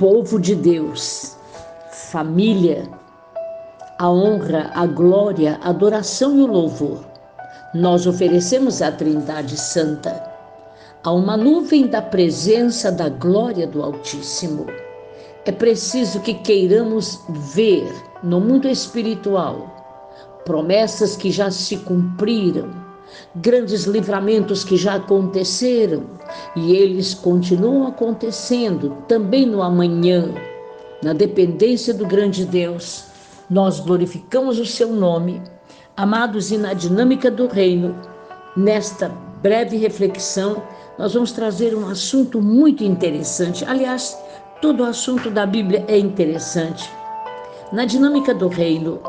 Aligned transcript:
povo 0.00 0.40
de 0.40 0.54
Deus, 0.54 1.36
família, 2.10 2.88
a 3.98 4.10
honra, 4.10 4.70
a 4.74 4.86
glória, 4.86 5.60
a 5.62 5.68
adoração 5.68 6.38
e 6.38 6.40
o 6.40 6.46
louvor. 6.46 7.04
Nós 7.74 8.06
oferecemos 8.06 8.80
à 8.80 8.90
Trindade 8.90 9.58
Santa, 9.58 10.24
a 11.04 11.12
uma 11.12 11.36
nuvem 11.36 11.86
da 11.86 12.00
presença 12.00 12.90
da 12.90 13.10
glória 13.10 13.66
do 13.66 13.82
Altíssimo. 13.82 14.64
É 15.44 15.52
preciso 15.52 16.20
que 16.20 16.32
queiramos 16.32 17.20
ver 17.52 17.86
no 18.22 18.40
mundo 18.40 18.66
espiritual 18.68 19.68
promessas 20.46 21.14
que 21.14 21.30
já 21.30 21.50
se 21.50 21.76
cumpriram, 21.76 22.70
grandes 23.34 23.84
livramentos 23.84 24.64
que 24.64 24.76
já 24.76 24.94
aconteceram 24.96 26.04
e 26.56 26.74
eles 26.74 27.14
continuam 27.14 27.86
acontecendo 27.86 28.96
também 29.06 29.46
no 29.46 29.62
amanhã, 29.62 30.34
na 31.02 31.12
dependência 31.12 31.94
do 31.94 32.06
grande 32.06 32.44
Deus. 32.44 33.04
Nós 33.48 33.80
glorificamos 33.80 34.58
o 34.58 34.66
seu 34.66 34.92
nome, 34.92 35.42
amados, 35.96 36.50
e 36.50 36.58
na 36.58 36.72
dinâmica 36.72 37.30
do 37.30 37.46
reino, 37.46 37.96
nesta 38.56 39.08
breve 39.42 39.76
reflexão, 39.76 40.62
nós 40.98 41.14
vamos 41.14 41.32
trazer 41.32 41.74
um 41.74 41.88
assunto 41.88 42.40
muito 42.40 42.84
interessante. 42.84 43.64
Aliás, 43.64 44.16
todo 44.60 44.82
o 44.82 44.86
assunto 44.86 45.30
da 45.30 45.46
Bíblia 45.46 45.84
é 45.88 45.98
interessante. 45.98 46.90
Na 47.72 47.84
dinâmica 47.84 48.34
do 48.34 48.48
reino, 48.48 49.00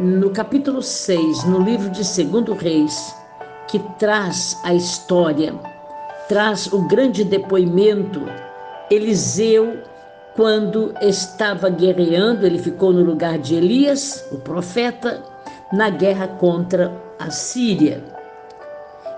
no 0.00 0.30
capítulo 0.30 0.80
6, 0.80 1.42
no 1.44 1.60
livro 1.60 1.90
de 1.90 2.04
Segundo 2.04 2.54
Reis, 2.54 3.12
que 3.66 3.80
traz 3.98 4.56
a 4.62 4.72
história, 4.72 5.52
traz 6.28 6.72
o 6.72 6.86
grande 6.86 7.24
depoimento, 7.24 8.22
Eliseu, 8.88 9.78
quando 10.36 10.94
estava 11.00 11.68
guerreando, 11.68 12.46
ele 12.46 12.60
ficou 12.60 12.92
no 12.92 13.02
lugar 13.02 13.38
de 13.38 13.56
Elias, 13.56 14.24
o 14.30 14.38
profeta, 14.38 15.20
na 15.72 15.90
guerra 15.90 16.28
contra 16.28 16.92
a 17.18 17.28
Síria. 17.30 18.04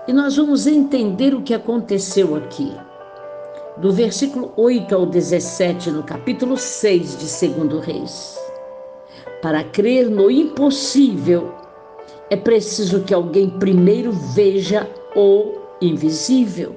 E 0.07 0.13
nós 0.13 0.35
vamos 0.35 0.65
entender 0.65 1.35
o 1.35 1.43
que 1.43 1.53
aconteceu 1.53 2.35
aqui. 2.35 2.75
Do 3.77 3.91
versículo 3.91 4.51
8 4.57 4.95
ao 4.95 5.05
17, 5.05 5.91
no 5.91 6.01
capítulo 6.01 6.57
6 6.57 7.17
de 7.19 7.25
Segundo 7.25 7.79
Reis. 7.79 8.41
Para 9.41 9.63
crer 9.63 10.09
no 10.09 10.29
impossível, 10.29 11.51
é 12.29 12.35
preciso 12.35 13.01
que 13.01 13.13
alguém 13.13 13.49
primeiro 13.49 14.11
veja 14.11 14.87
o 15.15 15.53
invisível. 15.81 16.75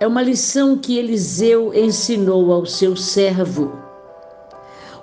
É 0.00 0.06
uma 0.06 0.20
lição 0.20 0.76
que 0.76 0.98
Eliseu 0.98 1.72
ensinou 1.72 2.52
ao 2.52 2.66
seu 2.66 2.96
servo. 2.96 3.72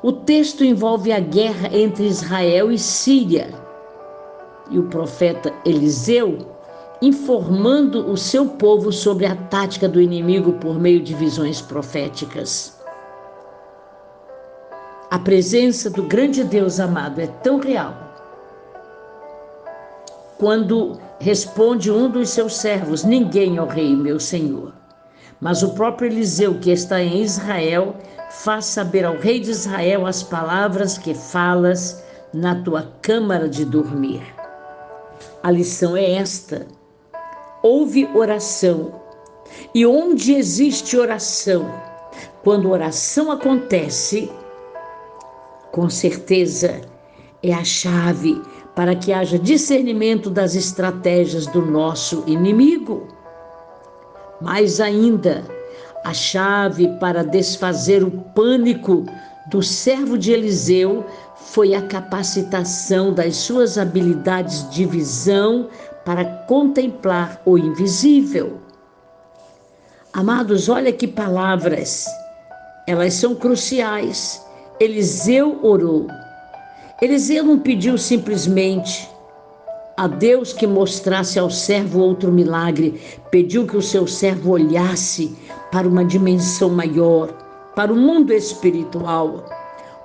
O 0.03 0.11
texto 0.11 0.63
envolve 0.63 1.11
a 1.11 1.19
guerra 1.19 1.69
entre 1.71 2.05
Israel 2.05 2.71
e 2.71 2.77
Síria. 2.77 3.49
E 4.69 4.77
o 4.77 4.83
profeta 4.83 5.53
Eliseu 5.65 6.37
informando 7.01 8.11
o 8.11 8.17
seu 8.17 8.45
povo 8.45 8.91
sobre 8.91 9.25
a 9.25 9.35
tática 9.35 9.87
do 9.87 10.01
inimigo 10.01 10.53
por 10.53 10.77
meio 10.77 11.01
de 11.01 11.13
visões 11.13 11.61
proféticas. 11.61 12.78
A 15.11 15.17
presença 15.17 15.89
do 15.89 16.03
grande 16.03 16.43
Deus 16.43 16.79
amado 16.79 17.19
é 17.19 17.25
tão 17.25 17.57
real. 17.57 17.95
Quando 20.37 20.99
responde 21.19 21.89
um 21.89 22.07
dos 22.11 22.29
seus 22.29 22.55
servos: 22.57 23.03
Ninguém, 23.03 23.59
ó 23.59 23.65
rei, 23.65 23.95
meu 23.95 24.19
senhor. 24.19 24.71
Mas 25.41 25.63
o 25.63 25.69
próprio 25.69 26.11
Eliseu, 26.11 26.59
que 26.59 26.69
está 26.69 27.01
em 27.01 27.23
Israel, 27.23 27.95
faz 28.29 28.65
saber 28.65 29.03
ao 29.03 29.17
rei 29.17 29.39
de 29.39 29.49
Israel 29.49 30.05
as 30.05 30.21
palavras 30.21 30.95
que 30.95 31.15
falas 31.15 32.03
na 32.31 32.61
tua 32.61 32.93
câmara 33.01 33.49
de 33.49 33.65
dormir. 33.65 34.21
A 35.41 35.49
lição 35.49 35.97
é 35.97 36.11
esta: 36.13 36.67
houve 37.63 38.07
oração. 38.13 38.93
E 39.73 39.87
onde 39.87 40.35
existe 40.35 40.95
oração, 40.95 41.73
quando 42.43 42.69
oração 42.69 43.31
acontece, 43.31 44.31
com 45.71 45.89
certeza, 45.89 46.81
é 47.41 47.53
a 47.53 47.63
chave 47.63 48.41
para 48.75 48.95
que 48.95 49.11
haja 49.11 49.37
discernimento 49.37 50.29
das 50.29 50.55
estratégias 50.55 51.45
do 51.47 51.61
nosso 51.61 52.23
inimigo. 52.27 53.07
Mais 54.41 54.79
ainda, 54.79 55.43
a 56.03 56.13
chave 56.13 56.87
para 56.99 57.23
desfazer 57.23 58.03
o 58.03 58.11
pânico 58.11 59.05
do 59.49 59.61
servo 59.61 60.17
de 60.17 60.31
Eliseu 60.31 61.05
foi 61.35 61.73
a 61.73 61.81
capacitação 61.81 63.13
das 63.13 63.35
suas 63.35 63.77
habilidades 63.77 64.69
de 64.69 64.85
visão 64.85 65.67
para 66.05 66.23
contemplar 66.47 67.41
o 67.45 67.57
invisível. 67.57 68.59
Amados, 70.13 70.69
olha 70.69 70.91
que 70.91 71.07
palavras, 71.07 72.05
elas 72.87 73.13
são 73.13 73.35
cruciais 73.35 74.41
Eliseu 74.79 75.59
orou. 75.61 76.07
Eliseu 77.01 77.43
não 77.43 77.59
pediu 77.59 77.97
simplesmente 77.97 79.09
a 79.97 80.07
Deus 80.07 80.53
que 80.53 80.65
mostrasse 80.65 81.37
ao 81.37 81.49
servo 81.49 81.99
outro 81.99 82.31
milagre, 82.31 83.01
pediu 83.29 83.67
que 83.67 83.75
o 83.75 83.81
seu 83.81 84.07
servo 84.07 84.51
olhasse 84.51 85.35
para 85.69 85.85
uma 85.85 86.05
dimensão 86.05 86.69
maior, 86.69 87.27
para 87.75 87.91
o 87.91 87.95
mundo 87.97 88.31
espiritual. 88.31 89.43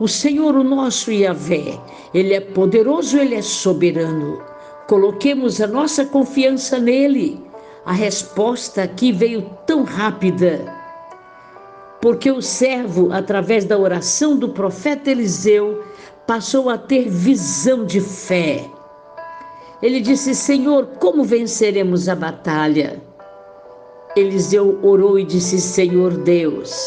O 0.01 0.09
Senhor, 0.09 0.57
o 0.57 0.65
nosso 0.65 1.13
Yahvé, 1.13 1.79
Ele 2.13 2.35
é 2.35 2.41
poderoso, 2.41 3.17
Ele 3.17 3.37
é 3.37 3.43
soberano. 3.43 4.43
Coloquemos 4.89 5.61
a 5.61 5.69
nossa 5.69 6.05
confiança 6.05 6.81
nele. 6.81 7.41
A 7.87 7.93
resposta 7.93 8.83
aqui 8.83 9.13
veio 9.13 9.49
tão 9.65 9.85
rápida 9.85 10.84
porque 12.05 12.31
o 12.31 12.43
servo, 12.43 13.11
através 13.15 13.65
da 13.65 13.79
oração 13.79 14.37
do 14.37 14.51
profeta 14.51 15.11
Eliseu, 15.11 15.83
passou 16.27 16.69
a 16.69 16.77
ter 16.77 17.09
visão 17.09 17.87
de 17.87 17.99
fé. 17.99 18.63
Ele 19.81 20.01
disse: 20.01 20.35
Senhor, 20.35 20.87
como 21.01 21.25
venceremos 21.25 22.07
a 22.07 22.15
batalha? 22.15 23.01
Eliseu 24.15 24.79
orou 24.83 25.19
e 25.19 25.25
disse: 25.25 25.59
Senhor 25.59 26.19
Deus, 26.19 26.79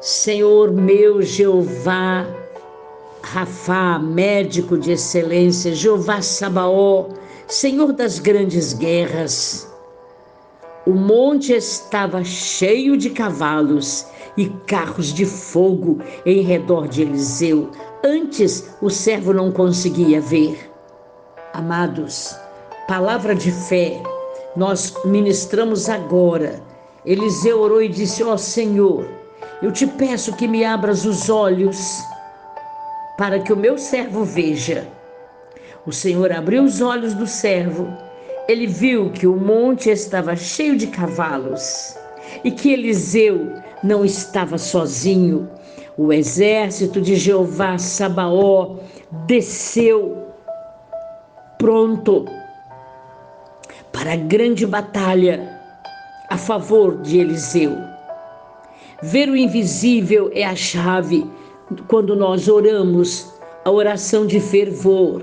Senhor 0.00 0.72
meu 0.72 1.20
Jeová, 1.20 2.26
Rafá, 3.20 3.98
médico 3.98 4.78
de 4.78 4.92
excelência, 4.92 5.74
Jeová 5.74 6.22
Sabaó, 6.22 7.08
Senhor 7.46 7.92
das 7.92 8.18
grandes 8.18 8.72
guerras. 8.72 9.68
O 10.86 10.92
monte 10.92 11.52
estava 11.52 12.24
cheio 12.24 12.96
de 12.96 13.10
cavalos 13.10 14.13
e 14.36 14.48
carros 14.66 15.12
de 15.12 15.24
fogo 15.24 15.98
em 16.26 16.42
redor 16.42 16.88
de 16.88 17.02
Eliseu. 17.02 17.70
Antes 18.04 18.70
o 18.80 18.90
servo 18.90 19.32
não 19.32 19.50
conseguia 19.52 20.20
ver. 20.20 20.70
Amados, 21.52 22.36
palavra 22.88 23.34
de 23.34 23.52
fé, 23.52 24.02
nós 24.56 24.94
ministramos 25.04 25.88
agora. 25.88 26.62
Eliseu 27.04 27.60
orou 27.60 27.82
e 27.82 27.88
disse: 27.88 28.22
Ó 28.22 28.34
oh, 28.34 28.38
Senhor, 28.38 29.06
eu 29.62 29.70
te 29.70 29.86
peço 29.86 30.34
que 30.36 30.48
me 30.48 30.64
abras 30.64 31.04
os 31.04 31.28
olhos 31.28 32.02
para 33.16 33.38
que 33.38 33.52
o 33.52 33.56
meu 33.56 33.78
servo 33.78 34.24
veja. 34.24 34.88
O 35.86 35.92
Senhor 35.92 36.32
abriu 36.32 36.64
os 36.64 36.80
olhos 36.80 37.14
do 37.14 37.26
servo. 37.26 37.86
Ele 38.48 38.66
viu 38.66 39.10
que 39.10 39.26
o 39.26 39.36
monte 39.36 39.90
estava 39.90 40.34
cheio 40.36 40.76
de 40.76 40.86
cavalos 40.88 41.96
e 42.42 42.50
que 42.50 42.72
Eliseu 42.72 43.52
não 43.84 44.04
estava 44.04 44.56
sozinho. 44.56 45.48
O 45.96 46.12
exército 46.12 47.00
de 47.00 47.14
Jeová 47.14 47.78
Sabaó 47.78 48.76
desceu 49.26 50.26
pronto 51.58 52.24
para 53.92 54.14
a 54.14 54.16
grande 54.16 54.66
batalha 54.66 55.60
a 56.28 56.36
favor 56.36 57.00
de 57.02 57.18
Eliseu. 57.18 57.76
Ver 59.02 59.28
o 59.28 59.36
invisível 59.36 60.30
é 60.34 60.44
a 60.44 60.56
chave 60.56 61.30
quando 61.86 62.16
nós 62.16 62.48
oramos 62.48 63.32
a 63.64 63.70
oração 63.70 64.26
de 64.26 64.40
fervor. 64.40 65.22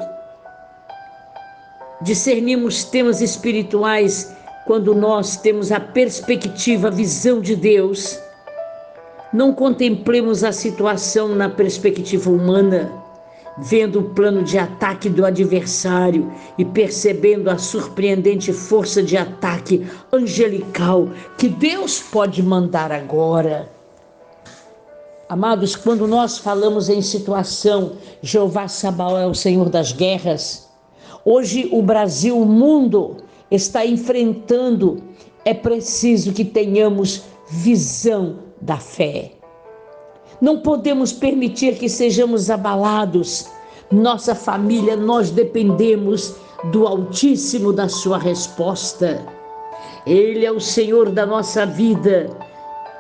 Discernimos 2.02 2.84
temas 2.84 3.22
espirituais 3.22 4.34
quando 4.66 4.94
nós 4.94 5.38
temos 5.38 5.72
a 5.72 5.80
perspectiva, 5.80 6.88
a 6.88 6.92
visão 6.92 7.42
de 7.42 7.56
Deus 7.56 8.20
não 9.34 9.54
contemplemos 9.54 10.44
a 10.44 10.52
situação 10.52 11.30
na 11.30 11.50
perspectiva 11.50 12.30
humana, 12.30 12.92
vendo 13.58 14.00
o 14.00 14.10
plano 14.10 14.44
de 14.44 14.58
ataque 14.58 15.10
do 15.10 15.26
adversário 15.26 16.32
e 16.58 16.66
percebendo 16.66 17.50
a 17.50 17.58
surpreendente 17.58 18.52
força 18.52 19.02
de 19.02 19.16
ataque 19.16 19.88
angelical 20.12 21.10
que 21.38 21.48
Deus 21.48 22.00
pode 22.00 22.44
mandar 22.44 22.92
agora. 22.92 23.70
Amados, 25.30 25.78
quando 25.78 26.06
nós 26.08 26.38
falamos 26.38 26.90
em 26.90 27.02
situação, 27.02 27.94
Jeová 28.22 28.68
Sabaó 28.68 29.18
é 29.18 29.26
o 29.26 29.34
Senhor 29.34 29.70
das 29.70 29.94
guerras. 29.94 30.70
Hoje 31.24 31.70
o 31.72 31.82
Brasil, 31.82 32.38
o 32.38 32.46
mundo 32.46 33.18
está 33.50 33.86
enfrentando, 33.86 35.02
é 35.46 35.54
preciso 35.54 36.34
que 36.34 36.44
tenhamos 36.44 37.24
visão 37.50 38.51
da 38.62 38.78
fé. 38.78 39.32
Não 40.40 40.60
podemos 40.62 41.12
permitir 41.12 41.78
que 41.78 41.90
sejamos 41.90 42.50
abalados. 42.50 43.48
Nossa 43.92 44.34
família, 44.34 44.96
nós 44.96 45.30
dependemos 45.30 46.36
do 46.72 46.88
Altíssimo 46.88 47.74
da 47.74 47.90
sua 47.90 48.18
resposta. 48.18 49.26
Ele 50.06 50.46
é 50.46 50.52
o 50.52 50.60
Senhor 50.60 51.10
da 51.10 51.26
nossa 51.26 51.66
vida. 51.66 52.30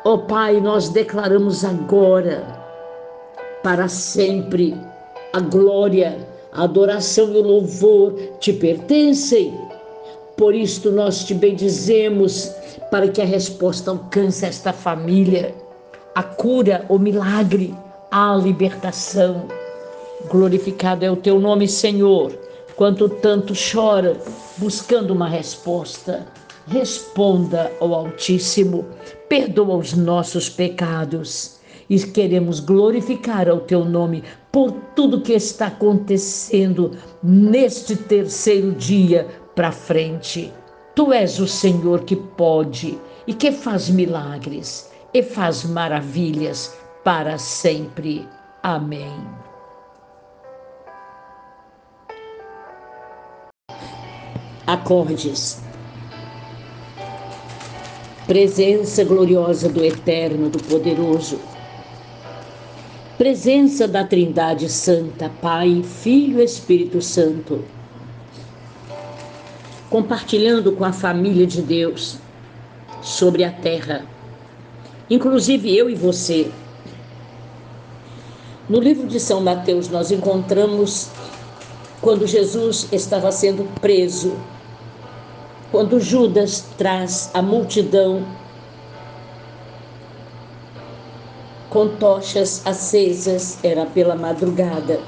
Ó 0.04 0.14
oh, 0.14 0.18
Pai, 0.20 0.60
nós 0.60 0.90
declaramos 0.90 1.64
agora, 1.64 2.44
para 3.64 3.88
sempre, 3.88 4.76
a 5.34 5.40
glória, 5.40 6.28
a 6.52 6.64
adoração 6.64 7.32
e 7.32 7.38
o 7.38 7.44
louvor 7.44 8.14
te 8.40 8.52
pertencem. 8.54 9.54
Por 10.36 10.56
isto 10.56 10.92
nós 10.92 11.24
te 11.24 11.34
bendizemos, 11.34 12.52
para 12.92 13.08
que 13.08 13.22
a 13.22 13.26
resposta 13.26 13.90
alcance 13.90 14.46
esta 14.46 14.72
família, 14.72 15.56
a 16.14 16.22
cura, 16.22 16.86
o 16.90 17.00
milagre, 17.00 17.74
a 18.12 18.36
libertação. 18.36 19.48
Glorificado 20.30 21.04
é 21.04 21.10
o 21.10 21.16
teu 21.16 21.40
nome, 21.40 21.68
Senhor 21.68 22.32
quanto 22.82 23.08
tanto 23.08 23.54
chora 23.54 24.18
buscando 24.58 25.14
uma 25.14 25.30
resposta. 25.30 26.26
Responda 26.68 27.72
ao 27.80 27.94
Altíssimo, 27.94 28.86
perdoa 29.30 29.76
os 29.76 29.94
nossos 29.94 30.50
pecados 30.50 31.60
e 31.88 32.00
queremos 32.00 32.60
glorificar 32.60 33.48
ao 33.48 33.60
teu 33.60 33.86
nome 33.86 34.24
por 34.52 34.72
tudo 34.96 35.22
que 35.22 35.34
está 35.34 35.68
acontecendo 35.68 36.98
neste 37.22 37.96
terceiro 37.96 38.72
dia 38.72 39.28
para 39.56 39.72
frente. 39.72 40.52
Tu 40.96 41.14
és 41.14 41.40
o 41.40 41.48
Senhor 41.48 42.02
que 42.04 42.16
pode 42.16 43.00
e 43.26 43.34
que 43.34 43.52
faz 43.52 43.90
milagres 43.90 44.92
e 45.14 45.24
faz 45.24 45.64
maravilhas 45.64 46.78
para 47.04 47.38
sempre. 47.38 48.28
Amém. 48.62 49.42
acordes. 54.72 55.62
Presença 58.26 59.04
gloriosa 59.04 59.68
do 59.68 59.84
Eterno, 59.84 60.50
do 60.50 60.62
Poderoso. 60.64 61.40
Presença 63.18 63.88
da 63.88 64.06
Trindade 64.06 64.70
Santa, 64.70 65.30
Pai, 65.42 65.84
Filho 65.84 66.40
e 66.40 66.46
Espírito 66.46 67.02
Santo. 67.02 67.64
Compartilhando 69.92 70.72
com 70.72 70.84
a 70.84 70.92
família 70.92 71.46
de 71.46 71.62
Deus 71.62 72.18
sobre 73.04 73.44
a 73.44 73.52
terra, 73.52 74.04
inclusive 75.08 75.78
eu 75.78 75.88
e 75.88 75.94
você. 75.94 76.52
No 78.68 78.80
livro 78.80 79.06
de 79.06 79.20
São 79.20 79.42
Mateus, 79.42 79.88
nós 79.90 80.10
encontramos 80.10 81.10
quando 82.02 82.26
Jesus 82.26 82.88
estava 82.92 83.32
sendo 83.32 83.72
preso 83.80 84.36
quando 85.72 86.02
Judas 86.02 86.66
traz 86.78 87.32
a 87.34 87.42
multidão 87.42 88.26
com 91.70 91.88
tochas 91.88 92.62
acesas, 92.68 93.58
era 93.64 93.86
pela 93.86 94.14
madrugada. 94.14 95.00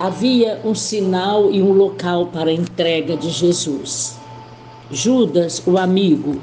Havia 0.00 0.58
um 0.64 0.74
sinal 0.74 1.50
e 1.50 1.62
um 1.62 1.74
local 1.74 2.28
para 2.28 2.48
a 2.48 2.54
entrega 2.54 3.18
de 3.18 3.28
Jesus. 3.28 4.18
Judas, 4.90 5.62
o 5.66 5.76
amigo, 5.76 6.40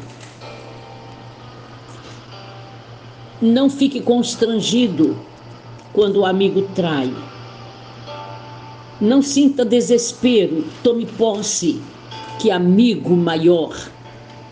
não 3.42 3.68
fique 3.68 4.00
constrangido 4.00 5.18
quando 5.92 6.18
o 6.18 6.25
amigo 6.27 6.69
trai. 6.75 7.12
Não 9.01 9.24
sinta 9.24 9.65
desespero, 9.65 10.63
tome 10.83 11.07
posse 11.07 11.81
que 12.38 12.51
amigo 12.51 13.15
maior, 13.15 13.75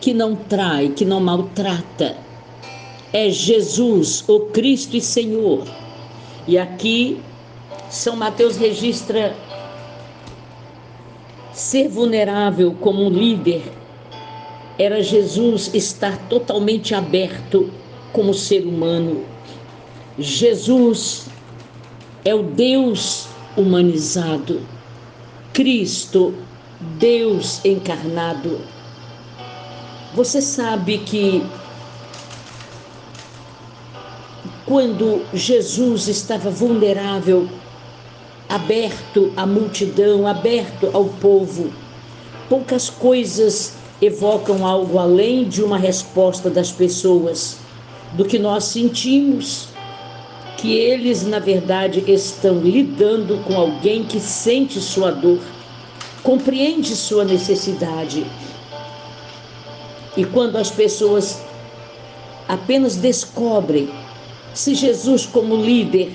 que 0.02 0.16
não 0.16 0.36
trai, 0.36 0.90
que 0.90 1.06
não 1.06 1.20
maltrata, 1.20 2.18
é 3.14 3.30
Jesus, 3.30 4.24
o 4.28 4.40
Cristo 4.48 4.98
e 4.98 5.02
Senhor. 5.02 5.64
E 6.48 6.58
aqui 6.58 7.22
São 7.96 8.18
Mateus 8.18 8.58
registra 8.58 9.34
ser 11.54 11.88
vulnerável 11.88 12.76
como 12.82 13.06
um 13.06 13.10
líder 13.10 13.72
era 14.78 15.02
Jesus 15.02 15.74
estar 15.74 16.18
totalmente 16.28 16.94
aberto 16.94 17.72
como 18.12 18.34
ser 18.34 18.66
humano. 18.66 19.24
Jesus 20.20 21.28
é 22.26 22.36
o 22.36 22.44
Deus 22.44 23.30
humanizado, 23.56 24.62
Cristo, 25.54 26.36
Deus 27.00 27.64
encarnado. 27.64 28.60
Você 30.14 30.42
sabe 30.42 30.98
que 30.98 31.42
quando 34.66 35.26
Jesus 35.34 36.10
estava 36.10 36.50
vulnerável, 36.50 37.48
aberto 38.48 39.32
à 39.36 39.46
multidão, 39.46 40.28
aberto 40.28 40.90
ao 40.94 41.06
povo, 41.06 41.72
poucas 42.50 42.90
coisas 42.90 43.74
evocam 44.02 44.66
algo 44.66 45.00
além 45.00 45.48
de 45.48 45.64
uma 45.64 45.78
resposta 45.78 46.50
das 46.50 46.72
pessoas, 46.72 47.58
do 48.14 48.26
que 48.26 48.38
nós 48.38 48.66
sentimos 48.66 49.70
que 50.58 50.74
eles, 50.74 51.26
na 51.26 51.40
verdade, 51.40 52.04
estão 52.08 52.60
lidando 52.60 53.44
com 53.44 53.58
alguém 53.58 54.04
que 54.04 54.20
sente 54.20 54.80
sua 54.80 55.12
dor, 55.12 55.40
compreende 56.24 56.96
sua 56.96 57.26
necessidade. 57.26 58.26
E 60.16 60.24
quando 60.24 60.56
as 60.56 60.72
pessoas 60.72 61.42
apenas 62.48 62.96
descobrem 62.96 63.90
se 64.54 64.74
Jesus, 64.74 65.26
como 65.26 65.58
líder, 65.58 66.14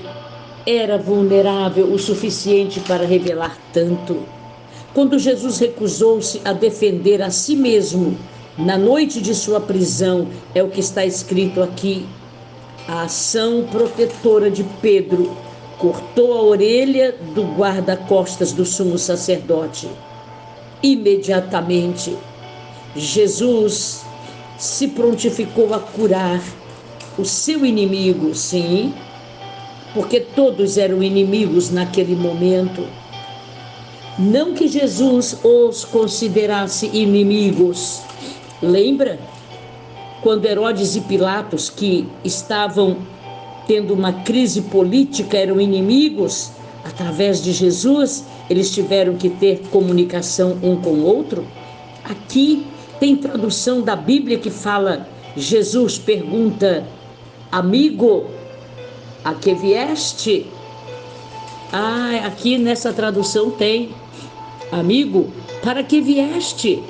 era 0.66 0.98
vulnerável 0.98 1.92
o 1.92 1.98
suficiente 1.98 2.80
para 2.80 3.04
revelar 3.04 3.56
tanto. 3.72 4.22
Quando 4.94 5.18
Jesus 5.18 5.58
recusou-se 5.58 6.40
a 6.44 6.52
defender 6.52 7.22
a 7.22 7.30
si 7.30 7.56
mesmo 7.56 8.16
na 8.58 8.76
noite 8.76 9.20
de 9.20 9.34
sua 9.34 9.60
prisão, 9.60 10.28
é 10.54 10.62
o 10.62 10.68
que 10.68 10.80
está 10.80 11.04
escrito 11.04 11.62
aqui 11.62 12.06
a 12.90 13.02
ação 13.02 13.68
protetora 13.70 14.50
de 14.50 14.64
Pedro 14.82 15.36
cortou 15.78 16.34
a 16.34 16.42
orelha 16.42 17.14
do 17.34 17.44
guarda-costas 17.44 18.52
do 18.52 18.64
sumo 18.64 18.98
sacerdote. 18.98 19.88
Imediatamente, 20.82 22.16
Jesus 22.96 24.02
se 24.58 24.88
prontificou 24.88 25.72
a 25.72 25.78
curar 25.78 26.42
o 27.16 27.24
seu 27.24 27.64
inimigo, 27.64 28.34
sim, 28.34 28.92
porque 29.94 30.20
todos 30.20 30.78
eram 30.78 31.02
inimigos 31.02 31.70
naquele 31.70 32.14
momento. 32.14 32.86
Não 34.18 34.54
que 34.54 34.68
Jesus 34.68 35.38
os 35.42 35.84
considerasse 35.84 36.86
inimigos. 36.92 38.02
Lembra? 38.62 39.18
quando 40.22 40.46
Herodes 40.46 40.96
e 40.96 41.00
Pilatos, 41.00 41.70
que 41.70 42.06
estavam 42.24 42.98
tendo 43.66 43.94
uma 43.94 44.12
crise 44.12 44.62
política, 44.62 45.36
eram 45.38 45.60
inimigos, 45.60 46.50
através 46.84 47.42
de 47.42 47.52
Jesus, 47.52 48.24
eles 48.48 48.70
tiveram 48.72 49.16
que 49.16 49.30
ter 49.30 49.62
comunicação 49.70 50.58
um 50.62 50.76
com 50.76 50.90
o 50.90 51.04
outro. 51.04 51.46
Aqui 52.04 52.66
tem 52.98 53.16
tradução 53.16 53.80
da 53.80 53.96
Bíblia 53.96 54.38
que 54.38 54.50
fala: 54.50 55.08
Jesus 55.36 55.98
pergunta, 55.98 56.84
amigo, 57.50 58.26
a 59.24 59.34
que 59.34 59.54
vieste? 59.54 60.46
Ah, 61.72 62.22
aqui 62.26 62.58
nessa 62.58 62.92
tradução 62.92 63.50
tem, 63.50 63.90
amigo, 64.72 65.30
para 65.62 65.84
que 65.84 66.00
vieste? 66.00 66.82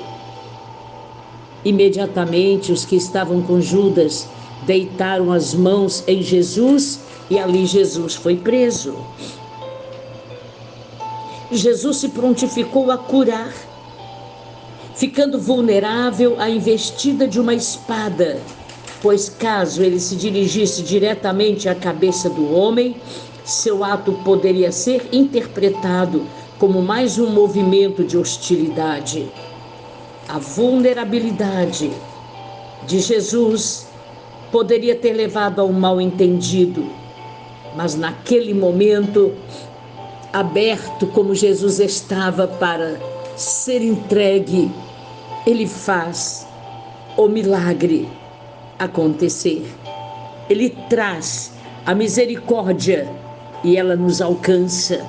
Imediatamente 1.63 2.71
os 2.71 2.85
que 2.85 2.95
estavam 2.95 3.41
com 3.41 3.61
Judas 3.61 4.27
deitaram 4.63 5.31
as 5.31 5.53
mãos 5.53 6.03
em 6.07 6.21
Jesus 6.21 7.01
e 7.29 7.37
ali 7.37 7.65
Jesus 7.65 8.15
foi 8.15 8.37
preso. 8.37 8.95
Jesus 11.51 11.97
se 11.97 12.09
prontificou 12.09 12.89
a 12.91 12.97
curar, 12.97 13.53
ficando 14.95 15.37
vulnerável 15.37 16.39
à 16.39 16.49
investida 16.49 17.27
de 17.27 17.39
uma 17.39 17.53
espada 17.53 18.39
pois 19.01 19.29
caso 19.29 19.81
ele 19.81 19.99
se 19.99 20.15
dirigisse 20.15 20.83
diretamente 20.83 21.67
à 21.67 21.73
cabeça 21.73 22.29
do 22.29 22.53
homem, 22.53 22.95
seu 23.43 23.83
ato 23.83 24.13
poderia 24.23 24.71
ser 24.71 25.09
interpretado 25.11 26.25
como 26.59 26.81
mais 26.81 27.17
um 27.17 27.27
movimento 27.27 28.03
de 28.03 28.15
hostilidade. 28.15 29.31
A 30.27 30.37
vulnerabilidade 30.37 31.91
de 32.85 32.99
Jesus 32.99 33.87
poderia 34.51 34.95
ter 34.95 35.13
levado 35.13 35.59
ao 35.59 35.69
mal-entendido, 35.73 36.85
mas 37.75 37.95
naquele 37.95 38.53
momento, 38.53 39.33
aberto 40.31 41.07
como 41.07 41.33
Jesus 41.33 41.79
estava 41.79 42.47
para 42.47 42.99
ser 43.35 43.81
entregue, 43.81 44.71
ele 45.47 45.65
faz 45.65 46.47
o 47.17 47.27
milagre 47.27 48.07
acontecer. 48.83 49.65
Ele 50.49 50.69
traz 50.89 51.51
a 51.85 51.93
misericórdia 51.93 53.07
e 53.63 53.77
ela 53.77 53.95
nos 53.95 54.21
alcança. 54.21 55.05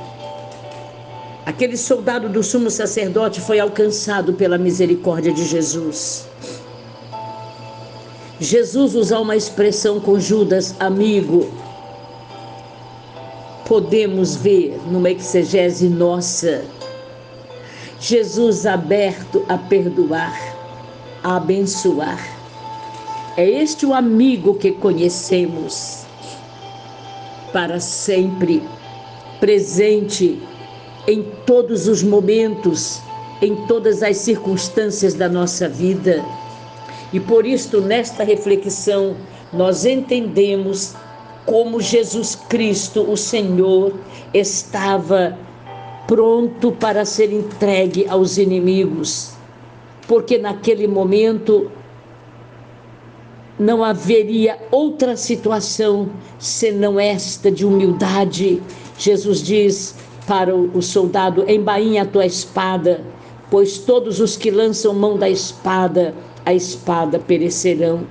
Aquele 1.44 1.76
soldado 1.76 2.28
do 2.28 2.42
sumo 2.42 2.70
sacerdote 2.70 3.40
foi 3.40 3.58
alcançado 3.58 4.34
pela 4.34 4.56
misericórdia 4.56 5.32
de 5.32 5.44
Jesus. 5.44 6.26
Jesus 8.38 8.94
usa 8.94 9.18
uma 9.18 9.36
expressão 9.36 9.98
com 10.00 10.20
Judas, 10.20 10.74
amigo. 10.78 11.50
Podemos 13.66 14.36
ver 14.36 14.78
numa 14.90 15.10
exegese 15.10 15.88
nossa 15.88 16.62
Jesus 18.02 18.66
aberto 18.66 19.44
a 19.48 19.56
perdoar, 19.56 20.36
a 21.22 21.36
abençoar. 21.36 22.41
É 23.34 23.48
este 23.48 23.86
o 23.86 23.94
amigo 23.94 24.54
que 24.54 24.72
conhecemos 24.72 26.04
para 27.50 27.80
sempre, 27.80 28.62
presente 29.40 30.38
em 31.08 31.22
todos 31.46 31.88
os 31.88 32.02
momentos, 32.02 33.00
em 33.40 33.56
todas 33.66 34.02
as 34.02 34.18
circunstâncias 34.18 35.14
da 35.14 35.30
nossa 35.30 35.66
vida. 35.66 36.22
E 37.10 37.18
por 37.18 37.46
isto, 37.46 37.80
nesta 37.80 38.22
reflexão, 38.22 39.16
nós 39.50 39.86
entendemos 39.86 40.94
como 41.46 41.80
Jesus 41.80 42.34
Cristo, 42.34 43.10
o 43.10 43.16
Senhor, 43.16 43.94
estava 44.34 45.38
pronto 46.06 46.70
para 46.72 47.06
ser 47.06 47.32
entregue 47.32 48.06
aos 48.08 48.36
inimigos, 48.36 49.32
porque 50.06 50.36
naquele 50.36 50.86
momento 50.86 51.70
não 53.58 53.84
haveria 53.84 54.58
outra 54.70 55.16
situação 55.16 56.08
senão 56.38 56.98
esta 56.98 57.50
de 57.50 57.64
humildade. 57.64 58.62
Jesus 58.98 59.42
diz 59.42 59.94
para 60.26 60.54
o 60.54 60.80
soldado: 60.80 61.44
embainha 61.50 62.02
a 62.02 62.06
tua 62.06 62.26
espada, 62.26 63.02
pois 63.50 63.78
todos 63.78 64.20
os 64.20 64.36
que 64.36 64.50
lançam 64.50 64.94
mão 64.94 65.18
da 65.18 65.28
espada, 65.28 66.14
a 66.44 66.54
espada 66.54 67.18
perecerão. 67.18 68.06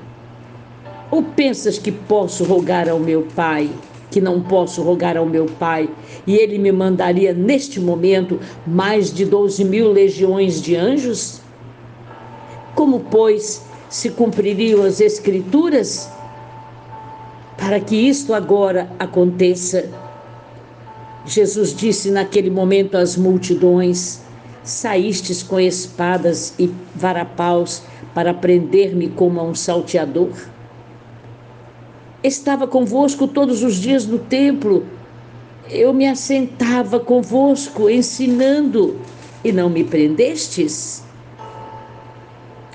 Ou 1.09 1.23
pensas 1.23 1.77
que 1.77 1.91
posso 1.91 2.43
rogar 2.43 2.87
ao 2.87 2.99
meu 2.99 3.27
pai? 3.35 3.69
que 4.11 4.19
não 4.19 4.41
posso 4.41 4.83
rogar 4.83 5.15
ao 5.15 5.25
meu 5.25 5.45
Pai, 5.45 5.89
e 6.27 6.35
ele 6.35 6.59
me 6.59 6.71
mandaria 6.71 7.33
neste 7.33 7.79
momento 7.79 8.39
mais 8.67 9.11
de 9.11 9.25
doze 9.25 9.63
mil 9.63 9.89
legiões 9.89 10.61
de 10.61 10.75
anjos? 10.75 11.39
Como, 12.75 12.99
pois, 13.09 13.65
se 13.91 14.09
cumpririam 14.09 14.83
as 14.83 14.99
Escrituras 14.99 16.09
para 17.57 17.79
que 17.79 17.95
isto 17.95 18.33
agora 18.33 18.89
aconteça? 18.97 19.87
Jesus 21.27 21.75
disse 21.75 22.09
naquele 22.09 22.49
momento 22.49 22.97
às 22.97 23.15
multidões: 23.15 24.21
Saístes 24.63 25.43
com 25.43 25.59
espadas 25.59 26.55
e 26.57 26.73
varapaus 26.95 27.83
para 28.15 28.33
prender-me 28.33 29.09
como 29.09 29.39
a 29.39 29.43
um 29.43 29.53
salteador? 29.53 30.31
estava 32.23 32.67
convosco 32.67 33.27
todos 33.27 33.63
os 33.63 33.75
dias 33.75 34.05
no 34.05 34.19
templo. 34.19 34.85
Eu 35.69 35.93
me 35.93 36.07
assentava 36.07 36.99
convosco, 36.99 37.89
ensinando, 37.89 38.97
e 39.43 39.51
não 39.51 39.69
me 39.69 39.83
prendestes? 39.83 41.03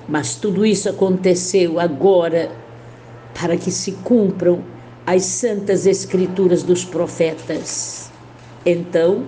Mas 0.09 0.37
tudo 0.37 0.65
isso 0.65 0.89
aconteceu 0.89 1.81
agora 1.81 2.51
para 3.35 3.57
que 3.57 3.71
se 3.71 3.93
cumpram 3.93 4.63
as 5.05 5.25
santas 5.25 5.87
escrituras 5.87 6.63
dos 6.63 6.85
profetas. 6.85 8.11
Então, 8.65 9.25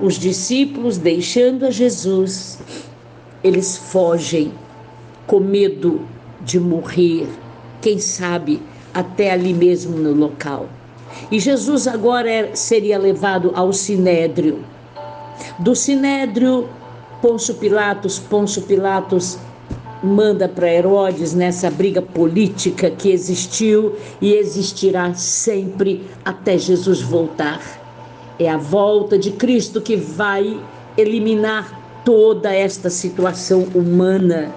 os 0.00 0.14
discípulos, 0.14 0.98
deixando 0.98 1.66
a 1.66 1.70
Jesus, 1.70 2.58
eles 3.42 3.76
fogem 3.76 4.52
com 5.26 5.40
medo 5.40 6.00
de 6.40 6.58
morrer, 6.58 7.28
quem 7.80 7.98
sabe 7.98 8.60
até 8.92 9.30
ali 9.30 9.54
mesmo 9.54 9.96
no 9.96 10.12
local. 10.12 10.68
E 11.30 11.38
Jesus 11.38 11.86
agora 11.86 12.30
é, 12.30 12.54
seria 12.54 12.98
levado 12.98 13.52
ao 13.54 13.72
sinédrio. 13.72 14.64
Do 15.58 15.74
sinédrio, 15.74 16.68
Pôncio 17.20 17.54
Pilatos, 17.54 18.18
Pôncio 18.18 18.62
Pilatos 18.62 19.38
manda 20.02 20.48
para 20.48 20.72
Herodes 20.72 21.32
nessa 21.32 21.70
briga 21.70 22.02
política 22.02 22.90
que 22.90 23.10
existiu 23.10 23.96
e 24.20 24.34
existirá 24.34 25.14
sempre 25.14 26.04
até 26.24 26.58
Jesus 26.58 27.00
voltar. 27.00 27.60
É 28.38 28.48
a 28.50 28.56
volta 28.56 29.18
de 29.18 29.30
Cristo 29.32 29.80
que 29.80 29.96
vai 29.96 30.58
eliminar 30.96 32.02
toda 32.04 32.52
esta 32.52 32.90
situação 32.90 33.68
humana. 33.74 34.52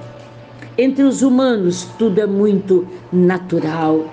Entre 0.77 1.03
os 1.03 1.21
humanos, 1.21 1.87
tudo 1.97 2.19
é 2.19 2.25
muito 2.25 2.87
natural 3.11 4.09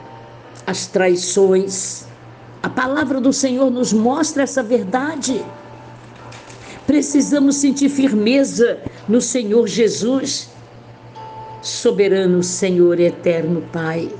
as 0.67 0.87
traições. 0.87 2.07
A 2.62 2.69
palavra 2.69 3.21
do 3.21 3.33
Senhor 3.33 3.71
nos 3.71 3.93
mostra 3.93 4.43
essa 4.43 4.62
verdade. 4.62 5.43
Precisamos 6.87 7.57
sentir 7.57 7.89
firmeza 7.89 8.79
no 9.09 9.21
Senhor 9.21 9.67
Jesus, 9.67 10.51
soberano 11.62 12.42
Senhor 12.42 12.99
eterno 12.99 13.62
Pai. 13.73 14.11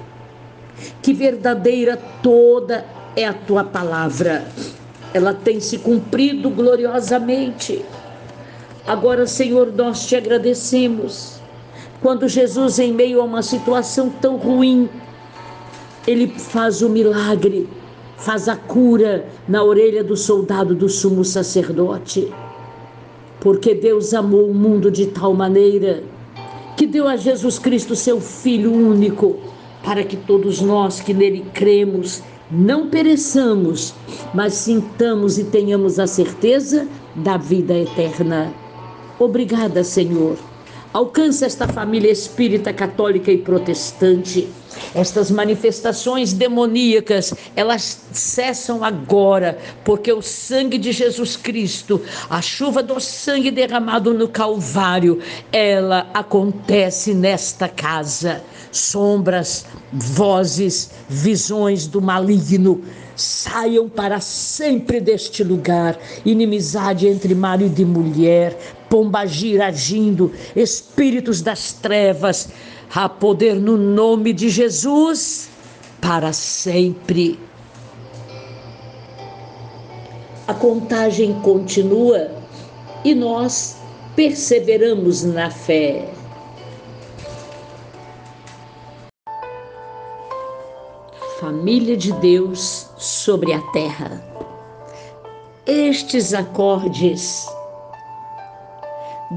Que 1.02 1.12
verdadeira 1.12 1.99
toda 2.22 2.87
é 3.16 3.26
a 3.26 3.34
tua 3.34 3.64
palavra. 3.64 4.46
Ela 5.12 5.34
tem 5.34 5.61
se 5.61 5.78
cumprido 5.78 6.49
gloriosamente. 6.49 7.84
Agora, 8.87 9.26
Senhor, 9.26 9.72
nós 9.72 10.06
te 10.06 10.16
agradecemos. 10.16 11.40
Quando 12.00 12.28
Jesus, 12.28 12.78
em 12.78 12.92
meio 12.92 13.20
a 13.20 13.25
uma 13.25 13.42
situação 13.42 14.08
tão 14.08 14.37
ruim, 14.37 14.88
ele 16.06 16.28
faz 16.28 16.82
o 16.82 16.88
milagre, 16.88 17.68
faz 18.16 18.49
a 18.49 18.56
cura 18.56 19.26
na 19.46 19.62
orelha 19.62 20.02
do 20.02 20.16
soldado 20.16 20.75
do 20.75 20.88
sumo 20.88 21.25
sacerdote. 21.25 22.32
Porque 23.40 23.75
Deus 23.75 24.14
amou 24.14 24.49
o 24.49 24.54
mundo 24.54 24.90
de 24.90 25.06
tal 25.06 25.34
maneira 25.34 26.02
que 26.83 26.87
deu 26.89 27.07
a 27.07 27.17
Jesus 27.17 27.61
Cristo, 27.61 27.95
seu 27.95 28.21
Filho 28.21 28.73
único, 28.73 29.37
para 29.85 30.03
que 30.03 30.17
todos 30.17 30.61
nós 30.61 30.99
que 30.99 31.15
nele 31.15 31.47
cremos 31.55 32.21
não 32.51 32.89
pereçamos, 32.89 33.95
mas 34.35 34.55
sintamos 34.55 35.39
e 35.39 35.45
tenhamos 35.45 36.01
a 36.01 36.09
certeza 36.09 36.89
da 37.15 37.37
vida 37.37 37.79
eterna. 37.79 38.53
Obrigada, 39.17 39.85
Senhor. 39.85 40.37
Alcança 40.93 41.47
esta 41.47 41.69
família 41.69 42.11
espírita, 42.11 42.73
católica 42.73 43.31
e 43.31 43.39
protestante 43.39 44.49
estas 44.95 45.31
manifestações 45.31 46.33
demoníacas, 46.33 47.33
elas 47.57 48.00
cessam 48.12 48.85
agora, 48.85 49.59
porque 49.85 50.12
o 50.12 50.23
sangue 50.23 50.79
de 50.79 50.93
Jesus 50.93 51.37
Cristo, 51.37 52.00
a 52.29 52.41
chuva 52.41 52.83
do 52.83 52.99
sangue 53.00 53.50
derramado 53.50 54.12
no 54.12 54.29
Calvário, 54.29 55.21
ela 55.50 56.11
acontece 56.14 57.14
nesta 57.14 57.69
casa. 57.69 58.43
Sombras, 58.71 59.67
vozes, 59.93 60.91
visões 61.09 61.87
do 61.87 62.00
maligno, 62.00 62.83
saiam 63.14 63.88
para 63.88 64.21
sempre 64.21 65.00
deste 65.00 65.45
lugar. 65.45 65.99
Inimizade 66.25 67.07
entre 67.07 67.35
marido 67.35 67.81
e 67.81 67.85
mulher, 67.85 68.59
pombagira 68.88 69.67
agindo, 69.67 70.33
espíritos 70.55 71.41
das 71.41 71.73
trevas, 71.73 72.49
Há 72.94 73.08
poder 73.08 73.54
no 73.54 73.76
nome 73.76 74.34
de 74.34 74.50
Jesus 74.50 75.49
para 76.00 76.32
sempre. 76.32 77.40
A 80.46 80.52
contagem 80.52 81.32
continua 81.40 82.30
e 83.02 83.14
nós 83.14 83.78
perseveramos 84.14 85.25
na 85.25 85.50
fé. 85.50 86.12
família 91.42 91.96
de 91.96 92.12
Deus 92.20 92.88
sobre 92.96 93.52
a 93.52 93.61
terra. 93.72 94.22
Estes 95.66 96.32
acordes, 96.32 97.49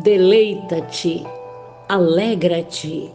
deleita-te, 0.03 1.25
alegra-te. 1.89 3.11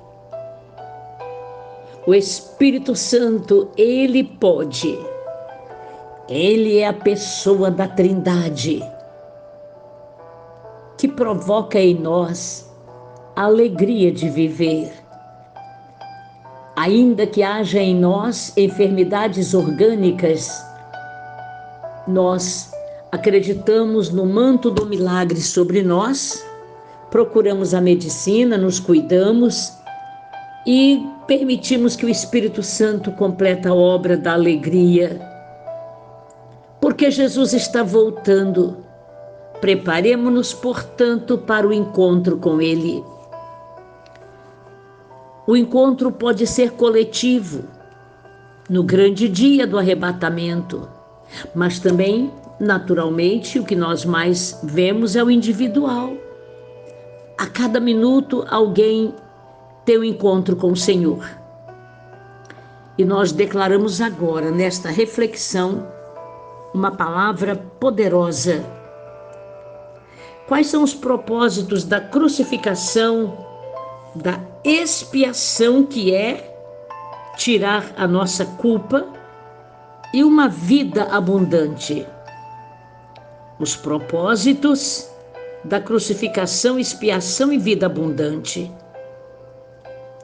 O 2.06 2.14
Espírito 2.14 2.96
Santo, 2.96 3.68
ele 3.76 4.24
pode, 4.24 4.98
ele 6.28 6.78
é 6.78 6.86
a 6.86 6.92
pessoa 6.94 7.70
da 7.70 7.86
Trindade 7.86 8.82
que 10.96 11.08
provoca 11.08 11.78
em 11.78 11.94
nós 11.94 12.70
a 13.34 13.44
alegria 13.44 14.12
de 14.12 14.28
viver. 14.28 14.92
Ainda 16.76 17.26
que 17.26 17.42
haja 17.42 17.80
em 17.80 17.94
nós 17.94 18.52
enfermidades 18.56 19.54
orgânicas, 19.54 20.62
nós 22.06 22.70
acreditamos 23.12 24.10
no 24.10 24.26
manto 24.26 24.70
do 24.70 24.86
milagre 24.86 25.40
sobre 25.40 25.82
nós, 25.82 26.44
procuramos 27.10 27.72
a 27.72 27.80
medicina, 27.80 28.58
nos 28.58 28.78
cuidamos 28.78 29.72
e 30.66 31.02
permitimos 31.30 31.94
que 31.94 32.04
o 32.04 32.08
Espírito 32.08 32.60
Santo 32.60 33.12
complete 33.12 33.68
a 33.68 33.72
obra 33.72 34.16
da 34.16 34.32
alegria. 34.32 35.20
Porque 36.80 37.08
Jesus 37.08 37.52
está 37.52 37.84
voltando. 37.84 38.78
Preparemos-nos, 39.60 40.52
portanto, 40.52 41.38
para 41.38 41.68
o 41.68 41.72
encontro 41.72 42.36
com 42.38 42.60
Ele. 42.60 43.04
O 45.46 45.56
encontro 45.56 46.10
pode 46.10 46.48
ser 46.48 46.72
coletivo, 46.72 47.62
no 48.68 48.82
grande 48.82 49.28
dia 49.28 49.68
do 49.68 49.78
arrebatamento, 49.78 50.88
mas 51.54 51.78
também, 51.78 52.28
naturalmente, 52.58 53.60
o 53.60 53.64
que 53.64 53.76
nós 53.76 54.04
mais 54.04 54.58
vemos 54.64 55.14
é 55.14 55.22
o 55.22 55.30
individual. 55.30 56.12
A 57.38 57.46
cada 57.46 57.78
minuto, 57.78 58.44
alguém 58.50 59.14
tem 59.84 59.98
um 59.98 60.04
encontro 60.04 60.56
com 60.56 60.72
o 60.72 60.76
Senhor. 60.76 61.28
E 62.98 63.04
nós 63.04 63.32
declaramos 63.32 64.00
agora, 64.00 64.50
nesta 64.50 64.90
reflexão, 64.90 65.86
uma 66.74 66.90
palavra 66.90 67.56
poderosa. 67.56 68.64
Quais 70.46 70.66
são 70.66 70.82
os 70.82 70.92
propósitos 70.92 71.84
da 71.84 72.00
crucificação 72.00 73.46
da 74.14 74.40
expiação 74.64 75.84
que 75.84 76.14
é 76.14 76.50
tirar 77.36 77.92
a 77.96 78.06
nossa 78.06 78.44
culpa 78.44 79.06
e 80.12 80.24
uma 80.24 80.48
vida 80.48 81.04
abundante. 81.04 82.06
Os 83.58 83.76
propósitos 83.76 85.08
da 85.64 85.80
crucificação, 85.80 86.78
expiação 86.78 87.52
e 87.52 87.58
vida 87.58 87.86
abundante. 87.86 88.70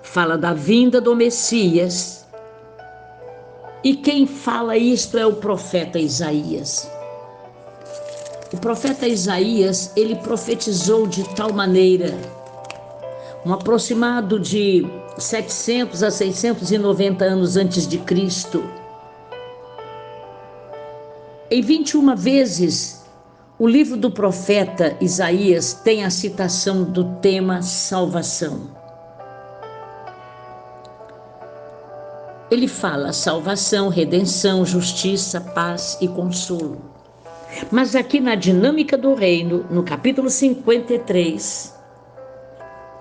Fala 0.06 0.38
da 0.38 0.54
vinda 0.54 1.00
do 1.00 1.14
Messias. 1.14 2.24
E 3.84 3.94
quem 3.94 4.26
fala 4.26 4.76
isto 4.76 5.18
é 5.18 5.26
o 5.26 5.34
profeta 5.34 5.98
Isaías. 5.98 6.90
O 8.52 8.56
profeta 8.56 9.06
Isaías, 9.06 9.92
ele 9.96 10.16
profetizou 10.16 11.06
de 11.06 11.22
tal 11.34 11.52
maneira 11.52 12.14
um 13.44 13.52
aproximado 13.52 14.40
de 14.40 14.86
700 15.18 16.02
a 16.02 16.10
690 16.10 17.24
anos 17.24 17.56
antes 17.56 17.86
de 17.86 17.98
Cristo. 17.98 18.64
Em 21.50 21.60
21 21.60 22.16
vezes, 22.16 23.04
o 23.58 23.68
livro 23.68 23.96
do 23.96 24.10
profeta 24.10 24.96
Isaías 25.00 25.74
tem 25.74 26.04
a 26.04 26.10
citação 26.10 26.84
do 26.84 27.04
tema 27.20 27.62
salvação. 27.62 28.75
Ele 32.56 32.68
fala 32.68 33.12
salvação, 33.12 33.90
redenção, 33.90 34.64
justiça, 34.64 35.38
paz 35.38 35.98
e 36.00 36.08
consolo. 36.08 36.80
Mas 37.70 37.94
aqui 37.94 38.18
na 38.18 38.34
dinâmica 38.34 38.96
do 38.96 39.12
reino, 39.12 39.66
no 39.70 39.82
capítulo 39.82 40.30
53, 40.30 41.74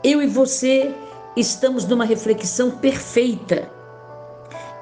eu 0.03 0.21
e 0.21 0.27
você 0.27 0.93
estamos 1.37 1.85
numa 1.85 2.03
reflexão 2.03 2.69
perfeita. 2.69 3.71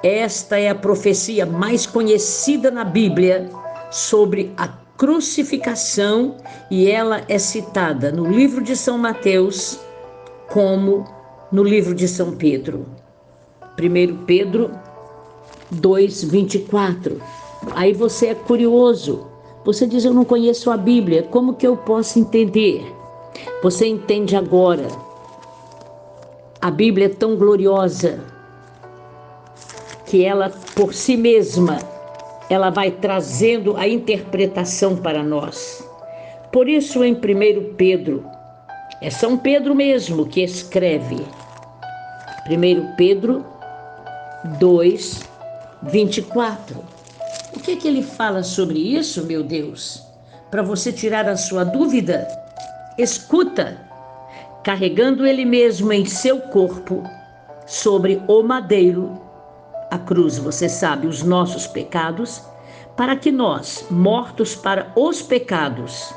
Esta 0.02 0.58
é 0.58 0.70
a 0.70 0.74
profecia 0.74 1.46
mais 1.46 1.86
conhecida 1.86 2.68
na 2.68 2.82
Bíblia 2.82 3.48
sobre 3.92 4.52
a 4.56 4.66
crucificação 4.96 6.36
e 6.68 6.90
ela 6.90 7.22
é 7.28 7.38
citada 7.38 8.10
no 8.10 8.28
livro 8.28 8.60
de 8.60 8.74
São 8.74 8.98
Mateus 8.98 9.78
como 10.48 11.04
no 11.52 11.62
livro 11.62 11.94
de 11.94 12.08
São 12.08 12.32
Pedro. 12.32 13.03
1 13.78 14.24
Pedro 14.24 14.70
2:24. 15.72 17.20
Aí 17.74 17.92
você 17.92 18.28
é 18.28 18.34
curioso. 18.34 19.26
Você 19.64 19.86
diz 19.86 20.04
eu 20.04 20.12
não 20.12 20.24
conheço 20.24 20.70
a 20.70 20.76
Bíblia, 20.76 21.22
como 21.22 21.54
que 21.54 21.66
eu 21.66 21.76
posso 21.76 22.18
entender? 22.18 22.84
Você 23.62 23.86
entende 23.86 24.36
agora 24.36 24.86
a 26.64 26.70
Bíblia 26.70 27.06
é 27.06 27.10
tão 27.10 27.36
gloriosa 27.36 28.20
que 30.06 30.24
ela 30.24 30.50
por 30.74 30.94
si 30.94 31.14
mesma 31.14 31.78
ela 32.48 32.70
vai 32.70 32.90
trazendo 32.90 33.76
a 33.76 33.86
interpretação 33.86 34.96
para 34.96 35.22
nós. 35.22 35.86
Por 36.50 36.66
isso 36.66 37.04
em 37.04 37.12
1 37.14 37.74
Pedro, 37.74 38.24
é 39.02 39.10
São 39.10 39.36
Pedro 39.36 39.74
mesmo 39.74 40.24
que 40.24 40.42
escreve. 40.42 41.16
1 42.48 42.96
Pedro 42.96 43.44
2, 44.44 45.22
24. 45.84 46.84
O 47.56 47.60
que, 47.60 47.76
que 47.76 47.88
ele 47.88 48.02
fala 48.02 48.42
sobre 48.42 48.78
isso, 48.78 49.24
meu 49.24 49.42
Deus? 49.42 50.02
Para 50.50 50.62
você 50.62 50.92
tirar 50.92 51.26
a 51.26 51.36
sua 51.36 51.64
dúvida, 51.64 52.28
escuta 52.98 53.78
carregando 54.62 55.26
ele 55.26 55.46
mesmo 55.46 55.92
em 55.92 56.04
seu 56.04 56.40
corpo 56.40 57.02
sobre 57.66 58.22
o 58.28 58.42
madeiro, 58.42 59.18
a 59.90 59.98
cruz, 59.98 60.36
você 60.36 60.68
sabe, 60.68 61.06
os 61.06 61.22
nossos 61.22 61.66
pecados, 61.66 62.42
para 62.96 63.16
que 63.16 63.32
nós, 63.32 63.86
mortos 63.90 64.54
para 64.54 64.92
os 64.94 65.22
pecados, 65.22 66.14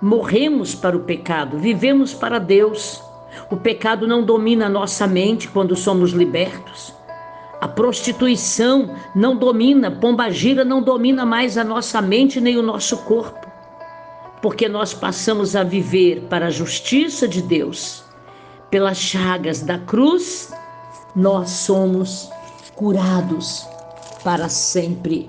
morremos 0.00 0.74
para 0.74 0.96
o 0.96 1.04
pecado, 1.04 1.58
vivemos 1.58 2.12
para 2.12 2.38
Deus. 2.38 3.00
O 3.50 3.56
pecado 3.56 4.06
não 4.06 4.24
domina 4.24 4.66
a 4.66 4.70
nossa 4.70 5.06
mente 5.06 5.48
quando 5.48 5.76
somos 5.76 6.10
libertos. 6.10 6.95
A 7.60 7.68
prostituição 7.68 8.94
não 9.14 9.36
domina, 9.36 9.90
pombagira 9.90 10.64
não 10.64 10.82
domina 10.82 11.24
mais 11.24 11.56
a 11.56 11.64
nossa 11.64 12.02
mente 12.02 12.40
nem 12.40 12.56
o 12.56 12.62
nosso 12.62 12.98
corpo 12.98 13.46
porque 14.46 14.68
nós 14.68 14.94
passamos 14.94 15.56
a 15.56 15.64
viver 15.64 16.22
para 16.28 16.46
a 16.46 16.50
justiça 16.50 17.26
de 17.26 17.42
Deus. 17.42 18.04
Pelas 18.70 18.96
chagas 18.96 19.60
da 19.60 19.78
cruz, 19.78 20.52
nós 21.14 21.50
somos 21.50 22.30
curados 22.76 23.66
para 24.22 24.48
sempre. 24.48 25.28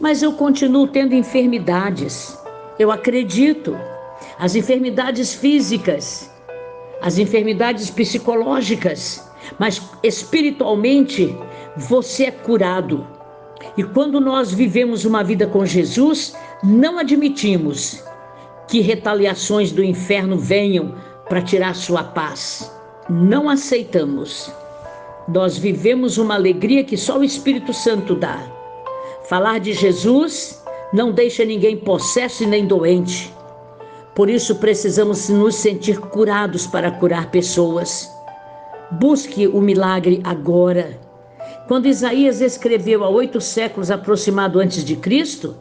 Mas 0.00 0.20
eu 0.20 0.32
continuo 0.32 0.88
tendo 0.88 1.14
enfermidades. 1.14 2.36
Eu 2.76 2.90
acredito. 2.90 3.78
As 4.36 4.56
enfermidades 4.56 5.32
físicas, 5.32 6.28
as 7.00 7.18
enfermidades 7.18 7.88
psicológicas, 7.88 9.24
mas 9.58 9.82
espiritualmente 10.02 11.36
você 11.76 12.24
é 12.24 12.30
curado. 12.30 13.06
E 13.76 13.82
quando 13.82 14.20
nós 14.20 14.52
vivemos 14.52 15.04
uma 15.04 15.22
vida 15.24 15.46
com 15.46 15.64
Jesus, 15.64 16.34
não 16.62 16.98
admitimos 16.98 18.02
que 18.68 18.80
retaliações 18.80 19.72
do 19.72 19.82
inferno 19.82 20.38
venham 20.38 20.94
para 21.28 21.42
tirar 21.42 21.74
sua 21.74 22.02
paz. 22.02 22.70
Não 23.08 23.48
aceitamos. 23.48 24.50
Nós 25.28 25.56
vivemos 25.56 26.18
uma 26.18 26.34
alegria 26.34 26.84
que 26.84 26.96
só 26.96 27.18
o 27.18 27.24
Espírito 27.24 27.72
Santo 27.72 28.14
dá. 28.14 28.38
Falar 29.28 29.58
de 29.58 29.72
Jesus 29.72 30.62
não 30.92 31.12
deixa 31.12 31.44
ninguém 31.44 31.76
possesso 31.76 32.44
e 32.44 32.46
nem 32.46 32.66
doente. 32.66 33.32
Por 34.14 34.30
isso 34.30 34.54
precisamos 34.56 35.28
nos 35.28 35.56
sentir 35.56 35.98
curados 35.98 36.66
para 36.66 36.90
curar 36.90 37.30
pessoas. 37.30 38.13
Busque 38.90 39.46
o 39.48 39.60
milagre 39.60 40.20
agora. 40.24 40.98
Quando 41.66 41.86
Isaías 41.86 42.40
escreveu 42.40 43.02
há 43.04 43.08
oito 43.08 43.40
séculos 43.40 43.90
aproximado 43.90 44.60
antes 44.60 44.84
de 44.84 44.96
Cristo, 44.96 45.56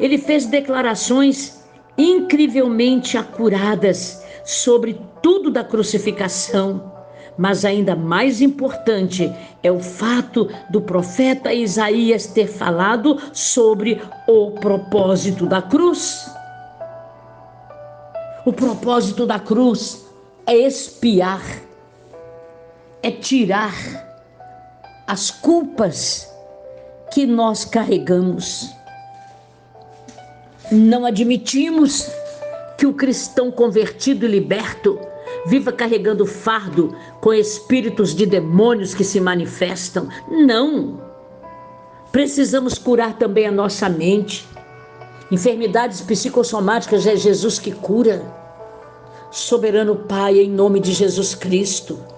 ele 0.00 0.18
fez 0.18 0.46
declarações 0.46 1.64
incrivelmente 1.96 3.16
acuradas 3.16 4.24
sobre 4.44 5.00
tudo 5.22 5.50
da 5.50 5.62
crucificação, 5.62 6.92
Mas 7.36 7.64
ainda 7.64 7.96
mais 7.96 8.40
importante 8.40 9.32
é 9.62 9.70
o 9.70 9.80
fato 9.80 10.48
do 10.70 10.80
profeta 10.80 11.52
Isaías 11.52 12.26
ter 12.28 12.46
falado 12.46 13.18
sobre 13.32 14.00
o 14.28 14.52
propósito 14.52 15.46
da 15.46 15.60
cruz. 15.60 16.30
O 18.46 18.52
propósito 18.52 19.26
da 19.26 19.40
cruz 19.40 20.06
é 20.46 20.54
expiar, 20.54 21.42
é 23.04 23.10
tirar 23.10 23.74
as 25.06 25.30
culpas 25.30 26.26
que 27.12 27.26
nós 27.26 27.62
carregamos. 27.62 28.74
Não 30.72 31.04
admitimos 31.04 32.10
que 32.78 32.86
o 32.86 32.94
cristão 32.94 33.50
convertido 33.50 34.24
e 34.24 34.28
liberto 34.28 34.98
viva 35.46 35.70
carregando 35.70 36.24
fardo 36.24 36.96
com 37.20 37.34
espíritos 37.34 38.14
de 38.14 38.24
demônios 38.24 38.94
que 38.94 39.04
se 39.04 39.20
manifestam. 39.20 40.08
Não! 40.30 40.98
Precisamos 42.10 42.78
curar 42.78 43.18
também 43.18 43.46
a 43.46 43.52
nossa 43.52 43.86
mente. 43.86 44.48
Enfermidades 45.30 46.00
psicossomáticas 46.00 47.06
é 47.06 47.16
Jesus 47.16 47.58
que 47.58 47.70
cura. 47.70 48.24
Soberano 49.30 49.94
Pai, 49.94 50.38
em 50.38 50.48
nome 50.48 50.80
de 50.80 50.92
Jesus 50.92 51.34
Cristo. 51.34 52.13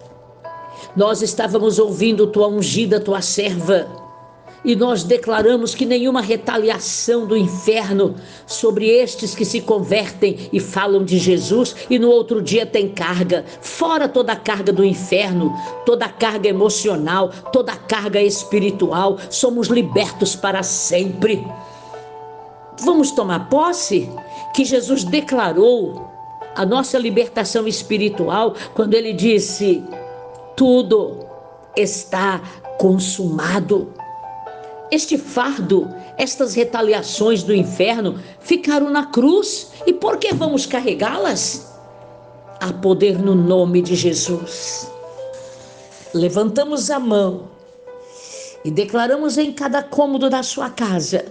Nós 0.96 1.20
estávamos 1.20 1.78
ouvindo 1.78 2.26
tua 2.26 2.48
ungida, 2.48 2.98
tua 2.98 3.20
serva 3.20 4.06
e 4.66 4.74
nós 4.74 5.04
declaramos 5.04 5.76
que 5.76 5.86
nenhuma 5.86 6.20
retaliação 6.20 7.24
do 7.24 7.36
inferno 7.36 8.16
sobre 8.46 8.88
estes 8.88 9.32
que 9.32 9.44
se 9.44 9.60
convertem 9.60 10.50
e 10.52 10.58
falam 10.58 11.04
de 11.04 11.18
Jesus 11.18 11.76
e 11.88 12.00
no 12.00 12.08
outro 12.08 12.42
dia 12.42 12.66
tem 12.66 12.88
carga, 12.88 13.44
fora 13.60 14.08
toda 14.08 14.32
a 14.32 14.36
carga 14.36 14.72
do 14.72 14.84
inferno, 14.84 15.54
toda 15.86 16.06
a 16.06 16.08
carga 16.08 16.48
emocional, 16.48 17.30
toda 17.52 17.72
a 17.72 17.76
carga 17.76 18.20
espiritual, 18.20 19.18
somos 19.30 19.68
libertos 19.68 20.34
para 20.34 20.64
sempre. 20.64 21.46
Vamos 22.80 23.12
tomar 23.12 23.48
posse 23.48 24.10
que 24.52 24.64
Jesus 24.64 25.04
declarou 25.04 26.10
a 26.56 26.66
nossa 26.66 26.98
libertação 26.98 27.68
espiritual 27.68 28.54
quando 28.74 28.94
ele 28.94 29.12
disse: 29.12 29.84
tudo 30.56 31.26
está 31.76 32.40
consumado. 32.78 33.92
Este 34.90 35.18
fardo, 35.18 35.92
estas 36.16 36.54
retaliações 36.54 37.42
do 37.42 37.54
inferno 37.54 38.18
ficaram 38.40 38.88
na 38.88 39.06
cruz 39.06 39.72
e 39.86 39.92
por 39.92 40.16
que 40.16 40.32
vamos 40.32 40.64
carregá-las? 40.64 41.74
Há 42.60 42.72
poder 42.72 43.18
no 43.18 43.34
nome 43.34 43.82
de 43.82 43.94
Jesus. 43.94 44.90
Levantamos 46.14 46.90
a 46.90 46.98
mão 46.98 47.48
e 48.64 48.70
declaramos 48.70 49.36
em 49.36 49.52
cada 49.52 49.82
cômodo 49.82 50.30
da 50.30 50.42
sua 50.42 50.70
casa, 50.70 51.26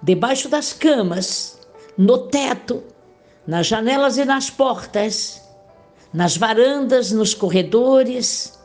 debaixo 0.00 0.48
das 0.48 0.72
camas, 0.72 1.58
no 1.98 2.18
teto, 2.18 2.82
nas 3.46 3.66
janelas 3.66 4.16
e 4.16 4.24
nas 4.24 4.50
portas, 4.50 5.43
nas 6.14 6.36
varandas, 6.36 7.10
nos 7.10 7.34
corredores, 7.34 8.56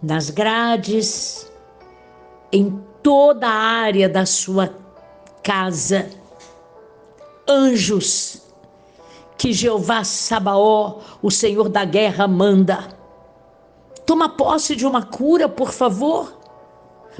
nas 0.00 0.30
grades, 0.30 1.50
em 2.52 2.80
toda 3.02 3.48
a 3.48 3.52
área 3.52 4.08
da 4.08 4.24
sua 4.24 4.72
casa. 5.42 6.08
Anjos 7.48 8.40
que 9.36 9.52
Jeová 9.52 10.04
Sabaó, 10.04 11.00
o 11.20 11.30
Senhor 11.30 11.68
da 11.68 11.84
guerra, 11.84 12.28
manda. 12.28 12.88
Toma 14.06 14.28
posse 14.28 14.76
de 14.76 14.86
uma 14.86 15.02
cura, 15.02 15.48
por 15.48 15.72
favor. 15.72 16.38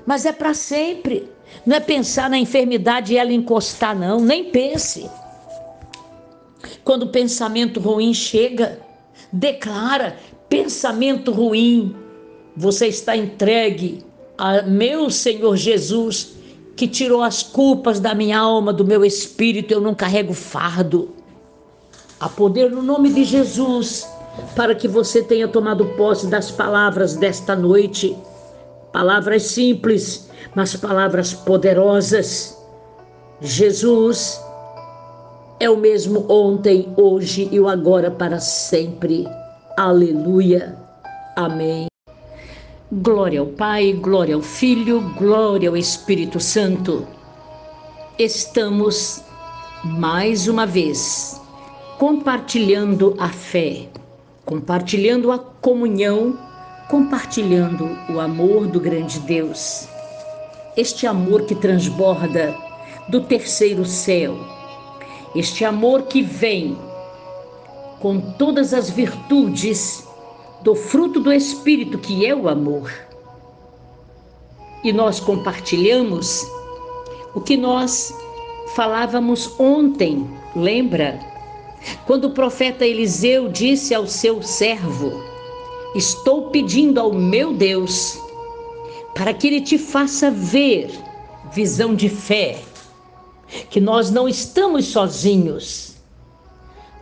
Mas 0.06 0.24
é 0.24 0.32
para 0.32 0.54
sempre. 0.54 1.30
Não 1.64 1.76
é 1.76 1.80
pensar 1.80 2.30
na 2.30 2.38
enfermidade 2.38 3.12
e 3.12 3.18
ela 3.18 3.32
encostar, 3.32 3.96
não. 3.98 4.20
Nem 4.20 4.44
pense. 4.50 5.10
Quando 6.84 7.02
o 7.02 7.08
pensamento 7.08 7.80
ruim 7.80 8.14
chega, 8.14 8.85
declara: 9.32 10.16
pensamento 10.48 11.32
ruim, 11.32 11.94
você 12.56 12.86
está 12.86 13.16
entregue 13.16 14.04
a 14.38 14.62
meu 14.62 15.10
Senhor 15.10 15.56
Jesus, 15.56 16.34
que 16.74 16.86
tirou 16.86 17.22
as 17.22 17.42
culpas 17.42 18.00
da 18.00 18.14
minha 18.14 18.38
alma, 18.38 18.72
do 18.72 18.84
meu 18.84 19.04
espírito, 19.04 19.72
eu 19.72 19.80
não 19.80 19.94
carrego 19.94 20.34
fardo. 20.34 21.10
Há 22.20 22.28
poder 22.28 22.70
no 22.70 22.82
nome 22.82 23.12
de 23.12 23.24
Jesus 23.24 24.06
para 24.54 24.74
que 24.74 24.86
você 24.86 25.22
tenha 25.22 25.48
tomado 25.48 25.86
posse 25.96 26.26
das 26.26 26.50
palavras 26.50 27.16
desta 27.16 27.56
noite. 27.56 28.16
Palavras 28.92 29.44
simples, 29.44 30.30
mas 30.54 30.76
palavras 30.76 31.32
poderosas. 31.32 32.56
Jesus 33.40 34.40
é 35.58 35.70
o 35.70 35.76
mesmo 35.76 36.30
ontem, 36.30 36.92
hoje 36.96 37.48
e 37.50 37.58
o 37.58 37.68
agora 37.68 38.10
para 38.10 38.38
sempre. 38.38 39.26
Aleluia. 39.76 40.76
Amém. 41.34 41.86
Glória 42.92 43.40
ao 43.40 43.46
Pai, 43.46 43.92
glória 43.92 44.34
ao 44.34 44.42
Filho, 44.42 45.00
glória 45.16 45.68
ao 45.68 45.76
Espírito 45.76 46.38
Santo. 46.38 47.06
Estamos 48.18 49.22
mais 49.84 50.46
uma 50.46 50.66
vez 50.66 51.40
compartilhando 51.98 53.14
a 53.18 53.28
fé, 53.28 53.88
compartilhando 54.44 55.32
a 55.32 55.38
comunhão, 55.38 56.38
compartilhando 56.88 57.88
o 58.10 58.20
amor 58.20 58.66
do 58.66 58.78
grande 58.78 59.18
Deus. 59.20 59.88
Este 60.76 61.06
amor 61.06 61.42
que 61.42 61.54
transborda 61.54 62.54
do 63.08 63.22
terceiro 63.22 63.84
céu, 63.86 64.36
este 65.34 65.64
amor 65.64 66.02
que 66.02 66.22
vem 66.22 66.76
com 68.00 68.20
todas 68.20 68.72
as 68.72 68.90
virtudes 68.90 70.06
do 70.62 70.74
fruto 70.74 71.20
do 71.20 71.32
Espírito, 71.32 71.98
que 71.98 72.26
é 72.26 72.34
o 72.34 72.48
amor. 72.48 72.92
E 74.82 74.92
nós 74.92 75.18
compartilhamos 75.20 76.46
o 77.34 77.40
que 77.40 77.56
nós 77.56 78.14
falávamos 78.74 79.58
ontem, 79.58 80.28
lembra? 80.54 81.18
Quando 82.06 82.26
o 82.26 82.30
profeta 82.30 82.84
Eliseu 82.84 83.48
disse 83.48 83.94
ao 83.94 84.06
seu 84.06 84.42
servo: 84.42 85.22
Estou 85.94 86.50
pedindo 86.50 87.00
ao 87.00 87.12
meu 87.12 87.52
Deus 87.52 88.18
para 89.14 89.32
que 89.32 89.46
ele 89.46 89.60
te 89.60 89.78
faça 89.78 90.30
ver 90.30 90.90
visão 91.52 91.94
de 91.94 92.08
fé, 92.08 92.60
que 93.70 93.80
nós 93.80 94.10
não 94.10 94.28
estamos 94.28 94.86
sozinhos. 94.86 95.96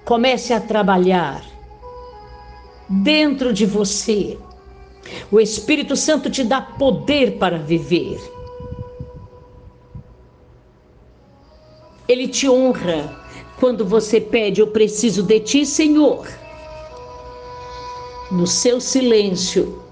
Comece 0.05 0.53
a 0.53 0.61
trabalhar 0.61 1.45
dentro 2.89 3.53
de 3.53 3.65
você. 3.65 4.39
O 5.31 5.41
Espírito 5.41 5.97
Santo 5.97 6.31
te 6.31 6.45
dá 6.45 6.61
poder 6.61 7.39
para 7.39 7.59
viver. 7.59 8.21
Ele 12.07 12.29
te 12.29 12.49
honra 12.49 13.25
quando 13.59 13.85
você 13.85 14.21
pede: 14.21 14.61
Eu 14.61 14.69
preciso 14.69 15.23
de 15.23 15.41
ti, 15.41 15.65
Senhor. 15.65 16.27
No 18.31 18.47
seu 18.47 18.81
silêncio, 18.81 19.83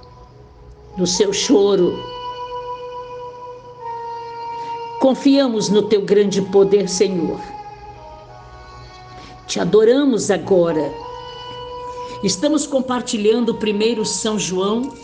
no 0.97 1.07
seu 1.07 1.33
choro. 1.33 2.13
Confiamos 5.03 5.69
no 5.69 5.83
teu 5.83 6.03
grande 6.03 6.41
poder, 6.41 6.89
Senhor. 6.89 7.41
Te 9.47 9.59
adoramos 9.61 10.31
agora 10.31 10.91
Estamos 12.23 12.69
compartilhando 12.69 13.51
o 13.51 13.55
primeiro 13.57 14.05
São 14.07 14.39
João, 14.39 14.95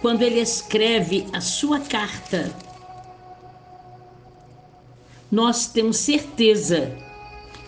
quando 0.00 0.22
ele 0.22 0.38
escreve 0.38 1.26
a 1.32 1.40
sua 1.40 1.80
carta. 1.80 2.54
Nós 5.28 5.66
temos 5.66 5.96
certeza 5.96 6.96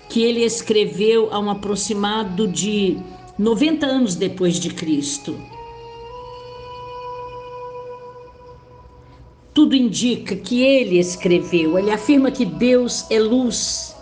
que 0.09 0.22
ele 0.22 0.44
escreveu 0.44 1.28
a 1.33 1.40
um 1.40 1.50
aproximado 1.50 2.46
de 2.46 3.02
90 3.37 3.85
anos 3.85 4.14
depois 4.14 4.61
de 4.61 4.70
Cristo. 4.72 5.37
Tudo 9.55 9.75
indica 9.77 10.35
que 10.35 10.62
ele 10.62 10.99
escreveu, 10.99 11.79
ele 11.79 11.90
afirma 11.90 12.31
que 12.31 12.45
Deus 12.45 13.07
é 13.09 13.21
luz 13.21 13.95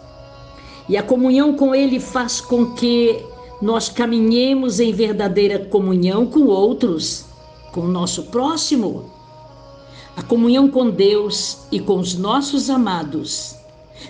e 0.88 0.96
a 0.96 1.02
comunhão 1.02 1.54
com 1.54 1.74
ele 1.74 2.00
faz 2.00 2.40
com 2.40 2.74
que 2.74 3.22
nós 3.60 3.88
caminhemos 3.88 4.80
em 4.80 4.92
verdadeira 4.92 5.58
comunhão 5.58 6.26
com 6.26 6.46
outros, 6.46 7.24
com 7.70 7.82
o 7.82 7.88
nosso 7.88 8.24
próximo. 8.24 9.10
A 10.16 10.22
comunhão 10.22 10.68
com 10.68 10.90
Deus 10.90 11.58
e 11.70 11.78
com 11.78 11.98
os 11.98 12.14
nossos 12.14 12.68
amados. 12.68 13.56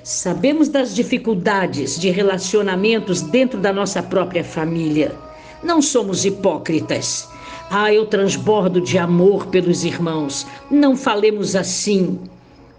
Sabemos 0.03 0.69
das 0.69 0.95
dificuldades 0.95 2.01
de 2.01 2.11
relacionamentos 2.11 3.21
dentro 3.21 3.61
da 3.61 3.73
nossa 3.73 4.03
própria 4.03 4.43
família. 4.43 5.15
Não 5.63 5.83
somos 5.83 6.25
hipócritas, 6.25 7.29
Ah, 7.75 7.91
eu 7.91 8.05
transbordo 8.05 8.83
de 8.83 8.99
amor 8.99 9.47
pelos 9.47 9.83
irmãos. 9.83 10.47
Não 10.71 10.95
falemos 10.95 11.57
assim. 11.57 12.19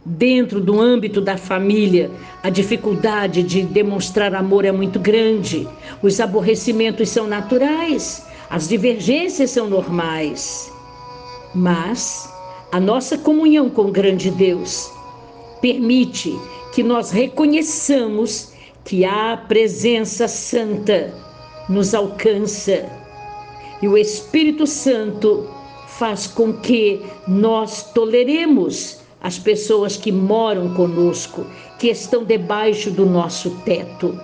Dentro 0.06 0.62
do 0.62 0.80
âmbito 0.80 1.20
da 1.20 1.36
família, 1.36 2.12
a 2.44 2.52
dificuldade 2.52 3.42
de 3.42 3.64
demonstrar 3.64 4.36
amor 4.36 4.66
é 4.66 4.72
muito 4.72 5.00
grande. 5.00 5.68
Os 6.04 6.20
aborrecimentos 6.20 7.10
são 7.10 7.26
naturais, 7.26 8.24
as 8.52 8.68
divergências 8.68 9.50
são 9.50 9.68
normais. 9.68 10.72
Mas 11.56 12.32
a 12.72 12.80
nossa 12.80 13.18
comunhão 13.18 13.72
com 13.72 13.86
o 13.86 13.92
grande 13.92 14.30
Deus 14.30 14.92
permite 15.60 16.38
que 16.72 16.84
nós 16.84 17.10
reconheçamos 17.10 18.54
que 18.86 19.04
a 19.04 19.38
presença 19.38 20.28
santa 20.28 21.12
nos 21.68 21.96
alcança 21.96 23.03
e 23.84 23.88
o 23.90 23.98
Espírito 23.98 24.66
Santo 24.66 25.46
faz 25.88 26.26
com 26.26 26.54
que 26.54 27.02
nós 27.28 27.92
toleremos 27.92 29.02
as 29.22 29.38
pessoas 29.38 29.98
que 29.98 30.10
moram 30.10 30.74
conosco, 30.74 31.46
que 31.78 31.90
estão 31.90 32.24
debaixo 32.24 32.90
do 32.90 33.06
nosso 33.06 33.50
teto. 33.66 34.18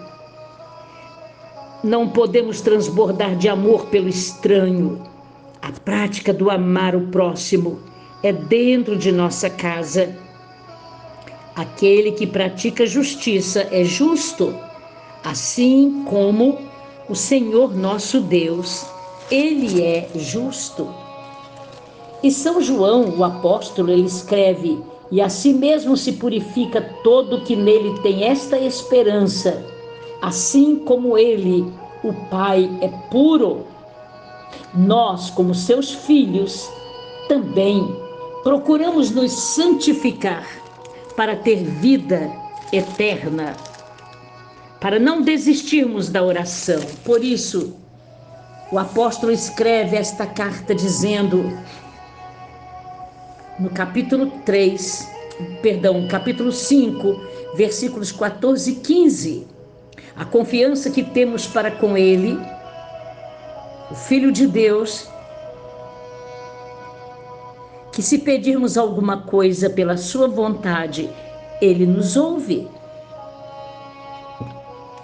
Não 1.84 2.08
podemos 2.08 2.62
transbordar 2.62 3.36
de 3.36 3.50
amor 3.50 3.88
pelo 3.88 4.08
estranho. 4.08 5.04
A 5.62 5.74
prática 5.74 6.32
do 6.32 6.50
amar 6.50 6.96
o 6.96 7.08
próximo 7.08 7.82
é 8.24 8.32
dentro 8.32 8.96
de 8.96 9.12
nossa 9.12 9.50
casa. 9.50 10.16
Aquele 11.54 12.14
que 12.14 12.26
pratica 12.26 12.88
justiça 12.88 13.68
é 13.70 13.84
justo, 13.84 14.56
assim 15.22 16.06
como 16.08 16.58
o 17.10 17.16
Senhor 17.16 17.76
nosso 17.76 18.22
Deus, 18.22 18.88
ele 19.32 19.84
é 19.84 20.10
justo. 20.16 20.88
E 22.22 22.32
São 22.32 22.62
João, 22.62 23.18
o 23.18 23.24
apóstolo, 23.24 23.92
ele 23.92 24.08
escreve: 24.08 24.80
E 25.12 25.22
a 25.22 25.30
si 25.30 25.54
mesmo 25.54 25.96
se 25.96 26.14
purifica 26.14 26.82
todo 27.04 27.42
que 27.42 27.56
nele 27.56 28.00
tem 28.02 28.24
esta 28.24 28.58
esperança, 28.58 29.66
assim 30.22 30.76
como 30.78 31.18
ele, 31.18 31.72
o 32.04 32.14
Pai, 32.30 32.70
é 32.82 32.88
puro. 33.10 33.66
Nós, 34.74 35.30
como 35.30 35.54
seus 35.56 35.92
filhos, 35.92 36.70
também 37.28 37.88
procuramos 38.44 39.12
nos 39.12 39.32
santificar 39.32 40.48
para 41.16 41.36
ter 41.36 41.64
vida 41.64 42.32
eterna, 42.72 43.56
para 44.80 45.00
não 45.00 45.22
desistirmos 45.22 46.10
da 46.10 46.24
oração. 46.24 46.80
Por 47.04 47.24
isso, 47.24 47.76
o 48.72 48.78
apóstolo 48.78 49.32
escreve 49.32 49.98
esta 49.98 50.26
carta 50.26 50.76
dizendo: 50.76 51.58
no 53.60 53.70
capítulo 53.70 54.32
3, 54.46 55.08
perdão, 55.62 56.08
capítulo 56.08 56.52
5, 56.52 57.20
versículos 57.56 58.12
14 58.12 58.72
e 58.72 58.76
15. 58.76 59.48
A 60.16 60.26
confiança 60.26 60.90
que 60.90 61.04
temos 61.04 61.48
para 61.48 61.72
com 61.72 61.98
Ele, 61.98 62.38
o 63.90 63.96
Filho 63.96 64.32
de 64.32 64.46
Deus, 64.46 65.10
que 67.92 68.02
se 68.02 68.20
pedirmos 68.20 68.78
alguma 68.78 69.24
coisa 69.24 69.70
pela 69.70 69.98
Sua 69.98 70.28
vontade, 70.28 71.10
Ele 71.62 71.86
nos 71.86 72.16
ouve. 72.16 72.68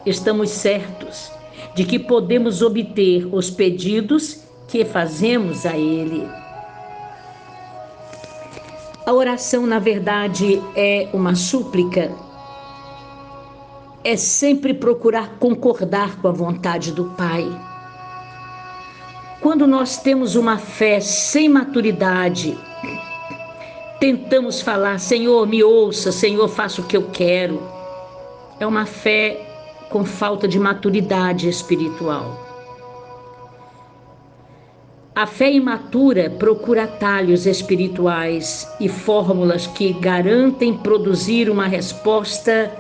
Estamos 0.06 0.51
certos 0.51 1.35
de 1.75 1.83
que 1.83 1.99
podemos 1.99 2.61
obter 2.61 3.27
os 3.31 3.49
pedidos 3.49 4.39
que 4.67 4.85
fazemos 4.85 5.65
a 5.65 5.77
Ele. 5.77 6.25
A 9.05 9.13
oração, 9.13 9.67
na 9.67 9.77
verdade, 9.77 10.59
é 10.75 11.07
uma 11.13 11.35
súplica. 11.35 12.11
É 14.03 14.15
sempre 14.15 14.73
procurar 14.73 15.38
concordar 15.38 16.19
com 16.21 16.27
a 16.27 16.31
vontade 16.31 16.91
do 16.91 17.05
Pai. 17.11 17.45
Quando 19.41 19.67
nós 19.67 19.97
temos 19.97 20.35
uma 20.35 20.57
fé 20.57 20.99
sem 20.99 21.47
maturidade, 21.47 22.57
tentamos 23.99 24.61
falar: 24.61 24.99
Senhor, 24.99 25.45
me 25.45 25.63
ouça, 25.63 26.11
Senhor, 26.11 26.47
faça 26.47 26.81
o 26.81 26.85
que 26.85 26.97
eu 26.97 27.09
quero. 27.11 27.61
É 28.59 28.65
uma 28.65 28.88
fé 28.88 29.44
com 29.95 30.03
falta 30.03 30.45
de 30.45 30.60
maturidade 30.60 31.47
espiritual. 31.47 32.38
A 35.15 35.25
fé 35.25 35.49
imatura 35.49 36.29
procura 36.29 36.84
atalhos 36.84 37.45
espirituais 37.45 38.67
e 38.77 38.89
fórmulas 38.89 39.67
que 39.67 39.93
garantem 39.93 40.77
produzir 40.77 41.49
uma 41.49 41.65
resposta 41.65 42.75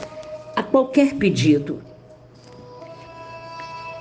a 0.57 0.61
qualquer 0.61 1.13
pedido. 1.13 1.81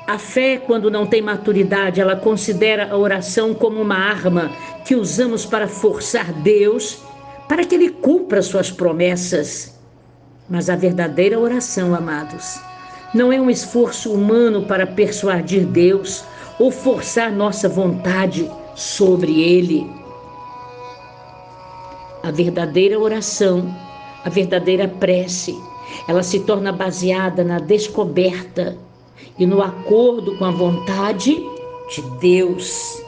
A 0.08 0.18
fé, 0.18 0.56
quando 0.56 0.90
não 0.90 1.06
tem 1.06 1.22
maturidade, 1.22 2.00
ela 2.00 2.16
considera 2.16 2.90
a 2.90 2.96
oração 2.96 3.54
como 3.54 3.80
uma 3.80 3.96
arma 3.96 4.50
que 4.84 4.96
usamos 4.96 5.46
para 5.46 5.68
forçar 5.68 6.32
Deus 6.32 7.00
para 7.48 7.64
que 7.64 7.76
Ele 7.76 7.90
cumpra 7.90 8.42
suas 8.42 8.72
promessas. 8.72 9.78
Mas 10.50 10.68
a 10.68 10.74
verdadeira 10.74 11.38
oração, 11.38 11.94
amados, 11.94 12.58
não 13.14 13.32
é 13.32 13.40
um 13.40 13.48
esforço 13.48 14.12
humano 14.12 14.62
para 14.62 14.86
persuadir 14.86 15.64
Deus 15.64 16.24
ou 16.58 16.70
forçar 16.70 17.30
nossa 17.30 17.68
vontade 17.68 18.50
sobre 18.74 19.40
Ele. 19.40 19.88
A 22.24 22.30
verdadeira 22.32 22.98
oração, 22.98 23.72
a 24.24 24.28
verdadeira 24.28 24.88
prece, 24.88 25.56
ela 26.08 26.22
se 26.22 26.40
torna 26.40 26.72
baseada 26.72 27.44
na 27.44 27.60
descoberta 27.60 28.76
e 29.38 29.46
no 29.46 29.62
acordo 29.62 30.36
com 30.36 30.44
a 30.44 30.50
vontade 30.50 31.36
de 31.94 32.02
Deus. 32.18 33.00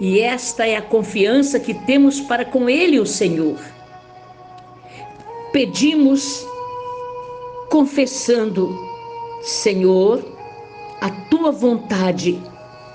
E 0.00 0.20
esta 0.20 0.66
é 0.66 0.76
a 0.76 0.82
confiança 0.82 1.60
que 1.60 1.74
temos 1.74 2.20
para 2.20 2.44
com 2.44 2.70
Ele, 2.70 2.98
o 2.98 3.04
Senhor. 3.04 3.58
Pedimos 5.52 6.46
confessando: 7.68 8.74
Senhor, 9.40 10.22
a 11.00 11.08
tua 11.08 11.50
vontade 11.50 12.38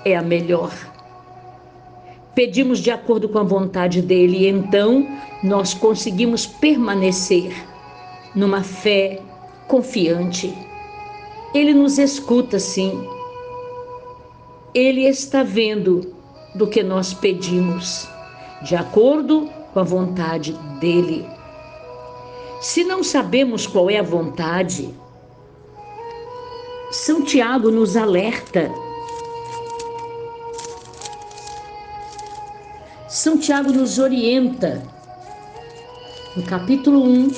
é 0.04 0.16
a 0.16 0.22
melhor. 0.22 0.72
Pedimos 2.36 2.78
de 2.78 2.90
acordo 2.90 3.28
com 3.28 3.38
a 3.38 3.42
vontade 3.42 4.00
dele 4.00 4.38
e 4.38 4.48
então 4.48 5.08
nós 5.42 5.74
conseguimos 5.74 6.46
permanecer 6.46 7.52
numa 8.32 8.62
fé 8.62 9.20
confiante. 9.66 10.56
Ele 11.52 11.74
nos 11.74 11.98
escuta 11.98 12.60
sim. 12.60 13.08
Ele 14.72 15.04
está 15.04 15.42
vendo 15.42 16.14
do 16.54 16.68
que 16.68 16.82
nós 16.82 17.12
pedimos, 17.12 18.08
de 18.62 18.76
acordo 18.76 19.50
com 19.74 19.80
a 19.80 19.82
vontade 19.82 20.52
dele. 20.78 21.26
Se 22.60 22.84
não 22.84 23.02
sabemos 23.02 23.66
qual 23.66 23.90
é 23.90 23.98
a 23.98 24.02
vontade, 24.02 24.94
São 26.90 27.22
Tiago 27.22 27.70
nos 27.70 27.96
alerta. 27.96 28.70
São 33.08 33.36
Tiago 33.38 33.72
nos 33.72 33.98
orienta. 33.98 34.82
No 36.36 36.42
capítulo 36.44 37.02
1, 37.02 37.28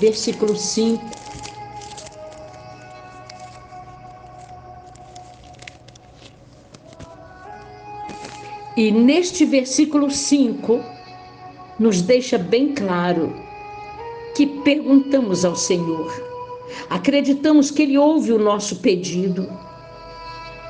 versículo 0.00 0.56
5. 0.56 1.12
E 8.76 8.90
neste 8.90 9.44
versículo 9.44 10.10
5, 10.10 10.82
nos 11.78 12.02
deixa 12.02 12.36
bem 12.38 12.74
claro 12.74 13.32
que 14.34 14.46
perguntamos 14.46 15.44
ao 15.44 15.54
Senhor, 15.54 16.31
acreditamos 16.90 17.70
que 17.70 17.82
Ele 17.82 17.98
ouve 17.98 18.32
o 18.32 18.38
nosso 18.38 18.76
pedido 18.76 19.48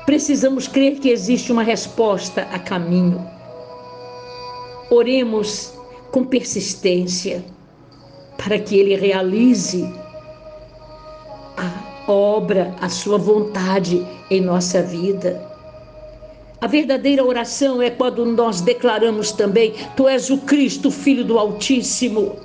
Precisamos 0.05 0.67
crer 0.67 0.99
que 0.99 1.09
existe 1.09 1.51
uma 1.51 1.63
resposta 1.63 2.41
a 2.51 2.59
caminho. 2.59 3.25
Oremos 4.89 5.73
com 6.11 6.25
persistência 6.25 7.43
para 8.37 8.59
que 8.59 8.77
Ele 8.77 8.95
realize 8.95 9.89
a 11.55 12.11
obra, 12.11 12.75
a 12.81 12.89
Sua 12.89 13.17
vontade 13.17 14.05
em 14.29 14.41
nossa 14.41 14.81
vida. 14.83 15.41
A 16.59 16.67
verdadeira 16.67 17.23
oração 17.23 17.81
é 17.81 17.89
quando 17.89 18.25
nós 18.25 18.59
declaramos 18.59 19.31
também: 19.31 19.73
Tu 19.95 20.07
és 20.09 20.29
o 20.29 20.39
Cristo, 20.39 20.91
Filho 20.91 21.23
do 21.23 21.39
Altíssimo. 21.39 22.35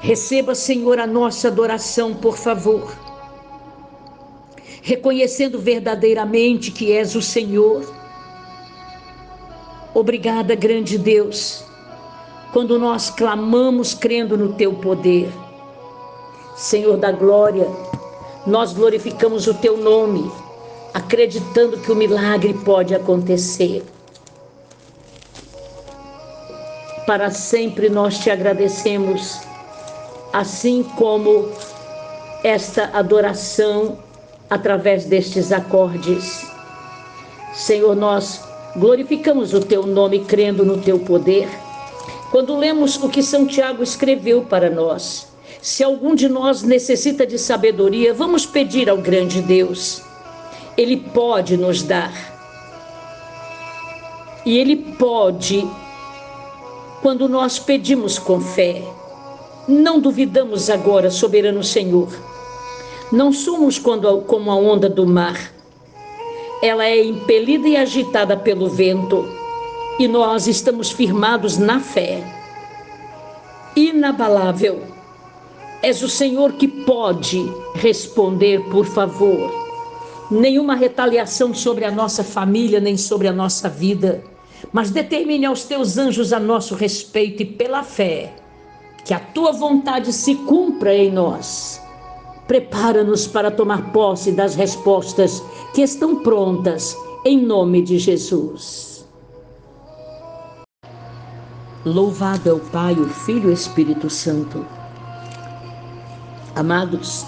Receba, 0.00 0.54
Senhor, 0.54 0.98
a 0.98 1.06
nossa 1.06 1.48
adoração, 1.48 2.14
por 2.14 2.36
favor. 2.36 3.06
reconhecendo 4.86 5.58
verdadeiramente 5.58 6.70
que 6.70 6.92
és 6.92 7.16
o 7.16 7.20
Senhor. 7.20 7.92
Obrigada, 9.92 10.54
grande 10.54 10.96
Deus, 10.96 11.64
quando 12.52 12.78
nós 12.78 13.10
clamamos 13.10 13.94
crendo 13.94 14.38
no 14.38 14.52
teu 14.52 14.74
poder. 14.74 15.28
Senhor 16.56 16.96
da 16.98 17.10
glória, 17.10 17.66
nós 18.46 18.72
glorificamos 18.72 19.48
o 19.48 19.54
teu 19.54 19.76
nome, 19.76 20.30
acreditando 20.94 21.78
que 21.78 21.90
o 21.90 21.96
milagre 21.96 22.54
pode 22.54 22.94
acontecer. 22.94 23.84
Para 27.08 27.32
sempre 27.32 27.88
nós 27.88 28.18
te 28.18 28.30
agradecemos, 28.30 29.40
assim 30.32 30.82
como 30.96 31.48
esta 32.44 32.90
adoração 32.92 33.98
através 34.48 35.04
destes 35.04 35.52
acordes. 35.52 36.46
Senhor, 37.52 37.96
nós 37.96 38.42
glorificamos 38.76 39.54
o 39.54 39.60
teu 39.60 39.86
nome 39.86 40.20
crendo 40.20 40.64
no 40.64 40.78
teu 40.78 40.98
poder. 40.98 41.48
Quando 42.30 42.56
lemos 42.56 42.96
o 43.02 43.08
que 43.08 43.22
São 43.22 43.46
Tiago 43.46 43.82
escreveu 43.82 44.42
para 44.42 44.68
nós, 44.68 45.26
se 45.62 45.82
algum 45.82 46.14
de 46.14 46.28
nós 46.28 46.62
necessita 46.62 47.26
de 47.26 47.38
sabedoria, 47.38 48.12
vamos 48.12 48.46
pedir 48.46 48.88
ao 48.88 48.98
grande 48.98 49.40
Deus. 49.40 50.02
Ele 50.76 50.96
pode 50.96 51.56
nos 51.56 51.82
dar. 51.82 52.12
E 54.44 54.58
ele 54.58 54.76
pode 54.76 55.66
quando 57.02 57.28
nós 57.28 57.58
pedimos 57.58 58.18
com 58.18 58.40
fé. 58.40 58.82
Não 59.68 59.98
duvidamos 60.00 60.70
agora, 60.70 61.10
soberano 61.10 61.62
Senhor 61.62 62.08
não 63.12 63.32
somos 63.32 63.78
como 63.78 64.50
a 64.50 64.56
onda 64.56 64.88
do 64.88 65.06
mar. 65.06 65.52
Ela 66.60 66.86
é 66.86 67.04
impelida 67.04 67.68
e 67.68 67.76
agitada 67.76 68.36
pelo 68.36 68.68
vento, 68.68 69.24
e 69.98 70.08
nós 70.08 70.48
estamos 70.48 70.90
firmados 70.90 71.56
na 71.56 71.78
fé. 71.78 72.24
Inabalável. 73.76 74.82
És 75.82 76.02
o 76.02 76.08
Senhor 76.08 76.54
que 76.54 76.66
pode 76.66 77.48
responder, 77.74 78.60
por 78.70 78.86
favor. 78.86 79.54
Nenhuma 80.30 80.74
retaliação 80.74 81.54
sobre 81.54 81.84
a 81.84 81.90
nossa 81.90 82.24
família, 82.24 82.80
nem 82.80 82.96
sobre 82.96 83.28
a 83.28 83.32
nossa 83.32 83.68
vida, 83.68 84.24
mas 84.72 84.90
determine 84.90 85.46
aos 85.46 85.62
teus 85.62 85.96
anjos 85.96 86.32
a 86.32 86.40
nosso 86.40 86.74
respeito 86.74 87.42
e 87.42 87.46
pela 87.46 87.84
fé, 87.84 88.34
que 89.06 89.14
a 89.14 89.20
tua 89.20 89.52
vontade 89.52 90.12
se 90.12 90.34
cumpra 90.34 90.94
em 90.94 91.10
nós 91.10 91.80
Prepara-nos 92.46 93.26
para 93.26 93.50
tomar 93.50 93.90
posse 93.90 94.30
das 94.30 94.54
respostas 94.54 95.42
que 95.74 95.82
estão 95.82 96.22
prontas, 96.22 96.96
em 97.24 97.44
nome 97.44 97.82
de 97.82 97.98
Jesus. 97.98 99.04
Louvado 101.84 102.48
é 102.48 102.52
o 102.52 102.60
Pai, 102.60 102.94
o 102.94 103.08
Filho 103.08 103.48
e 103.48 103.50
o 103.50 103.52
Espírito 103.52 104.08
Santo. 104.08 104.64
Amados, 106.54 107.26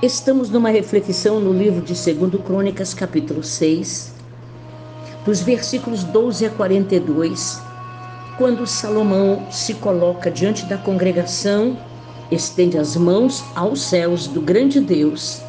estamos 0.00 0.48
numa 0.48 0.70
reflexão 0.70 1.40
no 1.40 1.52
livro 1.52 1.80
de 1.80 1.94
2 1.94 2.40
Crônicas, 2.44 2.94
capítulo 2.94 3.42
6, 3.42 4.14
dos 5.24 5.40
versículos 5.40 6.04
12 6.04 6.46
a 6.46 6.50
42, 6.50 7.60
quando 8.36 8.66
Salomão 8.66 9.46
se 9.50 9.74
coloca 9.74 10.30
diante 10.30 10.64
da 10.66 10.76
congregação 10.76 11.76
estende 12.30 12.76
as 12.78 12.96
mãos 12.96 13.44
aos 13.54 13.80
céus 13.82 14.26
do 14.26 14.40
grande 14.40 14.80
Deus 14.80 15.40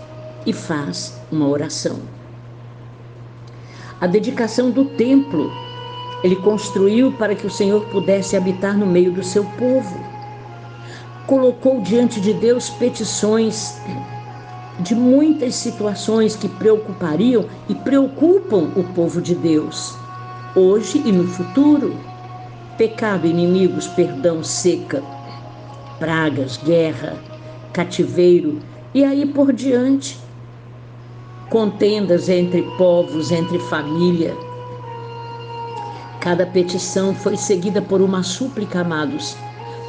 e 0.46 0.54
faz 0.54 1.20
uma 1.32 1.48
oração. 1.48 2.00
A 4.00 4.08
dedicação 4.08 4.70
do 4.70 4.86
templo 4.86 5.52
ele 6.24 6.36
construiu 6.36 7.12
para 7.14 7.36
que 7.36 7.48
o 7.48 7.52
Senhor 7.52 7.86
pudesse 7.86 8.36
habitar 8.36 8.78
no 8.78 8.86
meio 8.86 9.12
do 9.12 9.24
seu 9.24 9.44
povo. 9.44 10.00
Colocou 11.26 11.82
diante 11.82 12.22
de 12.22 12.34
Deus 12.34 12.70
petições 12.70 13.78
de 14.80 14.94
muitas 14.94 15.56
situações 15.56 16.36
que 16.36 16.50
preocupariam 16.50 17.46
e 17.70 17.74
preocupam 17.74 18.72
o 18.76 18.84
povo 18.94 19.22
de 19.22 19.34
Deus, 19.34 19.96
hoje 20.56 21.02
e 21.06 21.12
no 21.12 21.28
futuro. 21.28 21.96
Pecado, 22.78 23.26
inimigos, 23.26 23.88
perdão, 23.88 24.44
seca, 24.44 25.02
pragas, 25.98 26.58
guerra, 26.58 27.16
cativeiro 27.72 28.60
e 28.94 29.02
aí 29.02 29.26
por 29.26 29.54
diante. 29.54 30.20
Contendas 31.50 32.28
entre 32.28 32.64
povos, 32.78 33.32
entre 33.32 33.60
família. 33.60 34.36
Cada 36.20 36.46
petição 36.46 37.16
foi 37.16 37.38
seguida 37.38 37.82
por 37.82 38.02
uma 38.02 38.24
súplica, 38.24 38.82
amados, 38.82 39.38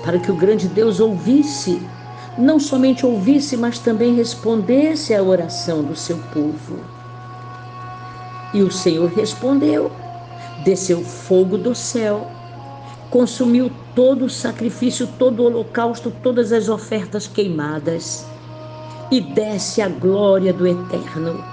para 0.05 0.20
que 0.20 0.31
o 0.31 0.37
grande 0.37 0.68
Deus 0.68 1.01
ouvisse, 1.01 1.83
não 2.38 2.61
somente 2.61 3.05
ouvisse, 3.05 3.57
mas 3.57 3.81
também 3.81 4.14
respondesse 4.14 5.12
à 5.12 5.20
oração 5.20 5.83
do 5.83 5.96
seu 5.96 6.18
povo. 6.33 6.79
E 8.55 8.62
o 8.62 8.70
Senhor 8.70 9.11
respondeu, 9.11 9.90
desceu 10.62 11.03
fogo 11.03 11.59
do 11.59 11.75
céu 11.75 12.36
consumiu 13.11 13.71
todo 13.95 14.25
o 14.25 14.31
sacrifício, 14.31 15.07
todo 15.19 15.40
o 15.40 15.47
holocausto, 15.47 16.12
todas 16.23 16.53
as 16.53 16.69
ofertas 16.69 17.27
queimadas. 17.27 18.27
E 19.11 19.21
desce 19.21 19.81
a 19.81 19.88
glória 19.88 20.53
do 20.53 20.66
Eterno. 20.66 21.45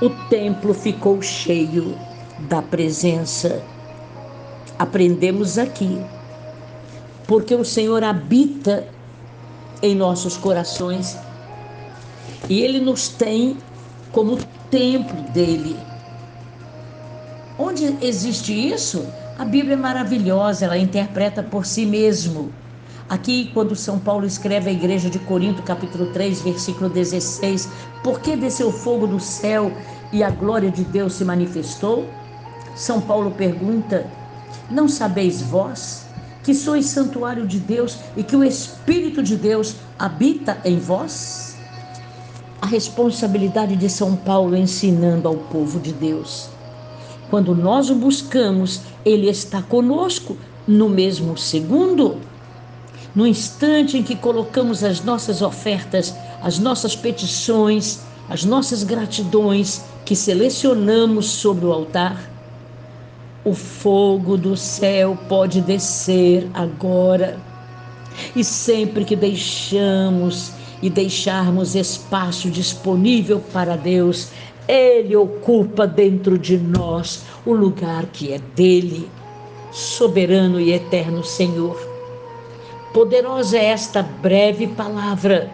O 0.00 0.10
templo 0.28 0.74
ficou 0.74 1.22
cheio 1.22 1.96
da 2.48 2.60
presença. 2.60 3.62
Aprendemos 4.78 5.58
aqui, 5.58 6.00
porque 7.26 7.54
o 7.54 7.64
Senhor 7.64 8.02
habita 8.02 8.86
em 9.82 9.94
nossos 9.94 10.36
corações 10.36 11.16
e 12.48 12.60
Ele 12.60 12.80
nos 12.80 13.08
tem 13.08 13.56
como 14.12 14.38
templo 14.70 15.20
dele. 15.32 15.76
Onde 17.58 17.96
existe 18.00 18.52
isso? 18.52 19.06
A 19.38 19.44
Bíblia 19.44 19.74
é 19.74 19.76
maravilhosa, 19.76 20.64
ela 20.64 20.76
interpreta 20.76 21.44
por 21.44 21.64
si 21.64 21.86
mesmo. 21.86 22.50
Aqui, 23.08 23.52
quando 23.54 23.76
São 23.76 23.96
Paulo 23.96 24.26
escreve 24.26 24.68
à 24.68 24.72
igreja 24.72 25.08
de 25.08 25.20
Corinto, 25.20 25.62
capítulo 25.62 26.06
3, 26.06 26.42
versículo 26.42 26.90
16, 26.90 27.68
por 28.02 28.18
que 28.18 28.34
desceu 28.34 28.72
fogo 28.72 29.06
do 29.06 29.20
céu 29.20 29.70
e 30.12 30.24
a 30.24 30.30
glória 30.30 30.72
de 30.72 30.82
Deus 30.82 31.12
se 31.12 31.24
manifestou? 31.24 32.08
São 32.74 33.00
Paulo 33.00 33.30
pergunta: 33.30 34.10
Não 34.68 34.88
sabeis 34.88 35.40
vós 35.40 36.04
que 36.42 36.52
sois 36.52 36.86
santuário 36.86 37.46
de 37.46 37.60
Deus 37.60 37.96
e 38.16 38.24
que 38.24 38.34
o 38.34 38.42
Espírito 38.42 39.22
de 39.22 39.36
Deus 39.36 39.76
habita 39.96 40.58
em 40.64 40.80
vós? 40.80 41.56
A 42.60 42.66
responsabilidade 42.66 43.76
de 43.76 43.88
São 43.88 44.16
Paulo 44.16 44.56
ensinando 44.56 45.28
ao 45.28 45.36
povo 45.36 45.78
de 45.78 45.92
Deus. 45.92 46.50
Quando 47.30 47.54
nós 47.54 47.90
o 47.90 47.94
buscamos, 47.94 48.80
ele 49.08 49.28
está 49.28 49.62
conosco 49.62 50.36
no 50.66 50.88
mesmo 50.88 51.36
segundo. 51.36 52.16
No 53.14 53.26
instante 53.26 53.96
em 53.96 54.02
que 54.02 54.14
colocamos 54.14 54.84
as 54.84 55.02
nossas 55.02 55.42
ofertas, 55.42 56.14
as 56.42 56.58
nossas 56.58 56.94
petições, 56.94 58.00
as 58.28 58.44
nossas 58.44 58.84
gratidões 58.84 59.82
que 60.04 60.14
selecionamos 60.14 61.26
sobre 61.26 61.64
o 61.64 61.72
altar, 61.72 62.30
o 63.44 63.54
fogo 63.54 64.36
do 64.36 64.56
céu 64.56 65.18
pode 65.28 65.60
descer 65.60 66.48
agora. 66.52 67.38
E 68.36 68.44
sempre 68.44 69.04
que 69.04 69.16
deixamos 69.16 70.52
e 70.82 70.90
deixarmos 70.90 71.74
espaço 71.74 72.50
disponível 72.50 73.40
para 73.52 73.76
Deus, 73.76 74.28
ele 74.66 75.16
ocupa 75.16 75.86
dentro 75.86 76.38
de 76.38 76.58
nós 76.58 77.22
o 77.44 77.52
lugar 77.52 78.06
que 78.06 78.32
é 78.32 78.38
dele, 78.38 79.10
soberano 79.70 80.60
e 80.60 80.72
eterno 80.72 81.22
Senhor. 81.24 81.76
Poderosa 82.92 83.58
é 83.58 83.66
esta 83.66 84.02
breve 84.02 84.66
palavra, 84.66 85.50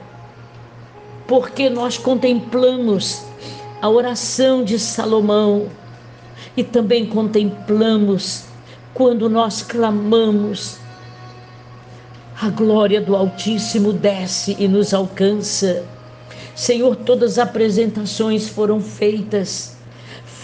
porque 1.26 1.68
nós 1.68 1.99
contemplamos 1.99 3.22
a 3.80 3.89
oração 3.89 4.64
de 4.64 4.78
Salomão 4.78 5.68
e 6.57 6.62
também 6.62 7.07
contemplamos 7.07 8.45
quando 8.93 9.28
nós 9.28 9.62
clamamos. 9.62 10.78
A 12.41 12.49
glória 12.49 13.01
do 13.01 13.14
Altíssimo 13.14 13.93
desce 13.93 14.57
e 14.59 14.66
nos 14.66 14.93
alcança 14.93 15.85
Senhor, 16.55 16.95
todas 16.95 17.32
as 17.32 17.49
apresentações 17.49 18.49
foram 18.49 18.80
feitas, 18.80 19.74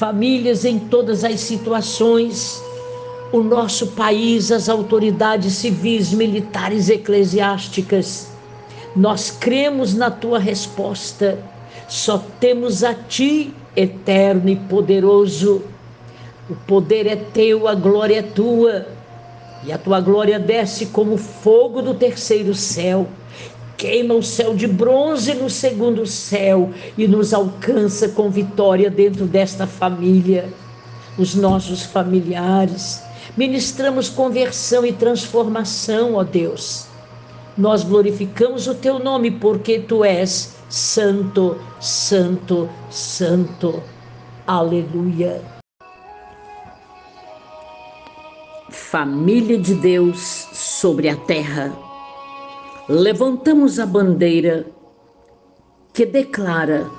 famílias 0.01 0.64
em 0.64 0.78
todas 0.78 1.24
as 1.24 1.40
situações, 1.40 2.59
o 3.30 3.42
nosso 3.42 3.88
país, 3.88 4.51
as 4.51 4.66
autoridades 4.66 5.53
civis, 5.53 6.11
militares, 6.11 6.88
eclesiásticas. 6.88 8.28
Nós 8.96 9.30
cremos 9.30 9.92
na 9.92 10.11
tua 10.11 10.38
resposta. 10.38 11.38
Só 11.86 12.24
temos 12.40 12.82
a 12.82 12.94
Ti, 12.94 13.53
eterno 13.76 14.48
e 14.48 14.57
poderoso. 14.57 15.61
O 16.48 16.55
poder 16.66 17.07
é 17.07 17.16
teu, 17.16 17.68
a 17.68 17.74
glória 17.74 18.20
é 18.20 18.22
tua, 18.22 18.86
e 19.62 19.70
a 19.70 19.76
tua 19.76 20.01
glória 20.01 20.38
desce 20.38 20.86
como 20.86 21.18
fogo 21.18 21.82
do 21.82 21.92
terceiro 21.92 22.55
céu 22.55 23.07
queima 23.81 24.12
o 24.12 24.22
céu 24.22 24.55
de 24.55 24.66
bronze 24.66 25.33
no 25.33 25.49
segundo 25.49 26.05
céu 26.05 26.70
e 26.99 27.09
nos 27.09 27.33
alcança 27.33 28.11
com 28.11 28.28
vitória 28.28 28.91
dentro 28.91 29.24
desta 29.24 29.66
família, 29.66 30.53
os 31.16 31.35
nossos 31.35 31.83
familiares. 31.85 33.03
Ministramos 33.35 34.11
conversão 34.11 34.85
e 34.85 34.93
transformação, 34.93 36.16
ó 36.16 36.22
Deus. 36.22 36.85
Nós 37.57 37.83
glorificamos 37.83 38.66
o 38.66 38.74
teu 38.74 38.99
nome 38.99 39.31
porque 39.31 39.78
tu 39.78 40.05
és 40.05 40.57
santo, 40.68 41.59
santo, 41.81 42.68
santo. 42.91 43.83
Aleluia. 44.47 45.41
Família 48.68 49.57
de 49.57 49.74
Deus 49.74 50.18
sobre 50.53 51.09
a 51.09 51.16
terra 51.16 51.89
levantamos 52.91 53.78
a 53.78 53.86
bandeira 53.86 54.66
que 55.93 56.05
declara 56.05 56.91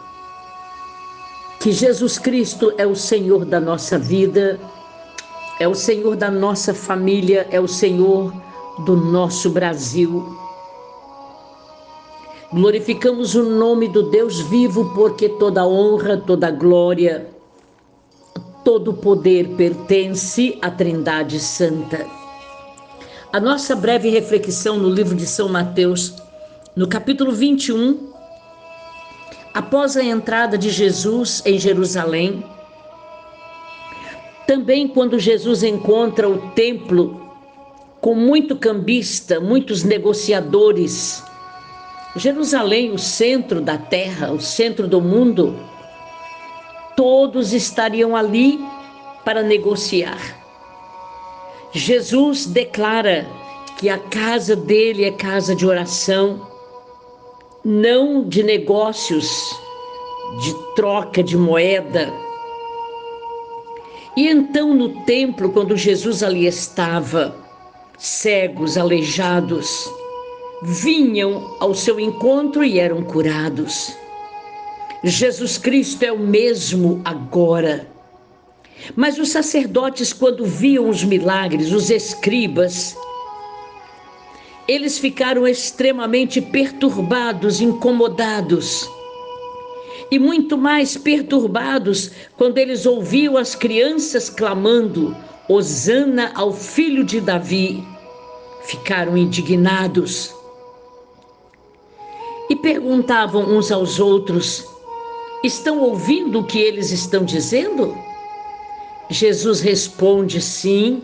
que 1.59 1.73
Jesus 1.73 2.17
Cristo 2.17 2.73
é 2.77 2.87
o 2.87 2.95
Senhor 2.95 3.43
da 3.43 3.59
nossa 3.59 3.99
vida, 3.99 4.57
é 5.59 5.67
o 5.67 5.75
Senhor 5.75 6.15
da 6.15 6.31
nossa 6.31 6.73
família, 6.73 7.45
é 7.51 7.59
o 7.59 7.67
Senhor 7.67 8.33
do 8.85 8.95
nosso 8.95 9.49
Brasil. 9.49 10.33
Glorificamos 12.53 13.35
o 13.35 13.43
nome 13.43 13.89
do 13.89 14.03
Deus 14.03 14.39
vivo, 14.39 14.93
porque 14.95 15.27
toda 15.27 15.67
honra, 15.67 16.15
toda 16.15 16.49
glória, 16.51 17.27
todo 18.63 18.93
poder 18.93 19.49
pertence 19.57 20.57
à 20.61 20.71
Trindade 20.71 21.37
Santa. 21.37 22.20
A 23.33 23.39
nossa 23.39 23.77
breve 23.77 24.09
reflexão 24.09 24.77
no 24.77 24.89
livro 24.89 25.15
de 25.15 25.25
São 25.25 25.47
Mateus, 25.47 26.13
no 26.75 26.85
capítulo 26.85 27.31
21, 27.31 28.11
após 29.53 29.95
a 29.95 30.03
entrada 30.03 30.57
de 30.57 30.69
Jesus 30.69 31.41
em 31.45 31.57
Jerusalém, 31.57 32.43
também 34.45 34.85
quando 34.85 35.17
Jesus 35.17 35.63
encontra 35.63 36.27
o 36.27 36.49
templo 36.49 37.31
com 38.01 38.15
muito 38.15 38.57
cambista, 38.57 39.39
muitos 39.39 39.81
negociadores, 39.85 41.23
Jerusalém, 42.17 42.91
o 42.91 42.99
centro 42.99 43.61
da 43.61 43.77
terra, 43.77 44.33
o 44.33 44.41
centro 44.41 44.89
do 44.89 44.99
mundo, 44.99 45.57
todos 46.97 47.53
estariam 47.53 48.13
ali 48.13 48.59
para 49.23 49.41
negociar. 49.41 50.40
Jesus 51.73 52.45
declara 52.45 53.25
que 53.77 53.89
a 53.89 53.97
casa 53.97 54.55
dele 54.55 55.05
é 55.05 55.11
casa 55.11 55.55
de 55.55 55.65
oração, 55.65 56.45
não 57.63 58.27
de 58.27 58.43
negócios, 58.43 59.55
de 60.41 60.53
troca 60.75 61.23
de 61.23 61.37
moeda. 61.37 62.11
E 64.17 64.27
então 64.27 64.73
no 64.73 65.03
templo, 65.03 65.49
quando 65.51 65.77
Jesus 65.77 66.21
ali 66.21 66.45
estava, 66.45 67.33
cegos, 67.97 68.77
aleijados, 68.77 69.89
vinham 70.63 71.55
ao 71.59 71.73
seu 71.73 71.99
encontro 71.99 72.63
e 72.63 72.79
eram 72.79 73.01
curados. 73.01 73.95
Jesus 75.03 75.57
Cristo 75.57 76.03
é 76.03 76.11
o 76.11 76.19
mesmo 76.19 77.01
agora. 77.03 77.90
Mas 78.95 79.17
os 79.17 79.29
sacerdotes, 79.29 80.13
quando 80.13 80.45
viam 80.45 80.89
os 80.89 81.03
milagres, 81.03 81.71
os 81.71 81.89
escribas, 81.89 82.95
eles 84.67 84.97
ficaram 84.97 85.47
extremamente 85.47 86.41
perturbados, 86.41 87.61
incomodados. 87.61 88.89
E 90.09 90.19
muito 90.19 90.57
mais 90.57 90.97
perturbados 90.97 92.11
quando 92.37 92.57
eles 92.57 92.85
ouviam 92.85 93.37
as 93.37 93.55
crianças 93.55 94.29
clamando: 94.29 95.15
Hosana 95.47 96.31
ao 96.35 96.53
filho 96.53 97.03
de 97.03 97.21
Davi. 97.21 97.83
Ficaram 98.63 99.17
indignados 99.17 100.33
e 102.49 102.55
perguntavam 102.55 103.43
uns 103.43 103.71
aos 103.71 103.99
outros: 103.99 104.65
Estão 105.43 105.79
ouvindo 105.79 106.39
o 106.39 106.43
que 106.43 106.59
eles 106.59 106.91
estão 106.91 107.23
dizendo? 107.23 107.97
Jesus 109.11 109.59
responde: 109.59 110.41
Sim. 110.41 111.03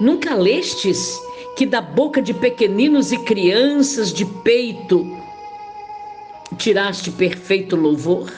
Nunca 0.00 0.34
lestes 0.34 1.20
que 1.56 1.66
da 1.66 1.80
boca 1.80 2.22
de 2.22 2.32
pequeninos 2.32 3.10
e 3.10 3.18
crianças 3.18 4.12
de 4.12 4.24
peito 4.24 5.04
tiraste 6.56 7.10
perfeito 7.10 7.74
louvor? 7.74 8.32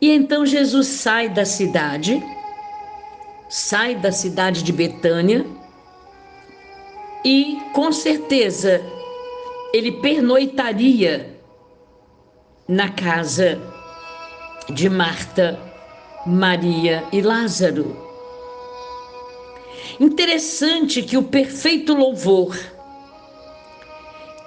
E 0.00 0.10
então 0.10 0.46
Jesus 0.46 0.86
sai 0.86 1.28
da 1.28 1.44
cidade, 1.44 2.22
sai 3.48 3.96
da 3.96 4.12
cidade 4.12 4.62
de 4.62 4.72
Betânia 4.72 5.44
e 7.24 7.60
com 7.72 7.90
certeza 7.90 8.80
ele 9.72 9.90
pernoitaria 9.90 11.36
na 12.68 12.88
casa 12.88 13.60
de 14.70 14.88
Marta 14.88 15.71
Maria 16.24 17.04
e 17.12 17.20
Lázaro. 17.20 17.96
Interessante 19.98 21.02
que 21.02 21.16
o 21.16 21.22
perfeito 21.24 21.92
louvor 21.94 22.56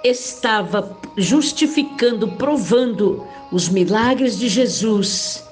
estava 0.02 0.98
justificando, 1.18 2.28
provando 2.28 3.26
os 3.52 3.68
milagres 3.68 4.38
de 4.38 4.48
Jesus 4.48 5.44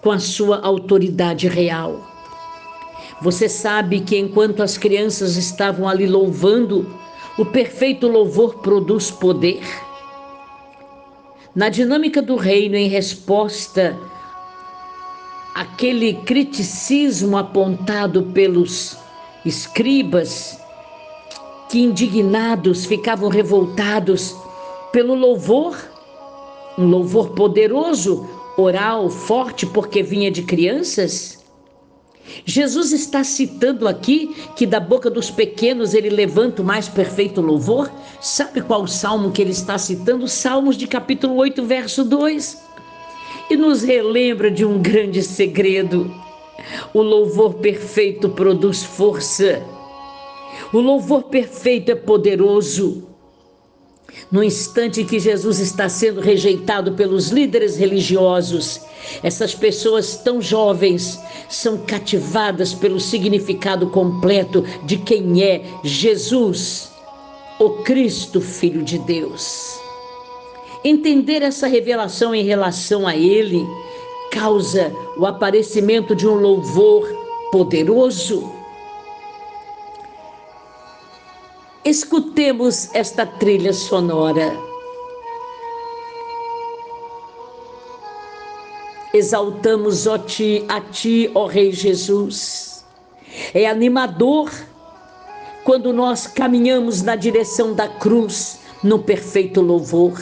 com 0.00 0.10
a 0.10 0.18
sua 0.18 0.60
autoridade 0.60 1.46
real. 1.46 2.00
Você 3.20 3.46
sabe 3.46 4.00
que 4.00 4.18
enquanto 4.18 4.62
as 4.62 4.78
crianças 4.78 5.36
estavam 5.36 5.86
ali 5.86 6.06
louvando, 6.06 6.98
o 7.36 7.44
perfeito 7.44 8.08
louvor 8.08 8.60
produz 8.60 9.10
poder. 9.10 9.62
Na 11.54 11.68
dinâmica 11.68 12.22
do 12.22 12.34
reino, 12.34 12.76
em 12.76 12.88
resposta 12.88 13.94
aquele 15.54 16.14
criticismo 16.14 17.36
apontado 17.36 18.24
pelos 18.24 18.98
escribas, 19.44 20.58
que 21.70 21.78
indignados 21.78 22.84
ficavam 22.84 23.28
revoltados 23.28 24.34
pelo 24.92 25.14
louvor, 25.14 25.76
um 26.76 26.86
louvor 26.86 27.30
poderoso, 27.30 28.28
oral, 28.56 29.08
forte, 29.08 29.64
porque 29.64 30.02
vinha 30.02 30.30
de 30.30 30.42
crianças. 30.42 31.44
Jesus 32.44 32.90
está 32.92 33.22
citando 33.22 33.86
aqui 33.86 34.34
que 34.56 34.66
da 34.66 34.80
boca 34.80 35.10
dos 35.10 35.30
pequenos 35.30 35.94
ele 35.94 36.08
levanta 36.08 36.62
o 36.62 36.64
mais 36.64 36.88
perfeito 36.88 37.40
louvor. 37.40 37.90
Sabe 38.20 38.60
qual 38.62 38.86
salmo 38.88 39.30
que 39.30 39.42
ele 39.42 39.50
está 39.50 39.78
citando? 39.78 40.26
Salmos 40.26 40.76
de 40.76 40.86
capítulo 40.86 41.36
8, 41.36 41.62
verso 41.64 42.02
2 42.02 42.73
e 43.50 43.56
nos 43.56 43.82
relembra 43.82 44.50
de 44.50 44.64
um 44.64 44.80
grande 44.80 45.22
segredo. 45.22 46.12
O 46.92 47.02
louvor 47.02 47.54
perfeito 47.54 48.28
produz 48.28 48.82
força. 48.82 49.62
O 50.72 50.78
louvor 50.80 51.24
perfeito 51.24 51.92
é 51.92 51.94
poderoso. 51.94 53.08
No 54.30 54.42
instante 54.42 55.04
que 55.04 55.18
Jesus 55.18 55.58
está 55.58 55.88
sendo 55.88 56.20
rejeitado 56.20 56.92
pelos 56.92 57.28
líderes 57.28 57.76
religiosos, 57.76 58.80
essas 59.22 59.54
pessoas 59.54 60.16
tão 60.16 60.40
jovens 60.40 61.20
são 61.48 61.78
cativadas 61.78 62.72
pelo 62.72 63.00
significado 63.00 63.88
completo 63.88 64.64
de 64.84 64.96
quem 64.96 65.42
é 65.42 65.62
Jesus, 65.82 66.90
o 67.58 67.70
Cristo, 67.82 68.40
Filho 68.40 68.82
de 68.82 68.98
Deus. 68.98 69.83
Entender 70.84 71.40
essa 71.40 71.66
revelação 71.66 72.34
em 72.34 72.44
relação 72.44 73.06
a 73.06 73.16
Ele 73.16 73.66
causa 74.30 74.92
o 75.16 75.24
aparecimento 75.24 76.14
de 76.14 76.28
um 76.28 76.34
louvor 76.34 77.08
poderoso. 77.50 78.52
Escutemos 81.84 82.94
esta 82.94 83.24
trilha 83.24 83.72
sonora. 83.72 84.54
Exaltamos 89.14 90.06
a 90.06 90.18
ti, 90.18 90.64
a 90.68 90.80
ti, 90.80 91.30
ó 91.34 91.46
Rei 91.46 91.72
Jesus. 91.72 92.84
É 93.54 93.66
animador 93.66 94.50
quando 95.64 95.92
nós 95.92 96.26
caminhamos 96.26 97.00
na 97.00 97.16
direção 97.16 97.72
da 97.72 97.88
cruz 97.88 98.58
no 98.82 98.98
perfeito 98.98 99.60
louvor. 99.60 100.20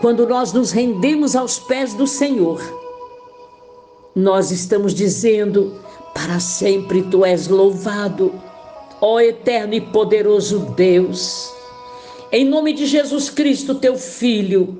Quando 0.00 0.26
nós 0.26 0.52
nos 0.52 0.70
rendemos 0.70 1.36
aos 1.36 1.58
pés 1.58 1.94
do 1.94 2.06
Senhor, 2.06 2.60
nós 4.14 4.50
estamos 4.50 4.94
dizendo: 4.94 5.80
para 6.14 6.40
sempre 6.40 7.02
tu 7.02 7.24
és 7.24 7.48
louvado, 7.48 8.32
ó 9.00 9.20
eterno 9.20 9.74
e 9.74 9.80
poderoso 9.80 10.60
Deus. 10.76 11.50
Em 12.30 12.44
nome 12.44 12.72
de 12.72 12.86
Jesus 12.86 13.28
Cristo, 13.28 13.74
teu 13.74 13.96
Filho, 13.96 14.78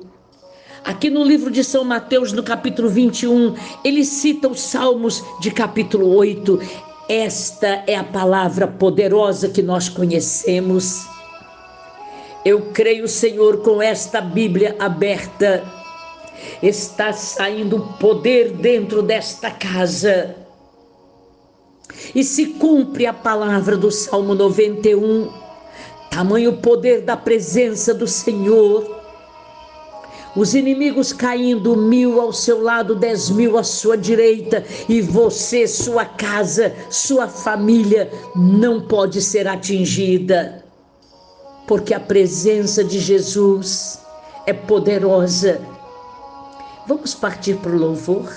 Aqui 0.83 1.09
no 1.09 1.23
livro 1.23 1.49
de 1.49 1.63
São 1.63 1.85
Mateus, 1.85 2.33
no 2.33 2.43
capítulo 2.43 2.89
21, 2.89 3.55
ele 3.85 4.03
cita 4.03 4.49
os 4.49 4.59
Salmos 4.59 5.23
de 5.39 5.49
capítulo 5.49 6.13
8. 6.13 6.59
Esta 7.07 7.83
é 7.87 7.95
a 7.95 8.03
palavra 8.03 8.67
poderosa 8.67 9.47
que 9.47 9.61
nós 9.61 9.87
conhecemos. 9.87 11.12
Eu 12.45 12.71
creio, 12.73 13.07
Senhor, 13.07 13.57
com 13.59 13.81
esta 13.81 14.19
Bíblia 14.19 14.75
aberta, 14.77 15.63
está 16.61 17.13
saindo 17.13 17.79
poder 17.99 18.51
dentro 18.51 19.01
desta 19.01 19.49
casa. 19.49 20.35
E 22.13 22.21
se 22.21 22.47
cumpre 22.47 23.05
a 23.05 23.13
palavra 23.13 23.77
do 23.77 23.89
Salmo 23.89 24.35
91, 24.35 25.31
tamanho 26.11 26.57
poder 26.57 27.01
da 27.01 27.15
presença 27.15 27.93
do 27.93 28.07
Senhor. 28.07 29.01
Os 30.35 30.53
inimigos 30.53 31.13
caindo, 31.13 31.77
mil 31.77 32.19
ao 32.19 32.33
seu 32.33 32.61
lado, 32.61 32.95
dez 32.95 33.29
mil 33.29 33.57
à 33.57 33.63
sua 33.63 33.95
direita, 33.95 34.65
e 34.89 34.99
você, 34.99 35.65
sua 35.67 36.03
casa, 36.03 36.75
sua 36.89 37.27
família 37.27 38.11
não 38.35 38.81
pode 38.81 39.21
ser 39.21 39.47
atingida, 39.47 40.62
porque 41.67 41.93
a 41.93 41.99
presença 41.99 42.83
de 42.83 42.99
Jesus 42.99 43.99
é 44.45 44.53
poderosa. 44.53 45.61
Vamos 46.85 47.13
partir 47.13 47.55
para 47.57 47.71
o 47.71 47.77
louvor? 47.77 48.31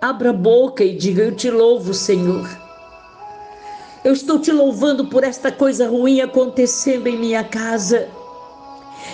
Abra 0.00 0.30
a 0.30 0.32
boca 0.32 0.84
e 0.84 0.94
diga: 0.94 1.22
Eu 1.22 1.34
te 1.34 1.50
louvo, 1.50 1.94
Senhor. 1.94 2.48
Eu 4.04 4.12
estou 4.12 4.38
te 4.38 4.52
louvando 4.52 5.06
por 5.06 5.24
esta 5.24 5.50
coisa 5.50 5.88
ruim 5.88 6.20
acontecendo 6.20 7.08
em 7.08 7.18
minha 7.18 7.42
casa. 7.42 8.08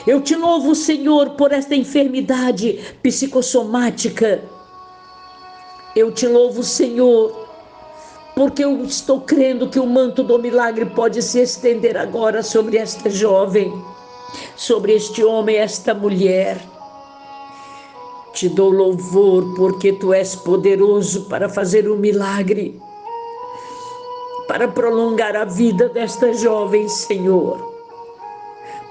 Eu 0.07 0.21
te 0.21 0.35
louvo, 0.35 0.75
Senhor, 0.75 1.31
por 1.31 1.53
esta 1.53 1.75
enfermidade 1.75 2.97
psicossomática. 3.03 4.43
Eu 5.95 6.13
te 6.13 6.27
louvo, 6.27 6.63
Senhor, 6.63 7.42
porque 8.35 8.65
eu 8.65 8.85
estou 8.85 9.21
crendo 9.21 9.69
que 9.69 9.79
o 9.79 9.87
manto 9.87 10.23
do 10.23 10.39
milagre 10.39 10.87
pode 10.87 11.21
se 11.23 11.41
estender 11.41 11.97
agora 11.97 12.43
sobre 12.43 12.79
esta 12.79 13.11
jovem, 13.11 13.73
sobre 14.57 14.95
este 14.95 15.23
homem, 15.23 15.57
esta 15.57 15.93
mulher. 15.93 16.59
Te 18.33 18.49
dou 18.49 18.71
louvor 18.71 19.55
porque 19.55 19.93
tu 19.93 20.13
és 20.13 20.35
poderoso 20.35 21.27
para 21.29 21.49
fazer 21.49 21.91
um 21.91 21.97
milagre, 21.97 22.81
para 24.49 24.67
prolongar 24.67 25.37
a 25.37 25.45
vida 25.45 25.89
desta 25.91 26.33
jovem, 26.33 26.89
Senhor. 26.89 27.71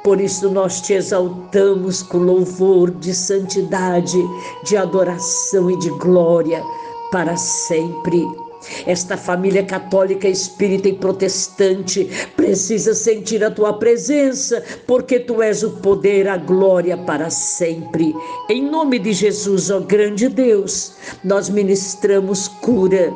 Por 0.04 0.22
isso 0.22 0.50
nós 0.50 0.82
te 0.82 0.94
exaltamos 0.94 2.04
com 2.04 2.20
louvor 2.20 2.92
de 2.92 3.14
santidade, 3.14 4.18
de 4.64 4.78
adoração 4.78 5.70
e 5.70 5.78
de 5.78 5.90
glória 5.92 6.64
para 7.12 7.36
sempre. 7.38 8.51
Esta 8.86 9.18
família 9.18 9.64
católica, 9.64 10.28
espírita 10.28 10.88
e 10.88 10.94
protestante. 10.94 12.08
Precisa 12.36 12.94
sentir 12.94 13.44
a 13.44 13.52
tua 13.52 13.74
presença, 13.74 14.64
porque 14.86 15.20
tu 15.20 15.42
és 15.42 15.64
o 15.64 15.72
poder, 15.78 16.28
a 16.28 16.38
glória 16.38 16.98
para 16.98 17.30
sempre. 17.30 18.14
Em 18.50 18.62
nome 18.70 19.00
de 19.00 19.14
Jesus, 19.14 19.70
ó 19.72 19.80
grande 19.80 20.28
Deus, 20.30 20.94
nós 21.24 21.50
ministramos 21.50 22.48
cura, 22.48 23.12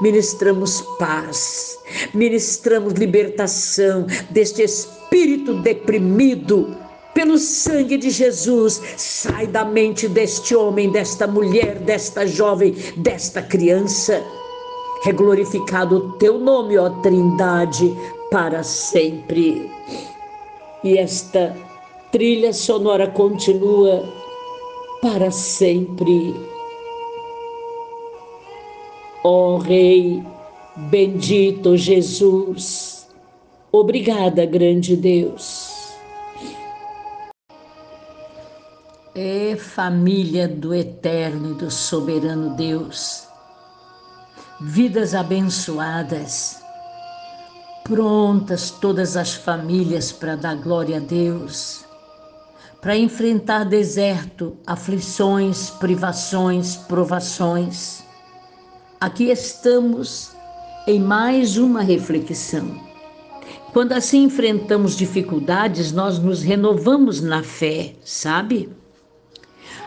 ministramos 0.00 0.82
paz, 0.98 1.78
ministramos 2.12 2.94
libertação 2.94 4.06
deste 4.30 4.62
espírito 4.62 5.54
deprimido. 5.62 6.76
Pelo 7.12 7.38
sangue 7.38 7.96
de 7.96 8.08
Jesus, 8.08 8.80
sai 8.96 9.46
da 9.46 9.64
mente 9.64 10.08
deste 10.08 10.54
homem, 10.54 10.90
desta 10.92 11.26
mulher, 11.26 11.80
desta 11.80 12.24
jovem, 12.24 12.74
desta 12.96 13.42
criança 13.42 14.22
é 15.04 15.12
glorificado 15.12 15.96
o 15.96 16.12
teu 16.12 16.38
nome, 16.38 16.76
ó 16.76 16.90
Trindade, 17.00 17.96
para 18.30 18.62
sempre. 18.62 19.70
E 20.84 20.98
esta 20.98 21.56
trilha 22.12 22.52
sonora 22.52 23.06
continua 23.08 24.04
para 25.00 25.30
sempre. 25.30 26.34
Ó 29.24 29.56
Rei, 29.56 30.22
bendito 30.76 31.76
Jesus, 31.76 33.08
obrigada, 33.72 34.44
grande 34.44 34.96
Deus. 34.96 35.70
É 39.14 39.56
família 39.56 40.46
do 40.46 40.74
eterno 40.74 41.52
e 41.52 41.54
do 41.54 41.70
soberano 41.70 42.54
Deus 42.54 43.29
vidas 44.60 45.14
abençoadas, 45.14 46.60
prontas 47.82 48.70
todas 48.70 49.16
as 49.16 49.32
famílias 49.32 50.12
para 50.12 50.36
dar 50.36 50.54
glória 50.54 50.98
a 50.98 51.00
Deus, 51.00 51.86
para 52.82 52.94
enfrentar 52.94 53.64
deserto, 53.64 54.54
aflições, 54.66 55.70
privações, 55.70 56.76
provações. 56.76 58.02
Aqui 59.00 59.30
estamos 59.30 60.32
em 60.86 61.00
mais 61.00 61.56
uma 61.56 61.80
reflexão. 61.80 62.78
Quando 63.72 63.92
assim 63.92 64.24
enfrentamos 64.24 64.94
dificuldades, 64.94 65.90
nós 65.90 66.18
nos 66.18 66.42
renovamos 66.42 67.22
na 67.22 67.42
fé, 67.42 67.94
sabe? 68.04 68.68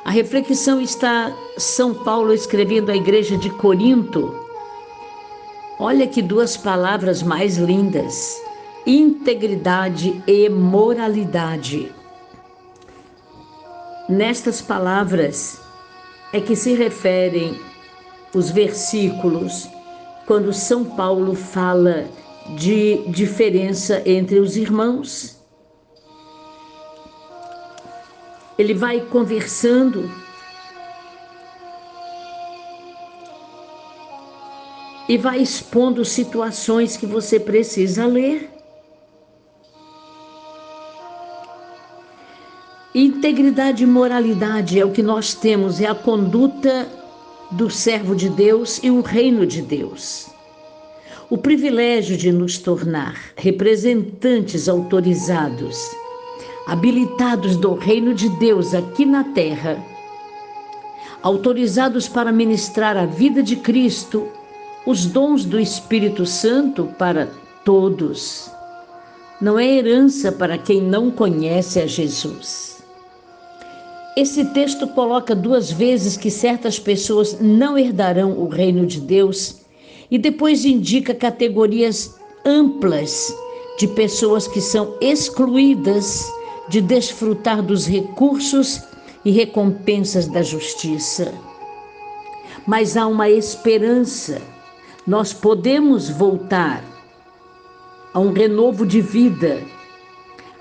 A 0.04 0.10
reflexão 0.10 0.82
está 0.82 1.32
São 1.60 1.94
Paulo 1.94 2.34
escrevendo 2.34 2.90
à 2.90 2.96
igreja 2.96 3.38
de 3.38 3.50
Corinto, 3.52 4.43
Olha 5.80 6.08
que 6.08 6.22
duas 6.22 6.56
palavras 6.56 7.24
mais 7.24 7.58
lindas: 7.58 8.40
integridade 8.86 10.22
e 10.28 10.48
moralidade. 10.50 11.92
Nestas 14.08 14.62
palavras 14.62 15.60
é 16.32 16.40
que 16.40 16.56
se 16.56 16.74
referem 16.74 17.60
os 18.34 18.52
versículos 18.52 19.68
quando 20.28 20.54
São 20.54 20.84
Paulo 20.84 21.36
fala 21.36 22.06
de 22.58 23.04
diferença 23.08 24.02
entre 24.06 24.40
os 24.40 24.58
irmãos. 24.58 25.38
Ele 28.58 28.74
vai 28.74 29.02
conversando 29.02 30.10
e 35.14 35.18
vai 35.18 35.40
expondo 35.44 36.04
situações 36.04 36.98
que 36.98 37.06
você 37.06 37.40
precisa 37.40 38.04
ler. 38.08 38.50
Integridade 42.96 43.84
e 43.84 43.86
moralidade 43.86 44.80
é 44.80 44.84
o 44.84 44.90
que 44.90 45.04
nós 45.04 45.36
temos, 45.36 45.80
é 45.80 45.86
a 45.86 45.94
conduta 45.94 46.88
do 47.52 47.70
servo 47.70 48.16
de 48.16 48.28
Deus 48.28 48.80
e 48.82 48.90
o 48.90 49.02
reino 49.02 49.46
de 49.46 49.62
Deus. 49.62 50.32
O 51.30 51.38
privilégio 51.38 52.18
de 52.18 52.32
nos 52.32 52.58
tornar 52.58 53.16
representantes 53.38 54.68
autorizados, 54.68 55.78
habilitados 56.66 57.56
do 57.56 57.76
reino 57.76 58.16
de 58.16 58.30
Deus 58.40 58.74
aqui 58.74 59.06
na 59.06 59.24
terra, 59.26 59.78
autorizados 61.22 62.08
para 62.08 62.32
ministrar 62.32 62.98
a 62.98 63.06
vida 63.06 63.44
de 63.44 63.58
Cristo 63.58 64.28
os 64.86 65.06
dons 65.06 65.46
do 65.46 65.60
Espírito 65.60 66.26
Santo 66.26 66.94
para 66.98 67.30
todos. 67.64 68.52
Não 69.40 69.58
é 69.58 69.66
herança 69.66 70.32
para 70.32 70.58
quem 70.58 70.82
não 70.82 71.10
conhece 71.10 71.80
a 71.80 71.88
Jesus. 71.88 72.84
Esse 74.16 74.46
texto 74.46 74.88
coloca 74.88 75.34
duas 75.34 75.72
vezes 75.72 76.18
que 76.18 76.30
certas 76.30 76.78
pessoas 76.78 77.40
não 77.40 77.78
herdarão 77.78 78.38
o 78.38 78.48
reino 78.48 78.86
de 78.86 79.00
Deus 79.00 79.62
e 80.12 80.18
depois 80.18 80.66
indica 80.66 81.16
categorias 81.16 82.16
amplas 82.46 83.34
de 83.80 83.88
pessoas 83.88 84.48
que 84.48 84.62
são 84.62 84.96
excluídas 85.02 86.30
de 86.70 86.80
desfrutar 86.82 87.64
dos 87.64 87.88
recursos 87.88 88.82
e 89.26 89.32
recompensas 89.32 90.28
da 90.28 90.44
justiça. 90.44 91.34
Mas 92.68 92.96
há 92.96 93.08
uma 93.08 93.30
esperança 93.30 94.42
nós 95.06 95.34
podemos 95.34 96.10
voltar 96.10 96.84
a 98.14 98.20
um 98.20 98.32
renovo 98.32 98.86
de 98.86 99.02
vida, 99.02 99.62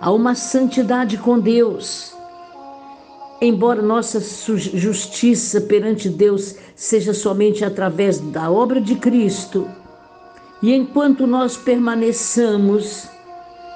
a 0.01 0.11
uma 0.11 0.35
santidade 0.35 1.17
com 1.17 1.39
Deus. 1.39 2.13
embora 3.41 3.83
nossa 3.83 4.21
justiça 4.21 5.61
perante 5.61 6.09
Deus 6.09 6.55
seja 6.77 7.13
somente 7.13 7.65
através 7.65 8.21
da 8.21 8.49
obra 8.49 8.81
de 8.81 8.95
Cristo, 8.95 9.69
e 10.63 10.73
enquanto 10.73 11.27
nós 11.27 11.57
permaneçamos 11.57 13.09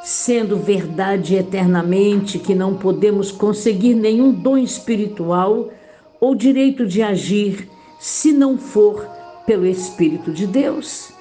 sendo 0.05 0.57
verdade 0.57 1.35
eternamente, 1.35 2.39
que 2.39 2.55
não 2.55 2.77
podemos 2.77 3.33
conseguir 3.33 3.95
nenhum 3.95 4.31
dom 4.31 4.57
espiritual 4.57 5.73
ou 6.21 6.33
direito 6.37 6.87
de 6.87 7.03
agir 7.03 7.69
se 7.99 8.33
não 8.33 8.57
for 8.57 9.16
pelo 9.47 9.65
Espírito 9.67 10.33
de 10.33 10.47
Deus. 10.47 11.13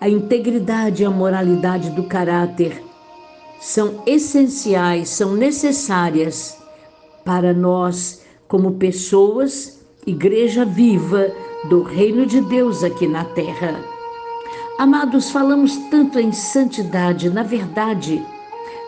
A 0.00 0.08
integridade 0.08 1.02
e 1.02 1.06
a 1.06 1.10
moralidade 1.10 1.90
do 1.90 2.02
caráter 2.04 2.82
são 3.60 4.02
essenciais, 4.04 5.08
são 5.08 5.34
necessárias 5.34 6.58
para 7.24 7.54
nós, 7.54 8.22
como 8.48 8.72
pessoas, 8.72 9.80
igreja 10.04 10.64
viva 10.64 11.30
do 11.68 11.82
Reino 11.82 12.26
de 12.26 12.40
Deus 12.40 12.82
aqui 12.82 13.06
na 13.06 13.24
terra. 13.24 13.80
Amados, 14.78 15.30
falamos 15.30 15.76
tanto 15.90 16.18
em 16.18 16.32
santidade, 16.32 17.30
na 17.30 17.44
verdade, 17.44 18.20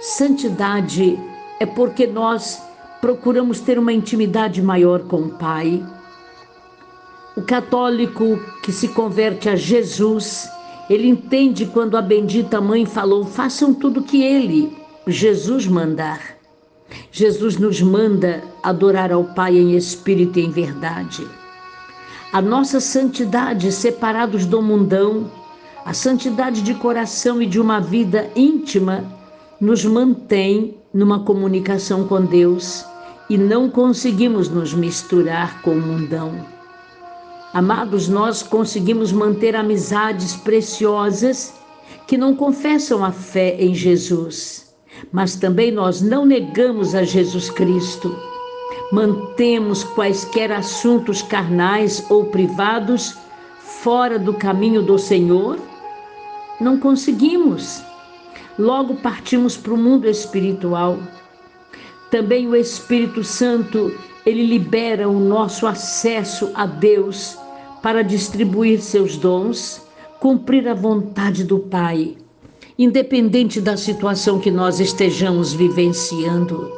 santidade 0.01 1.17
é 1.61 1.67
porque 1.67 2.07
nós 2.07 2.61
procuramos 3.01 3.61
ter 3.61 3.79
uma 3.79 3.93
intimidade 3.93 4.61
maior 4.61 5.05
com 5.05 5.19
o 5.19 5.31
Pai. 5.31 5.81
O 7.37 7.43
católico 7.43 8.39
que 8.63 8.71
se 8.71 8.89
converte 8.89 9.49
a 9.49 9.57
Jesus, 9.57 10.49
ele 10.89 11.09
entende 11.09 11.67
quando 11.67 11.97
a 11.97 12.03
bendita 12.03 12.61
mãe 12.61 12.87
falou: 12.87 13.25
façam 13.25 13.75
tudo 13.75 14.05
que 14.05 14.23
ele, 14.23 14.77
Jesus, 15.07 15.67
mandar. 15.67 16.21
Jesus 17.11 17.57
nos 17.57 17.81
manda 17.81 18.45
adorar 18.63 19.11
ao 19.11 19.25
Pai 19.25 19.57
em 19.57 19.77
espírito 19.77 20.39
e 20.39 20.45
em 20.45 20.51
verdade. 20.51 21.27
A 22.33 22.41
nossa 22.41 22.79
santidade, 22.79 23.73
separados 23.73 24.47
do 24.47 24.63
mundão, 24.63 25.31
a 25.85 25.93
santidade 25.93 26.63
de 26.63 26.75
coração 26.75 27.43
e 27.43 27.47
de 27.47 27.61
uma 27.61 27.81
vida 27.81 28.31
íntima, 28.37 29.05
nos 29.61 29.85
mantém 29.85 30.77
numa 30.93 31.21
comunicação 31.21 32.07
com 32.07 32.25
Deus 32.25 32.85
e 33.29 33.37
não 33.37 33.69
conseguimos 33.69 34.49
nos 34.49 34.73
misturar 34.73 35.61
com 35.63 35.73
o 35.73 35.81
mundão. 35.81 36.54
Amados, 37.55 38.09
nós 38.09 38.43
conseguimos 38.43 39.13
manter 39.13 39.55
amizades 39.55 40.35
preciosas 40.37 41.55
que 42.07 42.19
não 42.19 42.35
confessam 42.35 43.05
a 43.05 43.13
fé 43.13 43.57
em 43.59 43.75
Jesus, 43.75 44.75
mas 45.13 45.37
também 45.37 45.71
nós 45.71 46.03
não 46.03 46.27
negamos 46.27 46.95
a 46.95 47.05
Jesus 47.05 47.49
Cristo. 47.49 48.15
Mantemos 48.93 49.85
quaisquer 49.85 50.53
assuntos 50.53 51.23
carnais 51.23 52.05
ou 52.11 52.27
privados 52.27 53.17
fora 53.61 54.19
do 54.19 54.35
caminho 54.35 54.83
do 54.83 54.99
Senhor? 54.99 55.59
Não 56.61 56.79
conseguimos. 56.79 57.83
Logo 58.59 58.97
partimos 58.97 59.57
para 59.57 59.73
o 59.73 59.79
mundo 59.79 60.09
espiritual 60.09 60.99
também 62.15 62.47
o 62.47 62.55
Espírito 62.55 63.25
Santo, 63.25 63.93
ele 64.25 64.47
libera 64.47 65.09
o 65.09 65.19
nosso 65.19 65.67
acesso 65.67 66.49
a 66.55 66.65
Deus 66.65 67.37
para 67.85 68.01
distribuir 68.01 68.81
seus 68.81 69.19
dons, 69.19 69.83
cumprir 70.19 70.67
a 70.67 70.73
vontade 70.73 71.45
do 71.45 71.59
Pai, 71.59 72.17
independente 72.79 73.61
da 73.61 73.77
situação 73.77 74.39
que 74.41 74.51
nós 74.51 74.81
estejamos 74.81 75.53
vivenciando. 75.53 76.73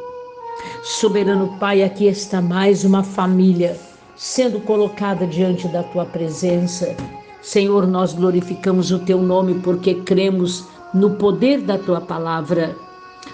Soberano 0.82 1.56
Pai, 1.60 1.84
aqui 1.84 2.08
está 2.08 2.42
mais 2.42 2.84
uma 2.84 3.04
família 3.04 3.78
sendo 4.16 4.58
colocada 4.58 5.24
diante 5.28 5.68
da 5.68 5.84
tua 5.84 6.04
presença. 6.04 6.96
Senhor, 7.40 7.86
nós 7.86 8.12
glorificamos 8.12 8.90
o 8.90 8.98
teu 8.98 9.22
nome 9.22 9.60
porque 9.60 9.94
cremos 9.94 10.64
no 10.92 11.10
poder 11.10 11.60
da 11.60 11.78
tua 11.78 12.00
palavra. 12.00 12.74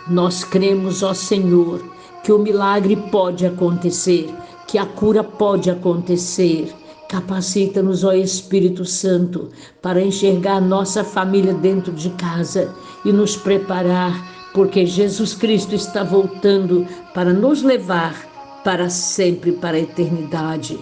Nós 0.07 0.45
cremos, 0.45 1.03
ó 1.03 1.15
Senhor, 1.15 1.83
que 2.23 2.33
o 2.33 2.39
milagre 2.39 2.97
pode 3.11 3.47
acontecer, 3.47 4.29
que 4.67 4.77
a 4.77 4.85
cura 4.85 5.25
pode 5.25 5.71
acontecer. 5.71 6.82
Capacita-nos, 7.13 8.05
ó 8.05 8.15
Espírito 8.15 8.87
Santo, 8.87 9.51
para 9.83 10.01
enxergar 10.01 10.63
nossa 10.63 11.05
família 11.05 11.53
dentro 11.53 11.93
de 11.93 12.09
casa 12.09 12.75
e 13.05 13.13
nos 13.13 13.37
preparar, 13.37 14.49
porque 14.55 14.87
Jesus 14.87 15.35
Cristo 15.35 15.75
está 15.75 16.03
voltando 16.03 16.87
para 17.13 17.31
nos 17.31 17.63
levar 17.63 18.17
para 18.65 18.89
sempre, 18.89 19.53
para 19.53 19.77
a 19.77 19.81
eternidade. 19.81 20.79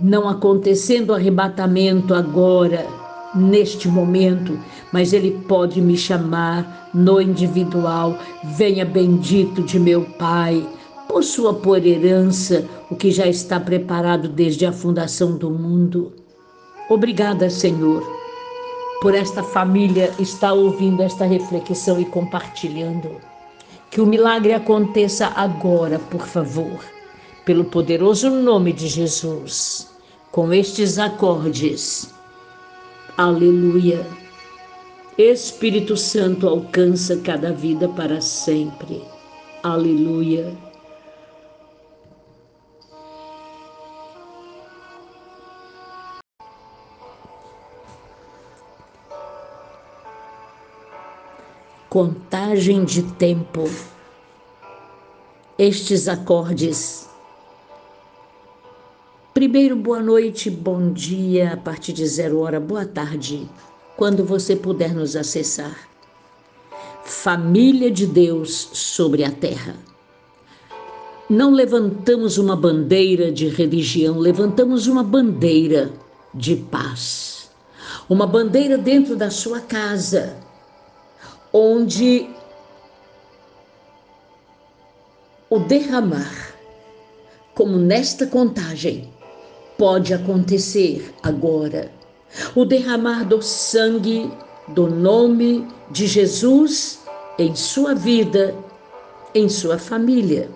Não 0.00 0.28
acontecendo 0.28 1.14
arrebatamento 1.14 2.12
agora, 2.12 2.88
neste 3.32 3.86
momento, 3.86 4.58
mas 4.92 5.12
Ele 5.12 5.30
pode 5.46 5.80
me 5.80 5.96
chamar 5.96 6.90
no 6.92 7.20
individual. 7.20 8.18
Venha 8.56 8.84
bendito 8.84 9.62
de 9.62 9.78
meu 9.78 10.02
Pai, 10.18 10.66
possua 11.10 11.52
por 11.52 11.84
herança 11.84 12.64
o 12.88 12.94
que 12.94 13.10
já 13.10 13.26
está 13.26 13.58
preparado 13.58 14.28
desde 14.28 14.64
a 14.64 14.72
fundação 14.72 15.36
do 15.36 15.50
mundo. 15.50 16.12
Obrigada, 16.88 17.50
Senhor, 17.50 18.00
por 19.02 19.12
esta 19.12 19.42
família 19.42 20.14
estar 20.20 20.52
ouvindo 20.52 21.02
esta 21.02 21.24
reflexão 21.24 22.00
e 22.00 22.04
compartilhando. 22.04 23.16
Que 23.90 24.00
o 24.00 24.06
milagre 24.06 24.52
aconteça 24.52 25.26
agora, 25.34 25.98
por 25.98 26.24
favor, 26.24 26.78
pelo 27.44 27.64
poderoso 27.64 28.30
nome 28.30 28.72
de 28.72 28.86
Jesus. 28.86 29.90
Com 30.30 30.52
estes 30.52 30.96
acordes. 30.96 32.14
Aleluia. 33.18 34.06
Espírito 35.18 35.96
Santo 35.96 36.46
alcança 36.46 37.16
cada 37.16 37.52
vida 37.52 37.88
para 37.88 38.20
sempre. 38.20 39.02
Aleluia. 39.64 40.69
Contagem 51.90 52.84
de 52.84 53.02
tempo. 53.02 53.68
Estes 55.58 56.06
acordes 56.06 57.08
Primeiro, 59.34 59.74
boa 59.74 60.00
noite, 60.00 60.48
bom 60.48 60.92
dia, 60.92 61.54
a 61.54 61.56
partir 61.56 61.92
de 61.92 62.06
zero 62.06 62.38
hora, 62.38 62.60
boa 62.60 62.86
tarde, 62.86 63.48
quando 63.96 64.24
você 64.24 64.54
puder 64.54 64.94
nos 64.94 65.16
acessar. 65.16 65.76
Família 67.04 67.90
de 67.90 68.06
Deus 68.06 68.70
sobre 68.72 69.24
a 69.24 69.32
terra. 69.32 69.74
Não 71.28 71.50
levantamos 71.50 72.38
uma 72.38 72.54
bandeira 72.54 73.32
de 73.32 73.48
religião, 73.48 74.16
levantamos 74.16 74.86
uma 74.86 75.02
bandeira 75.02 75.90
de 76.32 76.54
paz. 76.54 77.50
Uma 78.08 78.28
bandeira 78.28 78.78
dentro 78.78 79.16
da 79.16 79.30
sua 79.30 79.58
casa, 79.58 80.36
onde 81.52 82.28
o 85.48 85.58
derramar, 85.58 86.54
como 87.54 87.76
nesta 87.76 88.26
contagem, 88.26 89.12
pode 89.76 90.14
acontecer 90.14 91.12
agora. 91.22 91.90
O 92.54 92.64
derramar 92.64 93.24
do 93.24 93.42
sangue 93.42 94.30
do 94.68 94.88
nome 94.88 95.66
de 95.90 96.06
Jesus 96.06 97.00
em 97.38 97.56
sua 97.56 97.94
vida, 97.94 98.54
em 99.34 99.48
sua 99.48 99.78
família. 99.78 100.48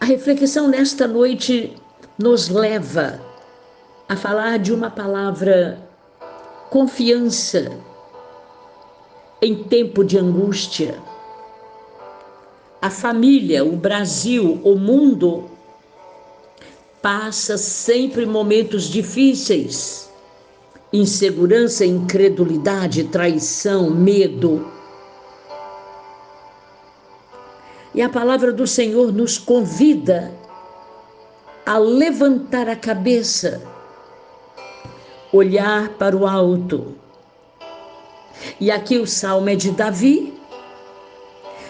A 0.00 0.04
reflexão 0.04 0.68
nesta 0.68 1.08
noite 1.08 1.76
nos 2.18 2.48
leva 2.48 3.20
a 4.08 4.16
falar 4.16 4.58
de 4.58 4.72
uma 4.72 4.90
palavra 4.90 5.80
confiança 6.70 7.70
em 9.40 9.62
tempo 9.64 10.04
de 10.04 10.18
angústia. 10.18 10.98
A 12.80 12.90
família, 12.90 13.64
o 13.64 13.76
Brasil, 13.76 14.60
o 14.64 14.76
mundo 14.76 15.44
passa 17.02 17.56
sempre 17.56 18.26
momentos 18.26 18.84
difíceis. 18.84 20.10
Insegurança, 20.92 21.84
incredulidade, 21.84 23.04
traição, 23.04 23.90
medo. 23.90 24.66
E 27.94 28.00
a 28.00 28.08
palavra 28.08 28.52
do 28.52 28.66
Senhor 28.66 29.12
nos 29.12 29.38
convida 29.38 30.32
a 31.66 31.76
levantar 31.78 32.68
a 32.68 32.76
cabeça, 32.76 33.60
olhar 35.32 35.90
para 35.90 36.16
o 36.16 36.26
alto. 36.26 36.94
E 38.60 38.70
aqui 38.70 38.98
o 38.98 39.06
salmo 39.06 39.48
é 39.48 39.54
de 39.54 39.70
Davi, 39.70 40.38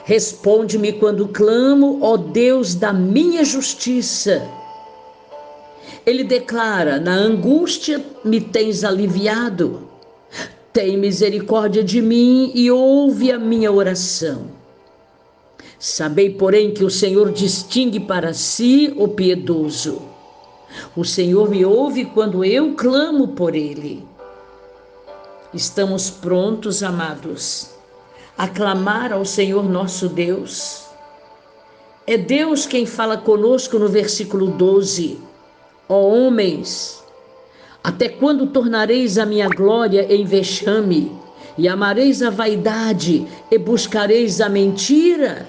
Responde-me 0.09 0.95
quando 0.95 1.29
clamo, 1.29 1.99
ó 2.01 2.17
Deus 2.17 2.75
da 2.75 2.95
minha 2.95 3.45
justiça. 3.45 4.43
Ele 6.07 6.25
declara: 6.25 6.99
Na 6.99 7.13
angústia 7.13 8.03
me 8.25 8.41
tens 8.41 8.85
aliviado. 8.85 9.87
Tem 10.73 10.97
misericórdia 10.97 11.85
de 11.85 12.01
mim 12.01 12.51
e 12.55 12.71
ouve 12.71 13.31
a 13.31 13.39
minha 13.39 13.71
oração. 13.71 14.47
Sabei, 15.79 16.31
porém, 16.31 16.73
que 16.73 16.85
o 16.85 16.91
Senhor 16.91 17.31
distingue 17.31 18.01
para 18.01 18.33
si 18.33 18.95
o 18.97 19.09
piedoso. 19.09 20.01
O 20.97 21.05
Senhor 21.05 21.51
me 21.51 21.67
ouve 21.67 22.07
quando 22.07 22.43
eu 22.43 22.73
clamo 22.73 23.29
por 23.29 23.55
ele. 23.55 24.08
Estamos 25.59 26.09
prontos, 26.09 26.85
amados, 26.85 27.71
a 28.37 28.47
clamar 28.47 29.13
ao 29.13 29.25
Senhor 29.25 29.69
nosso 29.69 30.09
Deus. 30.09 30.85
É 32.07 32.17
Deus 32.17 32.65
quem 32.65 32.87
fala 32.87 33.17
conosco 33.17 33.77
no 33.77 33.89
versículo 33.89 34.53
12. 34.53 35.19
Ó 35.89 36.11
homens, 36.11 37.03
até 37.83 38.09
quando 38.09 38.47
tornareis 38.47 39.19
a 39.19 39.27
minha 39.27 39.49
glória 39.49 40.07
em 40.09 40.25
vexame, 40.25 41.11
e 41.59 41.67
amareis 41.67 42.23
a 42.23 42.31
vaidade, 42.31 43.27
e 43.51 43.59
buscareis 43.59 44.41
a 44.41 44.49
mentira? 44.49 45.45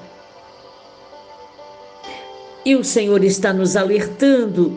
E 2.65 2.75
o 2.75 2.83
Senhor 2.83 3.23
está 3.23 3.53
nos 3.53 3.75
alertando. 3.75 4.75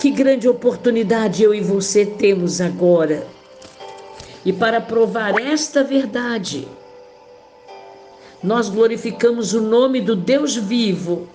Que 0.00 0.10
grande 0.10 0.48
oportunidade 0.48 1.42
eu 1.42 1.54
e 1.54 1.60
você 1.60 2.06
temos 2.06 2.58
agora. 2.62 3.38
E 4.44 4.52
para 4.52 4.80
provar 4.80 5.38
esta 5.40 5.84
verdade, 5.84 6.66
nós 8.42 8.68
glorificamos 8.68 9.52
o 9.52 9.60
nome 9.60 10.00
do 10.00 10.16
Deus 10.16 10.56
vivo. 10.56 11.28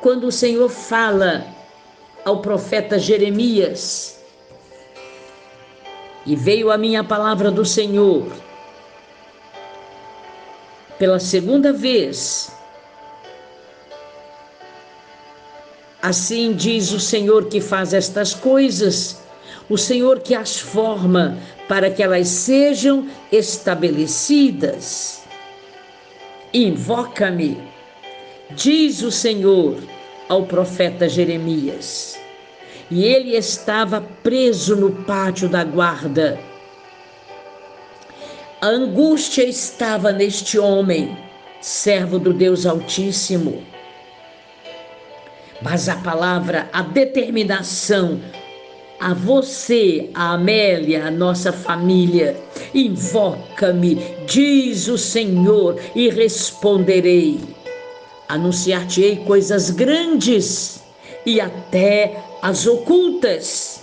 Quando 0.00 0.26
o 0.28 0.32
Senhor 0.32 0.68
fala 0.68 1.46
ao 2.24 2.40
profeta 2.40 2.98
Jeremias, 2.98 4.18
e 6.24 6.34
veio 6.34 6.70
a 6.70 6.78
minha 6.78 7.04
palavra 7.04 7.50
do 7.50 7.64
Senhor, 7.64 8.26
pela 10.98 11.20
segunda 11.20 11.72
vez, 11.72 12.50
Assim 16.06 16.52
diz 16.52 16.92
o 16.92 17.00
Senhor 17.00 17.46
que 17.46 17.60
faz 17.60 17.92
estas 17.92 18.32
coisas, 18.32 19.16
o 19.68 19.76
Senhor 19.76 20.20
que 20.20 20.34
as 20.34 20.58
forma 20.58 21.38
para 21.68 21.90
que 21.90 22.02
elas 22.02 22.28
sejam 22.28 23.08
estabelecidas. 23.32 25.22
Invoca-me, 26.54 27.60
diz 28.52 29.02
o 29.02 29.10
Senhor 29.10 29.82
ao 30.28 30.44
profeta 30.46 31.08
Jeremias. 31.08 32.18
E 32.90 33.04
ele 33.04 33.36
estava 33.36 34.00
preso 34.22 34.76
no 34.76 34.92
pátio 35.04 35.48
da 35.48 35.64
guarda. 35.64 36.38
A 38.60 38.68
angústia 38.68 39.42
estava 39.42 40.12
neste 40.12 40.58
homem, 40.58 41.18
servo 41.60 42.18
do 42.18 42.32
Deus 42.32 42.64
Altíssimo. 42.64 43.62
Mas 45.60 45.88
a 45.88 45.96
palavra, 45.96 46.68
a 46.72 46.82
determinação, 46.82 48.20
a 48.98 49.12
você, 49.12 50.10
a 50.14 50.32
Amélia, 50.32 51.06
a 51.06 51.10
nossa 51.10 51.52
família, 51.52 52.36
invoca-me, 52.74 53.96
diz 54.26 54.88
o 54.88 54.96
Senhor, 54.96 55.78
e 55.94 56.08
responderei. 56.08 57.40
Anunciar-te-ei 58.28 59.16
coisas 59.16 59.70
grandes 59.70 60.82
e 61.24 61.40
até 61.40 62.22
as 62.42 62.66
ocultas. 62.66 63.82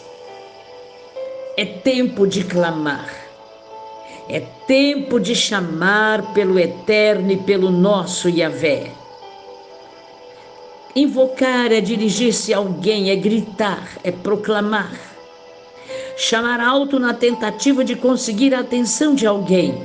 É 1.55 1.65
tempo 1.65 2.25
de 2.27 2.43
clamar. 2.43 3.13
É 4.27 4.39
tempo 4.67 5.19
de 5.19 5.35
chamar 5.35 6.33
pelo 6.33 6.57
eterno 6.57 7.31
e 7.31 7.37
pelo 7.37 7.69
nosso 7.69 8.29
Yahvé. 8.29 9.02
Invocar 10.95 11.71
é 11.71 11.81
dirigir-se 11.81 12.53
a 12.53 12.57
alguém, 12.57 13.09
é 13.09 13.15
gritar, 13.15 13.97
é 14.03 14.11
proclamar. 14.11 14.93
Chamar 16.15 16.59
alto 16.59 16.99
na 16.99 17.15
tentativa 17.15 17.83
de 17.83 17.95
conseguir 17.95 18.53
a 18.53 18.59
atenção 18.59 19.15
de 19.15 19.25
alguém. 19.25 19.83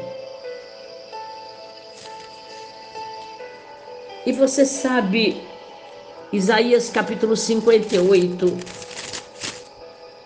E 4.26 4.32
você 4.32 4.66
sabe, 4.66 5.40
Isaías 6.30 6.90
capítulo 6.90 7.34
58 7.34 8.58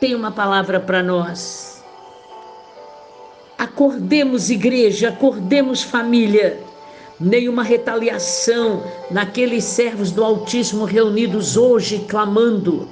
tem 0.00 0.16
uma 0.16 0.32
palavra 0.32 0.80
para 0.80 1.00
nós. 1.00 1.80
Acordemos, 3.56 4.50
igreja, 4.50 5.10
acordemos, 5.10 5.84
família 5.84 6.71
nenhuma 7.22 7.62
retaliação 7.62 8.82
naqueles 9.10 9.64
servos 9.64 10.10
do 10.10 10.24
Altíssimo 10.24 10.84
reunidos 10.84 11.56
hoje 11.56 12.04
clamando. 12.08 12.88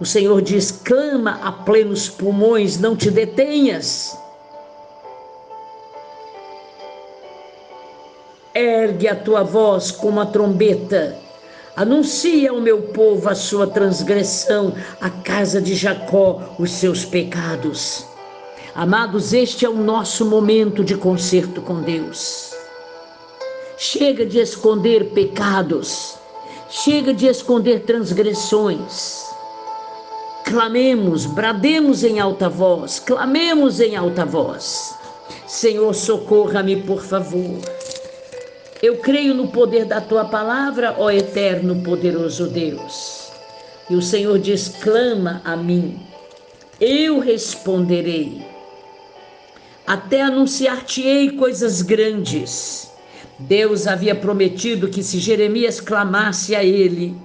O 0.00 0.06
Senhor 0.06 0.40
diz: 0.40 0.70
clama 0.70 1.38
a 1.42 1.52
plenos 1.52 2.08
pulmões, 2.08 2.78
não 2.78 2.96
te 2.96 3.10
detenhas. 3.10 4.16
Ergue 8.54 9.06
a 9.06 9.14
tua 9.14 9.42
voz 9.42 9.90
como 9.90 10.20
a 10.20 10.26
trombeta. 10.26 11.16
Anuncia 11.76 12.50
ao 12.50 12.60
meu 12.60 12.82
povo 12.82 13.28
a 13.28 13.34
sua 13.34 13.66
transgressão, 13.66 14.74
a 15.00 15.08
casa 15.08 15.62
de 15.62 15.74
Jacó 15.74 16.56
os 16.58 16.72
seus 16.72 17.04
pecados. 17.04 18.04
Amados, 18.74 19.32
este 19.32 19.64
é 19.64 19.68
o 19.68 19.76
nosso 19.76 20.26
momento 20.26 20.84
de 20.84 20.96
concerto 20.96 21.62
com 21.62 21.80
Deus. 21.80 22.49
Chega 23.82 24.26
de 24.26 24.38
esconder 24.38 25.06
pecados, 25.14 26.14
chega 26.68 27.14
de 27.14 27.26
esconder 27.26 27.80
transgressões. 27.84 29.24
Clamemos, 30.44 31.24
brademos 31.24 32.04
em 32.04 32.20
alta 32.20 32.46
voz, 32.46 33.00
clamemos 33.00 33.80
em 33.80 33.96
alta 33.96 34.26
voz. 34.26 34.94
Senhor, 35.46 35.94
socorra-me, 35.94 36.82
por 36.82 37.02
favor. 37.02 37.58
Eu 38.82 38.98
creio 38.98 39.32
no 39.32 39.48
poder 39.48 39.86
da 39.86 39.98
tua 39.98 40.26
palavra, 40.26 40.96
ó 40.98 41.10
eterno, 41.10 41.82
poderoso 41.82 42.48
Deus. 42.48 43.32
E 43.88 43.94
o 43.94 44.02
Senhor 44.02 44.38
diz: 44.38 44.68
clama 44.68 45.40
a 45.42 45.56
mim, 45.56 45.98
eu 46.78 47.18
responderei. 47.18 48.44
Até 49.86 50.20
anunciar-te-ei 50.20 51.30
coisas 51.30 51.80
grandes 51.80 52.89
Deus 53.40 53.86
havia 53.86 54.14
prometido 54.14 54.88
que 54.88 55.02
se 55.02 55.18
Jeremias 55.18 55.80
clamasse 55.80 56.54
a 56.54 56.62
ele, 56.62 57.16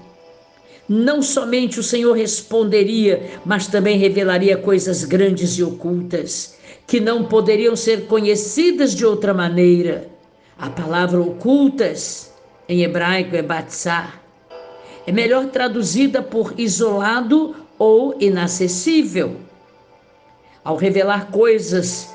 não 0.88 1.22
somente 1.22 1.80
o 1.80 1.84
Senhor 1.84 2.13
responderia, 2.13 3.39
mas 3.45 3.68
também 3.68 3.97
revelaria 3.97 4.55
coisas 4.55 5.03
grandes 5.03 5.57
e 5.57 5.63
ocultas, 5.63 6.57
que 6.88 6.99
não 6.99 7.26
poderiam 7.26 7.76
ser 7.76 8.05
conhecidas 8.05 8.93
de 8.95 9.05
outra 9.05 9.34
maneira. 9.34 10.07
A 10.57 10.70
palavra 10.70 11.20
ocultas, 11.20 12.32
em 12.70 12.84
hebraico, 12.84 13.36
é 13.36 13.41
batzar. 13.41 14.22
É 15.05 15.11
melhor 15.11 15.47
traduzida 15.47 16.22
por 16.22 16.53
isolado 16.57 17.55
ou 17.78 18.16
inacessível. 18.22 19.36
Ao 20.63 20.78
revelar 20.78 21.30
coisas 21.30 22.14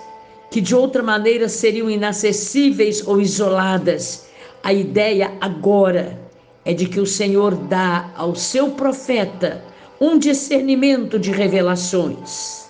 que 0.50 0.60
de 0.60 0.74
outra 0.74 1.02
maneira 1.02 1.48
seriam 1.48 1.88
inacessíveis 1.88 3.06
ou 3.06 3.20
isoladas. 3.20 4.26
A 4.62 4.72
ideia 4.72 5.32
agora 5.40 6.18
é 6.64 6.74
de 6.74 6.86
que 6.86 7.00
o 7.00 7.06
Senhor 7.06 7.54
dá 7.54 8.10
ao 8.16 8.34
seu 8.34 8.70
profeta 8.70 9.64
um 10.00 10.18
discernimento 10.18 11.18
de 11.18 11.30
revelações. 11.30 12.68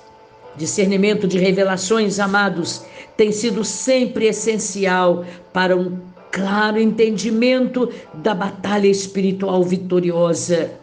Discernimento 0.57 1.27
de 1.27 1.39
revelações, 1.39 2.19
amados, 2.19 2.85
tem 3.17 3.33
sido 3.33 3.65
sempre 3.65 4.27
essencial 4.27 5.25
para 5.53 5.77
um 5.77 5.99
claro 6.31 6.81
entendimento 6.81 7.89
da 8.15 8.35
batalha 8.35 8.89
espiritual 8.89 9.63
vitoriosa. 9.63 10.80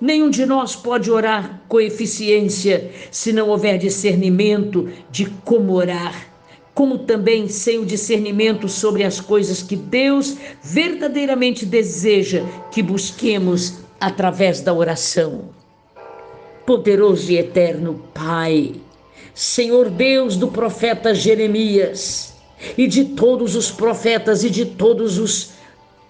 Nenhum 0.00 0.30
de 0.30 0.46
nós 0.46 0.74
pode 0.74 1.10
orar 1.10 1.60
com 1.68 1.78
eficiência 1.78 2.90
se 3.10 3.34
não 3.34 3.50
houver 3.50 3.76
discernimento 3.76 4.88
de 5.10 5.26
como 5.44 5.74
orar, 5.74 6.28
como 6.72 7.00
também 7.00 7.48
sem 7.48 7.78
o 7.78 7.84
discernimento 7.84 8.66
sobre 8.66 9.04
as 9.04 9.20
coisas 9.20 9.62
que 9.62 9.76
Deus 9.76 10.38
verdadeiramente 10.62 11.66
deseja 11.66 12.42
que 12.70 12.82
busquemos 12.82 13.74
através 14.00 14.62
da 14.62 14.72
oração. 14.72 15.50
Poderoso 16.64 17.30
e 17.30 17.36
eterno 17.36 18.02
Pai, 18.14 18.76
Senhor 19.34 19.90
Deus 19.90 20.34
do 20.34 20.48
profeta 20.48 21.14
Jeremias, 21.14 22.36
e 22.76 22.86
de 22.86 23.04
todos 23.04 23.54
os 23.54 23.70
profetas 23.70 24.44
e 24.44 24.50
de 24.50 24.64
todos 24.64 25.18
os 25.18 25.50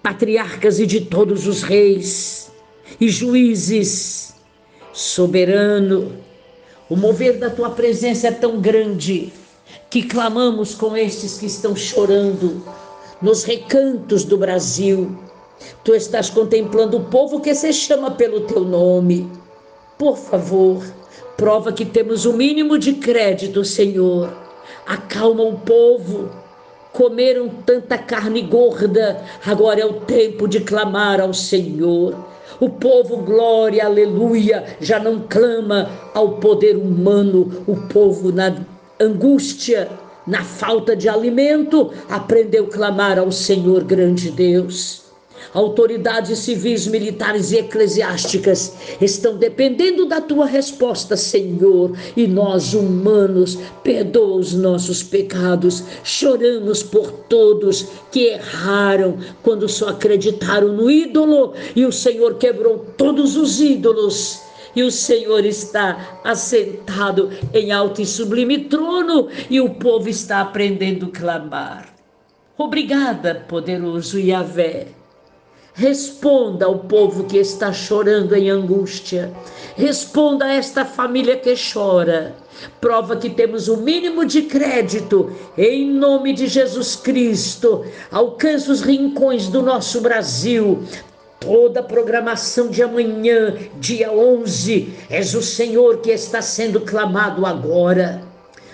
patriarcas 0.01 0.79
e 0.79 0.85
de 0.85 1.01
todos 1.01 1.45
os 1.45 1.61
reis 1.61 2.40
e 3.01 3.09
juízes. 3.09 4.35
Soberano, 4.93 6.11
o 6.87 6.95
mover 6.95 7.39
da 7.39 7.49
tua 7.49 7.71
presença 7.71 8.27
é 8.27 8.31
tão 8.31 8.61
grande 8.61 9.33
que 9.89 10.03
clamamos 10.03 10.75
com 10.75 10.95
estes 10.95 11.39
que 11.39 11.47
estão 11.47 11.75
chorando 11.75 12.63
nos 13.21 13.43
recantos 13.43 14.23
do 14.23 14.37
Brasil. 14.37 15.17
Tu 15.83 15.95
estás 15.95 16.29
contemplando 16.29 16.97
o 16.97 17.05
povo 17.05 17.39
que 17.39 17.55
se 17.55 17.73
chama 17.73 18.11
pelo 18.11 18.41
teu 18.41 18.61
nome. 18.61 19.31
Por 19.97 20.17
favor, 20.17 20.83
prova 21.37 21.71
que 21.71 21.85
temos 21.85 22.25
o 22.25 22.33
mínimo 22.33 22.77
de 22.77 22.93
crédito, 22.93 23.63
Senhor. 23.63 24.31
Acalma 24.85 25.43
o 25.43 25.57
povo. 25.59 26.29
Comeram 26.91 27.47
tanta 27.65 27.97
carne 27.97 28.41
gorda, 28.41 29.23
agora 29.45 29.79
é 29.79 29.85
o 29.85 30.01
tempo 30.01 30.45
de 30.45 30.59
clamar 30.59 31.21
ao 31.21 31.33
Senhor. 31.33 32.30
O 32.61 32.69
povo, 32.69 33.17
glória, 33.17 33.83
aleluia, 33.83 34.77
já 34.79 34.99
não 34.99 35.21
clama 35.27 35.89
ao 36.13 36.33
poder 36.33 36.77
humano. 36.77 37.63
O 37.65 37.75
povo, 37.75 38.31
na 38.31 38.55
angústia, 38.99 39.89
na 40.27 40.43
falta 40.43 40.95
de 40.95 41.09
alimento, 41.09 41.91
aprendeu 42.07 42.65
a 42.65 42.69
clamar 42.69 43.17
ao 43.17 43.31
Senhor 43.31 43.83
grande 43.83 44.29
Deus. 44.29 45.00
Autoridades 45.53 46.39
civis, 46.39 46.87
militares 46.87 47.51
e 47.51 47.57
eclesiásticas 47.57 48.73
estão 49.01 49.37
dependendo 49.37 50.05
da 50.05 50.21
tua 50.21 50.45
resposta, 50.45 51.17
Senhor. 51.17 51.97
E 52.15 52.27
nós, 52.27 52.73
humanos, 52.73 53.57
perdoa 53.83 54.37
os 54.37 54.53
nossos 54.53 55.03
pecados. 55.03 55.83
Choramos 56.03 56.83
por 56.83 57.11
todos 57.11 57.87
que 58.11 58.27
erraram 58.27 59.17
quando 59.43 59.67
só 59.67 59.89
acreditaram 59.89 60.69
no 60.69 60.89
ídolo 60.89 61.53
e 61.75 61.85
o 61.85 61.91
Senhor 61.91 62.35
quebrou 62.35 62.85
todos 62.97 63.35
os 63.35 63.59
ídolos 63.59 64.41
e 64.75 64.83
o 64.83 64.91
Senhor 64.91 65.45
está 65.45 66.21
assentado 66.23 67.29
em 67.53 67.71
alto 67.71 68.01
e 68.01 68.05
sublime 68.05 68.65
trono 68.65 69.27
e 69.49 69.59
o 69.59 69.69
povo 69.69 70.09
está 70.09 70.41
aprendendo 70.41 71.07
a 71.07 71.09
clamar. 71.09 71.95
Obrigada, 72.57 73.45
poderoso 73.47 74.19
Yahvé. 74.19 75.00
Responda 75.73 76.65
ao 76.65 76.79
povo 76.79 77.23
que 77.23 77.37
está 77.37 77.71
chorando 77.71 78.35
em 78.35 78.49
angústia. 78.49 79.31
Responda 79.75 80.45
a 80.45 80.53
esta 80.53 80.83
família 80.83 81.37
que 81.37 81.53
chora. 81.55 82.35
Prova 82.79 83.15
que 83.15 83.29
temos 83.29 83.67
o 83.67 83.77
mínimo 83.77 84.25
de 84.25 84.43
crédito. 84.43 85.31
Em 85.57 85.89
nome 85.89 86.33
de 86.33 86.47
Jesus 86.47 86.95
Cristo, 86.95 87.85
alcance 88.11 88.69
os 88.69 88.81
rincões 88.81 89.47
do 89.47 89.61
nosso 89.61 90.01
Brasil 90.01 90.83
toda 91.41 91.79
a 91.79 91.83
programação 91.83 92.67
de 92.67 92.83
amanhã, 92.83 93.57
dia 93.79 94.11
11, 94.11 94.93
és 95.09 95.33
o 95.33 95.41
Senhor 95.41 95.97
que 95.97 96.11
está 96.11 96.39
sendo 96.39 96.79
clamado 96.81 97.47
agora. 97.47 98.21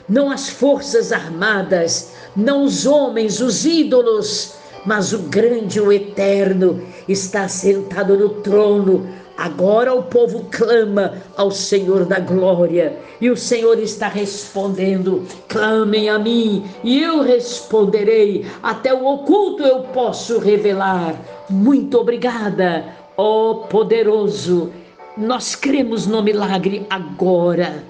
Não 0.07 0.29
as 0.29 0.49
forças 0.49 1.13
armadas, 1.13 2.11
não 2.35 2.65
os 2.65 2.85
homens, 2.85 3.39
os 3.39 3.65
ídolos, 3.65 4.56
mas 4.87 5.11
o 5.11 5.19
grande, 5.23 5.81
o 5.81 5.91
eterno, 5.91 6.81
está 7.09 7.49
sentado 7.49 8.17
no 8.17 8.29
trono. 8.41 9.05
Agora 9.37 9.93
o 9.93 10.03
povo 10.03 10.47
clama 10.49 11.21
ao 11.35 11.51
Senhor 11.51 12.05
da 12.05 12.19
glória 12.19 12.97
e 13.19 13.29
o 13.29 13.35
Senhor 13.35 13.77
está 13.79 14.07
respondendo: 14.07 15.27
clamem 15.49 16.09
a 16.09 16.17
mim 16.17 16.63
e 16.85 17.03
eu 17.03 17.21
responderei. 17.21 18.45
Até 18.63 18.93
o 18.93 19.05
oculto 19.05 19.61
eu 19.61 19.81
posso 19.81 20.39
revelar. 20.39 21.15
Muito 21.49 21.99
obrigada, 21.99 22.85
ó 23.17 23.55
poderoso. 23.55 24.71
Nós 25.17 25.53
cremos 25.53 26.07
no 26.07 26.23
milagre 26.23 26.87
agora. 26.89 27.83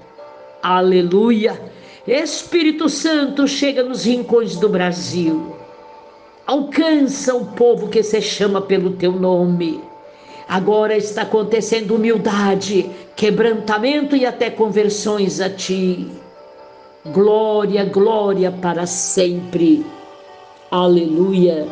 Aleluia. 0.64 1.62
Espírito 2.08 2.90
Santo 2.90 3.48
chega 3.48 3.84
nos 3.84 4.04
rincões 4.06 4.56
do 4.56 4.68
Brasil. 4.68 5.57
Alcança 6.48 7.36
o 7.36 7.46
povo 7.48 7.90
que 7.90 8.02
se 8.02 8.22
chama 8.22 8.62
pelo 8.62 8.92
teu 8.92 9.12
nome. 9.12 9.84
Agora 10.48 10.96
está 10.96 11.24
acontecendo 11.24 11.96
humildade, 11.96 12.90
quebrantamento 13.18 14.16
e 14.16 14.26
até 14.26 14.50
conversões 14.50 15.42
a 15.42 15.50
ti. 15.50 16.08
Glória, 17.08 17.84
glória 17.84 18.50
para 18.50 18.86
sempre. 18.86 19.86
Aleluia. 20.72 21.68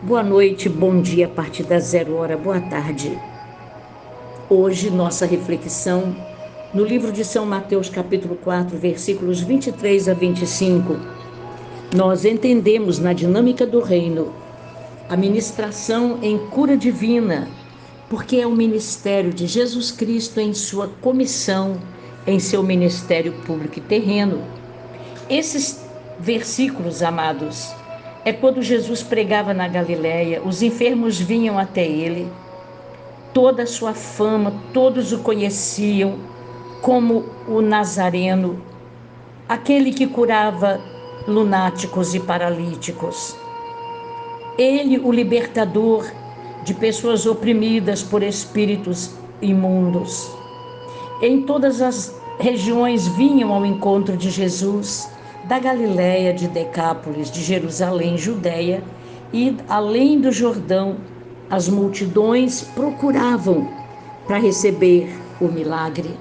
Boa 0.00 0.22
noite, 0.22 0.70
bom 0.70 1.02
dia 1.02 1.26
a 1.26 1.28
partir 1.28 1.64
da 1.64 1.78
zero 1.78 2.16
hora, 2.16 2.38
boa 2.38 2.62
tarde. 2.62 3.20
Hoje, 4.48 4.88
nossa 4.88 5.26
reflexão 5.26 6.29
no 6.72 6.84
livro 6.84 7.10
de 7.10 7.24
São 7.24 7.44
Mateus, 7.44 7.88
capítulo 7.88 8.36
4, 8.36 8.78
versículos 8.78 9.40
23 9.40 10.08
a 10.08 10.14
25. 10.14 10.96
Nós 11.96 12.24
entendemos 12.24 13.00
na 13.00 13.12
dinâmica 13.12 13.66
do 13.66 13.80
reino 13.80 14.32
a 15.08 15.16
ministração 15.16 16.20
em 16.22 16.38
cura 16.38 16.76
divina, 16.76 17.48
porque 18.08 18.36
é 18.36 18.46
o 18.46 18.52
ministério 18.52 19.32
de 19.32 19.48
Jesus 19.48 19.90
Cristo 19.90 20.38
em 20.38 20.54
sua 20.54 20.86
comissão, 20.86 21.76
em 22.24 22.38
seu 22.38 22.62
ministério 22.62 23.32
público 23.44 23.78
e 23.78 23.82
terreno. 23.82 24.40
Esses 25.28 25.84
versículos, 26.20 27.02
amados, 27.02 27.72
é 28.24 28.32
quando 28.32 28.62
Jesus 28.62 29.02
pregava 29.02 29.52
na 29.52 29.66
Galiléia, 29.66 30.40
os 30.40 30.62
enfermos 30.62 31.18
vinham 31.18 31.58
até 31.58 31.84
ele, 31.84 32.30
toda 33.34 33.64
a 33.64 33.66
sua 33.66 33.92
fama, 33.92 34.54
todos 34.72 35.12
o 35.12 35.18
conheciam 35.18 36.29
como 36.80 37.24
o 37.46 37.60
Nazareno, 37.60 38.60
aquele 39.48 39.92
que 39.92 40.06
curava 40.06 40.80
lunáticos 41.26 42.14
e 42.14 42.20
paralíticos. 42.20 43.36
Ele, 44.56 44.98
o 44.98 45.12
libertador 45.12 46.10
de 46.64 46.74
pessoas 46.74 47.26
oprimidas 47.26 48.02
por 48.02 48.22
espíritos 48.22 49.10
imundos. 49.40 50.30
Em 51.22 51.42
todas 51.42 51.80
as 51.80 52.14
regiões 52.38 53.06
vinham 53.08 53.52
ao 53.52 53.64
encontro 53.64 54.16
de 54.16 54.30
Jesus 54.30 55.10
da 55.44 55.58
Galiléia, 55.58 56.32
de 56.32 56.48
Decápolis, 56.48 57.30
de 57.30 57.42
Jerusalém, 57.42 58.16
Judéia 58.16 58.82
e 59.32 59.56
além 59.68 60.20
do 60.20 60.32
Jordão, 60.32 60.96
as 61.48 61.68
multidões 61.68 62.62
procuravam 62.74 63.68
para 64.26 64.38
receber 64.38 65.12
o 65.40 65.46
milagre. 65.46 66.16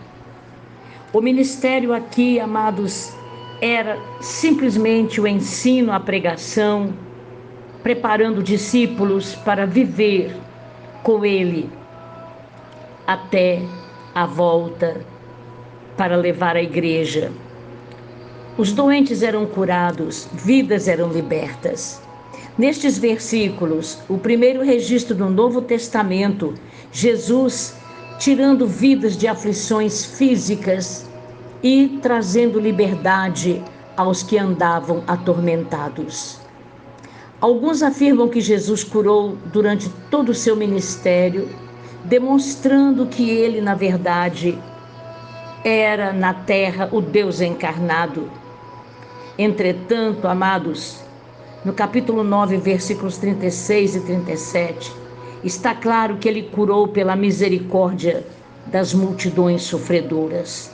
O 1.11 1.21
ministério 1.21 1.93
aqui, 1.93 2.39
amados, 2.39 3.11
era 3.61 3.97
simplesmente 4.21 5.19
o 5.19 5.27
ensino, 5.27 5.91
a 5.91 5.99
pregação, 5.99 6.93
preparando 7.83 8.43
discípulos 8.43 9.35
para 9.35 9.65
viver 9.65 10.35
com 11.03 11.25
ele 11.25 11.69
até 13.07 13.61
a 14.13 14.25
volta 14.25 15.01
para 15.97 16.15
levar 16.15 16.55
a 16.55 16.61
igreja 16.61 17.31
os 18.59 18.73
doentes 18.73 19.23
eram 19.23 19.45
curados, 19.45 20.27
vidas 20.33 20.89
eram 20.89 21.07
libertas. 21.13 22.01
Nestes 22.57 22.97
versículos, 22.97 23.99
o 24.09 24.17
primeiro 24.17 24.61
registro 24.61 25.15
do 25.15 25.29
Novo 25.29 25.61
Testamento, 25.61 26.53
Jesus 26.91 27.78
tirando 28.19 28.67
vidas 28.67 29.17
de 29.17 29.27
aflições 29.27 30.05
físicas 30.05 31.09
e 31.63 31.97
trazendo 32.01 32.59
liberdade 32.59 33.63
aos 33.97 34.21
que 34.21 34.37
andavam 34.37 35.03
atormentados. 35.07 36.39
Alguns 37.41 37.81
afirmam 37.81 38.29
que 38.29 38.41
Jesus 38.41 38.83
curou 38.83 39.37
durante 39.45 39.89
todo 40.11 40.29
o 40.29 40.35
seu 40.35 40.55
ministério, 40.55 41.49
demonstrando 42.03 43.07
que 43.07 43.27
ele, 43.27 43.59
na 43.61 43.73
verdade, 43.73 44.59
era 45.63 46.13
na 46.13 46.33
terra 46.33 46.89
o 46.91 47.01
Deus 47.01 47.41
encarnado 47.41 48.29
Entretanto, 49.39 50.27
amados, 50.27 50.99
no 51.63 51.71
capítulo 51.71 52.25
9, 52.25 52.57
versículos 52.57 53.17
36 53.19 53.95
e 53.95 54.01
37, 54.01 54.93
está 55.43 55.73
claro 55.73 56.17
que 56.17 56.27
ele 56.27 56.43
curou 56.43 56.87
pela 56.87 57.15
misericórdia 57.15 58.25
das 58.67 58.93
multidões 58.93 59.63
sofredoras. 59.63 60.71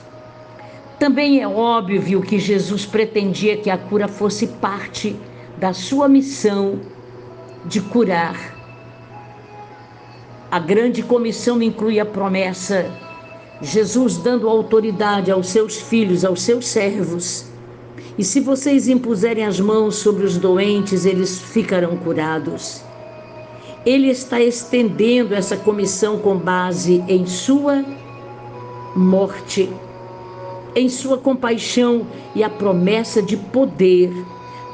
Também 0.98 1.40
é 1.40 1.48
óbvio 1.48 2.22
que 2.22 2.38
Jesus 2.38 2.86
pretendia 2.86 3.56
que 3.56 3.70
a 3.70 3.76
cura 3.76 4.08
fosse 4.08 4.46
parte 4.46 5.14
da 5.58 5.72
sua 5.72 6.08
missão 6.08 6.80
de 7.64 7.80
curar. 7.80 8.54
A 10.50 10.58
grande 10.58 11.02
comissão 11.02 11.60
inclui 11.60 12.00
a 12.00 12.06
promessa, 12.06 12.90
Jesus 13.60 14.16
dando 14.16 14.48
autoridade 14.48 15.30
aos 15.30 15.48
seus 15.48 15.76
filhos, 15.76 16.24
aos 16.24 16.42
seus 16.42 16.66
servos, 16.66 17.46
E 18.18 18.24
se 18.24 18.40
vocês 18.40 18.88
impuserem 18.88 19.44
as 19.44 19.60
mãos 19.60 19.96
sobre 19.96 20.24
os 20.24 20.38
doentes, 20.38 21.04
eles 21.04 21.38
ficarão 21.38 21.98
curados. 21.98 22.85
Ele 23.86 24.08
está 24.08 24.40
estendendo 24.40 25.32
essa 25.32 25.56
comissão 25.56 26.18
com 26.18 26.36
base 26.36 27.04
em 27.06 27.24
sua 27.24 27.84
morte, 28.96 29.70
em 30.74 30.88
sua 30.88 31.16
compaixão 31.16 32.04
e 32.34 32.42
a 32.42 32.50
promessa 32.50 33.22
de 33.22 33.36
poder 33.36 34.12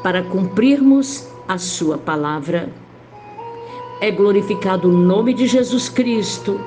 para 0.03 0.23
cumprirmos 0.23 1.29
a 1.47 1.59
sua 1.59 1.99
palavra. 1.99 2.73
É 4.01 4.11
glorificado 4.11 4.89
o 4.89 4.97
nome 4.97 5.35
de 5.35 5.47
Jesus 5.47 5.91
Cristo 5.91 6.59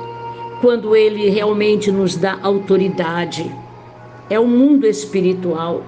quando 0.61 0.95
ele 0.95 1.27
realmente 1.29 1.91
nos 1.91 2.15
dá 2.15 2.37
autoridade. 2.43 3.51
É 4.29 4.39
o 4.39 4.45
mundo 4.45 4.85
espiritual. 4.85 5.81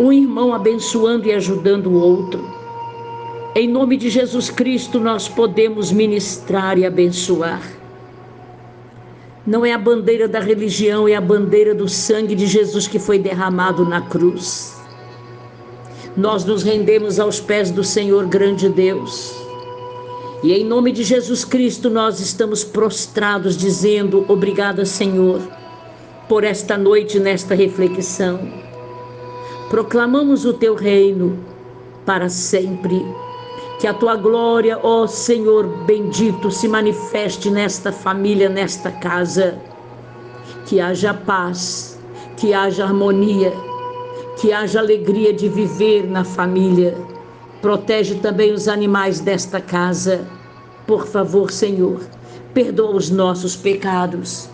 Um 0.00 0.10
irmão 0.10 0.54
abençoando 0.54 1.28
e 1.28 1.32
ajudando 1.34 1.88
o 1.88 2.00
outro. 2.00 2.55
Em 3.56 3.66
nome 3.66 3.96
de 3.96 4.10
Jesus 4.10 4.50
Cristo, 4.50 5.00
nós 5.00 5.30
podemos 5.30 5.90
ministrar 5.90 6.76
e 6.76 6.84
abençoar. 6.84 7.62
Não 9.46 9.64
é 9.64 9.72
a 9.72 9.78
bandeira 9.78 10.28
da 10.28 10.40
religião, 10.40 11.08
é 11.08 11.14
a 11.14 11.22
bandeira 11.22 11.74
do 11.74 11.88
sangue 11.88 12.34
de 12.34 12.46
Jesus 12.46 12.86
que 12.86 12.98
foi 12.98 13.18
derramado 13.18 13.82
na 13.82 14.02
cruz. 14.02 14.78
Nós 16.14 16.44
nos 16.44 16.62
rendemos 16.62 17.18
aos 17.18 17.40
pés 17.40 17.70
do 17.70 17.82
Senhor 17.82 18.26
grande 18.26 18.68
Deus 18.68 19.34
e 20.42 20.52
em 20.52 20.62
nome 20.62 20.92
de 20.92 21.02
Jesus 21.02 21.42
Cristo 21.42 21.88
nós 21.88 22.20
estamos 22.20 22.62
prostrados 22.62 23.56
dizendo: 23.56 24.26
Obrigada, 24.28 24.84
Senhor, 24.84 25.40
por 26.28 26.44
esta 26.44 26.76
noite, 26.76 27.18
nesta 27.18 27.54
reflexão. 27.54 28.38
Proclamamos 29.70 30.44
o 30.44 30.52
teu 30.52 30.74
reino 30.74 31.38
para 32.04 32.28
sempre. 32.28 33.02
Que 33.78 33.86
a 33.86 33.94
tua 33.94 34.16
glória, 34.16 34.78
ó 34.82 35.06
Senhor 35.06 35.66
bendito, 35.84 36.50
se 36.50 36.66
manifeste 36.66 37.50
nesta 37.50 37.92
família, 37.92 38.48
nesta 38.48 38.90
casa. 38.90 39.58
Que 40.66 40.80
haja 40.80 41.12
paz, 41.12 41.98
que 42.36 42.54
haja 42.54 42.84
harmonia, 42.84 43.52
que 44.40 44.52
haja 44.52 44.80
alegria 44.80 45.32
de 45.32 45.48
viver 45.48 46.06
na 46.06 46.24
família 46.24 46.96
Protege 47.66 48.16
também 48.16 48.52
os 48.52 48.68
animais 48.68 49.18
desta 49.18 49.60
casa. 49.60 50.24
Por 50.86 51.06
favor, 51.06 51.50
Senhor, 51.50 52.00
perdoa 52.52 52.94
os 52.94 53.10
nossos 53.10 53.56
pecados. 53.56 54.48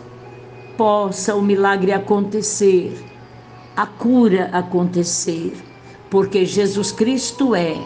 Possa 0.79 1.35
o 1.35 1.43
milagre 1.43 1.93
acontecer, 1.93 2.97
a 3.77 3.87
cura 3.87 4.49
acontecer, 4.53 5.53
porque 6.11 6.47
Jesus 6.47 6.91
Cristo 6.91 7.55
é, 7.55 7.77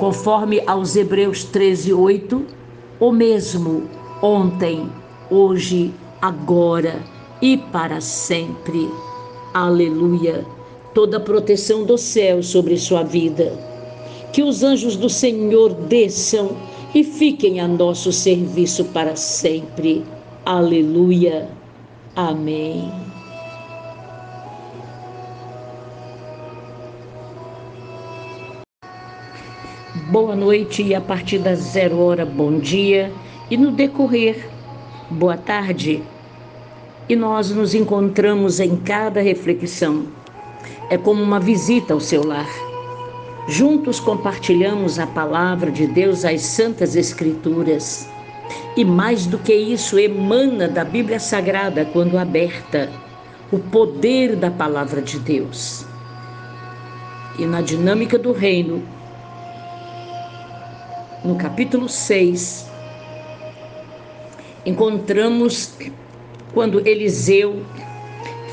conforme 0.00 0.62
aos 0.66 0.96
Hebreus 0.96 1.44
13, 1.44 1.92
8, 1.92 2.44
o 2.98 3.12
mesmo 3.12 3.84
ontem, 4.22 4.90
hoje, 5.30 5.92
agora 6.20 7.00
e 7.40 7.56
para 7.56 8.00
sempre. 8.00 8.88
Aleluia. 9.54 10.44
Toda 10.94 11.18
a 11.18 11.20
proteção 11.20 11.84
do 11.84 11.96
céu 11.96 12.42
sobre 12.42 12.76
sua 12.76 13.02
vida 13.02 13.70
que 14.32 14.42
os 14.42 14.62
anjos 14.62 14.96
do 14.96 15.08
Senhor 15.08 15.74
desçam 15.74 16.56
e 16.94 17.04
fiquem 17.04 17.60
a 17.60 17.68
nosso 17.68 18.12
serviço 18.12 18.84
para 18.86 19.16
sempre. 19.16 20.04
Aleluia. 20.44 21.48
Amém. 22.16 23.09
Boa 30.10 30.34
noite 30.34 30.82
e 30.82 30.94
a 30.94 31.00
partir 31.00 31.38
das 31.38 31.60
zero 31.60 32.00
hora, 32.00 32.26
bom 32.26 32.58
dia. 32.58 33.12
E 33.50 33.56
no 33.56 33.70
decorrer, 33.70 34.48
boa 35.08 35.36
tarde. 35.36 36.02
E 37.08 37.14
nós 37.14 37.50
nos 37.50 37.74
encontramos 37.74 38.58
em 38.58 38.76
cada 38.76 39.20
reflexão. 39.20 40.06
É 40.90 40.98
como 40.98 41.22
uma 41.22 41.38
visita 41.38 41.94
ao 41.94 42.00
seu 42.00 42.26
lar 42.26 42.48
Juntos 43.50 43.98
compartilhamos 43.98 44.98
a 44.98 45.06
palavra 45.06 45.70
de 45.70 45.86
Deus, 45.86 46.24
as 46.24 46.42
Santas 46.42 46.94
Escrituras. 46.94 48.08
E 48.76 48.84
mais 48.84 49.26
do 49.26 49.38
que 49.38 49.52
isso, 49.52 49.98
emana 49.98 50.68
da 50.68 50.84
Bíblia 50.84 51.18
Sagrada, 51.18 51.84
quando 51.84 52.18
aberta, 52.18 52.90
o 53.50 53.58
poder 53.58 54.36
da 54.36 54.50
palavra 54.50 55.02
de 55.02 55.18
Deus. 55.18 55.84
E 57.38 57.44
na 57.44 57.60
dinâmica 57.60 58.18
do 58.18 58.32
reino, 58.32 58.82
no 61.24 61.36
capítulo 61.36 61.88
6, 61.88 62.66
encontramos 64.64 65.74
quando 66.54 66.86
Eliseu 66.86 67.62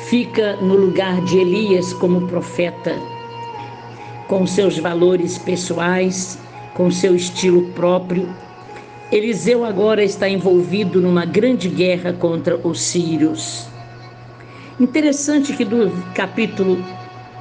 fica 0.09 0.55
no 0.57 0.75
lugar 0.75 1.23
de 1.25 1.37
Elias 1.39 1.93
como 1.93 2.27
profeta 2.27 2.95
com 4.27 4.45
seus 4.45 4.77
valores 4.77 5.37
pessoais, 5.37 6.37
com 6.73 6.91
seu 6.91 7.15
estilo 7.15 7.69
próprio. 7.69 8.27
Eliseu 9.11 9.63
agora 9.63 10.03
está 10.03 10.27
envolvido 10.27 11.01
numa 11.01 11.25
grande 11.25 11.69
guerra 11.69 12.11
contra 12.11 12.57
os 12.57 12.81
sírios. 12.81 13.65
Interessante 14.79 15.53
que 15.53 15.63
do 15.63 15.89
capítulo 16.13 16.83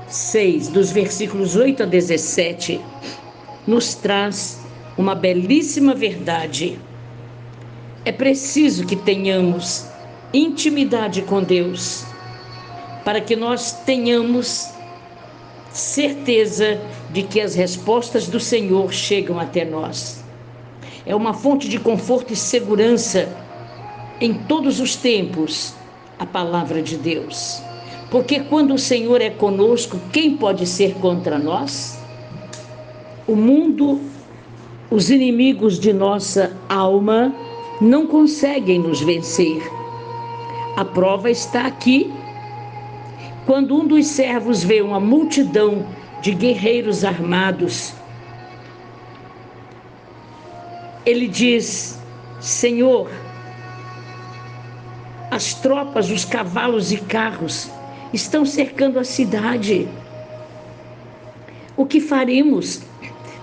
6, 0.09 0.69
dos 0.69 0.93
versículos 0.93 1.57
8 1.57 1.83
a 1.83 1.87
17, 1.87 2.81
nos 3.67 3.95
traz 3.97 4.66
uma 4.97 5.15
belíssima 5.15 5.95
verdade. 5.95 6.79
É 8.05 8.13
preciso 8.13 8.87
que 8.87 8.97
tenhamos 8.97 9.87
intimidade 10.33 11.23
com 11.23 11.43
Deus, 11.43 12.05
para 13.05 13.21
que 13.21 13.37
nós 13.37 13.73
tenhamos 13.85 14.71
certeza 15.71 16.81
de 17.11 17.23
que 17.23 17.41
as 17.41 17.55
respostas 17.55 18.29
do 18.29 18.41
Senhor 18.41 18.93
chegam 18.93 19.39
até 19.39 19.65
nós. 19.65 20.25
É 21.05 21.15
uma 21.15 21.35
fonte 21.35 21.69
de 21.69 21.79
conforto 21.79 22.33
e 22.33 22.37
segurança 22.37 23.29
em 24.21 24.35
todos 24.35 24.81
os 24.81 24.97
tempos 24.97 25.75
a 26.19 26.27
palavra 26.27 26.83
de 26.83 26.97
Deus. 26.97 27.61
Porque 28.11 28.41
quando 28.41 28.75
o 28.75 28.79
Senhor 28.79 29.21
é 29.21 29.31
conosco, 29.31 29.99
quem 30.13 30.37
pode 30.37 30.67
ser 30.67 30.95
contra 30.95 31.39
nós? 31.39 31.99
O 33.27 33.35
mundo, 33.37 34.01
os 34.91 35.11
inimigos 35.11 35.79
de 35.79 35.93
nossa 35.93 36.57
alma 36.69 37.35
não 37.81 38.07
conseguem 38.07 38.79
nos 38.79 39.01
vencer. 39.01 39.63
A 40.77 40.85
prova 40.85 41.31
está 41.31 41.67
aqui 41.67 42.13
quando 43.47 43.77
um 43.77 43.87
dos 43.87 44.09
servos 44.09 44.65
vê 44.65 44.83
uma 44.83 44.99
multidão 44.99 45.87
de 46.21 46.33
guerreiros 46.33 47.05
armados, 47.05 47.95
ele 51.07 51.29
diz: 51.29 51.97
Senhor, 52.41 53.09
as 55.31 55.55
tropas, 55.55 56.11
os 56.11 56.25
cavalos 56.25 56.91
e 56.91 56.97
carros 56.97 57.71
estão 58.13 58.45
cercando 58.45 58.99
a 58.99 59.05
cidade. 59.05 59.89
O 61.77 61.87
que 61.87 62.01
faremos? 62.01 62.83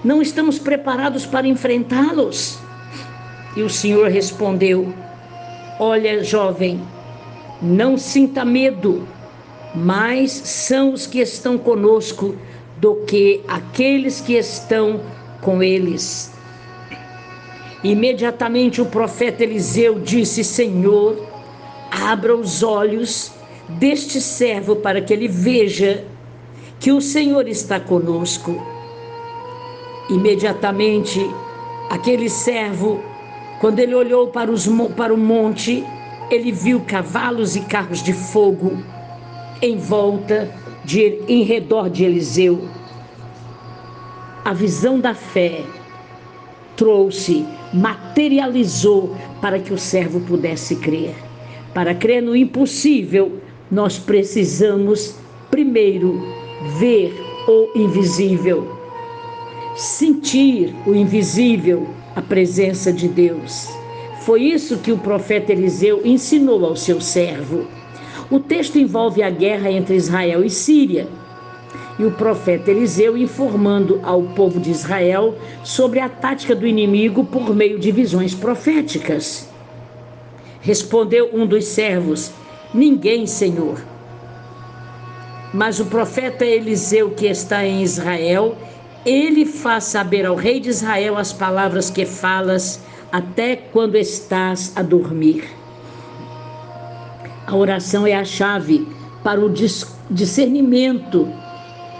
Não 0.03 0.21
estamos 0.21 0.59
preparados 0.59 1.25
para 1.25 1.47
enfrentá-los. 1.47 2.59
E 3.55 3.61
o 3.61 3.69
Senhor 3.69 4.09
respondeu: 4.09 4.93
Olha, 5.79 6.23
jovem, 6.23 6.81
não 7.61 7.97
sinta 7.97 8.43
medo 8.43 9.07
mais 9.73 10.31
são 10.31 10.93
os 10.93 11.07
que 11.07 11.19
estão 11.19 11.57
conosco 11.57 12.35
do 12.77 12.95
que 13.07 13.41
aqueles 13.47 14.21
que 14.21 14.33
estão 14.33 15.01
com 15.41 15.63
eles. 15.63 16.31
Imediatamente 17.83 18.81
o 18.81 18.85
profeta 18.85 19.43
Eliseu 19.43 19.99
disse: 19.99 20.43
Senhor, 20.43 21.17
abra 21.91 22.35
os 22.35 22.61
olhos 22.61 23.31
deste 23.67 24.21
servo 24.21 24.75
para 24.75 25.01
que 25.01 25.11
ele 25.11 25.27
veja 25.27 26.05
que 26.79 26.91
o 26.91 27.01
Senhor 27.01 27.47
está 27.47 27.79
conosco. 27.79 28.72
Imediatamente, 30.09 31.29
aquele 31.89 32.29
servo, 32.29 33.01
quando 33.59 33.79
ele 33.79 33.95
olhou 33.95 34.27
para, 34.27 34.51
os, 34.51 34.67
para 34.95 35.13
o 35.13 35.17
monte, 35.17 35.85
ele 36.29 36.51
viu 36.51 36.81
cavalos 36.81 37.55
e 37.55 37.61
carros 37.61 38.01
de 38.01 38.13
fogo 38.13 38.83
em 39.61 39.77
volta 39.77 40.49
de 40.83 41.21
em 41.27 41.43
redor 41.43 41.89
de 41.89 42.03
Eliseu. 42.03 42.67
A 44.43 44.53
visão 44.53 44.99
da 44.99 45.13
fé 45.13 45.63
trouxe, 46.75 47.45
materializou 47.73 49.15
para 49.41 49.59
que 49.59 49.73
o 49.73 49.77
servo 49.77 50.19
pudesse 50.21 50.75
crer. 50.75 51.15
Para 51.73 51.95
crer 51.95 52.21
no 52.21 52.35
impossível, 52.35 53.39
nós 53.71 53.97
precisamos 53.97 55.15
primeiro 55.49 56.21
ver 56.77 57.13
o 57.47 57.77
invisível, 57.77 58.82
sentir 59.75 60.75
o 60.85 60.93
invisível, 60.93 61.87
a 62.15 62.21
presença 62.21 62.91
de 62.91 63.07
Deus. 63.07 63.69
Foi 64.21 64.41
isso 64.41 64.77
que 64.77 64.91
o 64.91 64.97
profeta 64.97 65.51
Eliseu 65.51 66.01
ensinou 66.05 66.65
ao 66.65 66.75
seu 66.75 67.01
servo. 67.01 67.65
O 68.31 68.39
texto 68.39 68.77
envolve 68.77 69.21
a 69.21 69.29
guerra 69.29 69.69
entre 69.71 69.95
Israel 69.95 70.43
e 70.43 70.49
Síria. 70.49 71.07
E 71.99 72.05
o 72.05 72.11
profeta 72.11 72.71
Eliseu 72.71 73.17
informando 73.17 73.99
ao 74.03 74.23
povo 74.23 74.59
de 74.59 74.71
Israel 74.71 75.35
sobre 75.63 75.99
a 75.99 76.09
tática 76.09 76.55
do 76.55 76.65
inimigo 76.65 77.25
por 77.25 77.53
meio 77.53 77.77
de 77.77 77.91
visões 77.91 78.33
proféticas. 78.33 79.49
Respondeu 80.61 81.29
um 81.33 81.45
dos 81.45 81.65
servos: 81.65 82.31
Ninguém, 82.73 83.27
Senhor. 83.27 83.83
Mas 85.53 85.79
o 85.79 85.85
profeta 85.85 86.45
Eliseu, 86.45 87.11
que 87.11 87.27
está 87.27 87.63
em 87.63 87.83
Israel, 87.83 88.57
ele 89.05 89.45
faz 89.45 89.85
saber 89.85 90.25
ao 90.25 90.35
rei 90.35 90.59
de 90.59 90.69
Israel 90.69 91.17
as 91.17 91.33
palavras 91.33 91.89
que 91.89 92.05
falas 92.05 92.81
até 93.11 93.55
quando 93.55 93.95
estás 93.95 94.71
a 94.75 94.81
dormir. 94.81 95.43
A 97.45 97.55
oração 97.55 98.07
é 98.07 98.15
a 98.15 98.23
chave 98.23 98.87
para 99.23 99.39
o 99.39 99.53
discernimento 100.09 101.27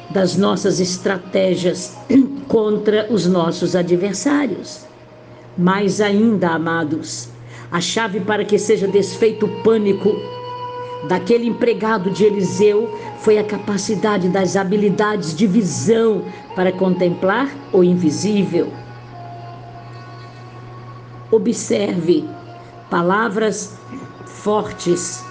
das 0.09 0.37
nossas 0.37 0.79
estratégias 0.79 1.97
contra 2.47 3.07
os 3.09 3.27
nossos 3.27 3.75
adversários. 3.75 4.85
Mais 5.57 6.01
ainda, 6.01 6.49
amados, 6.51 7.29
a 7.71 7.81
chave 7.81 8.19
para 8.21 8.45
que 8.45 8.57
seja 8.57 8.87
desfeito 8.87 9.45
o 9.45 9.63
pânico 9.63 10.15
daquele 11.07 11.47
empregado 11.47 12.09
de 12.09 12.23
Eliseu 12.23 12.89
foi 13.23 13.39
a 13.39 13.43
capacidade 13.43 14.27
das 14.27 14.57
habilidades 14.57 15.33
de 15.33 15.47
visão 15.47 16.23
para 16.55 16.73
contemplar 16.73 17.49
o 17.71 17.81
invisível. 17.81 18.67
Observe 21.31 22.25
palavras 22.89 23.77
fortes. 24.25 25.23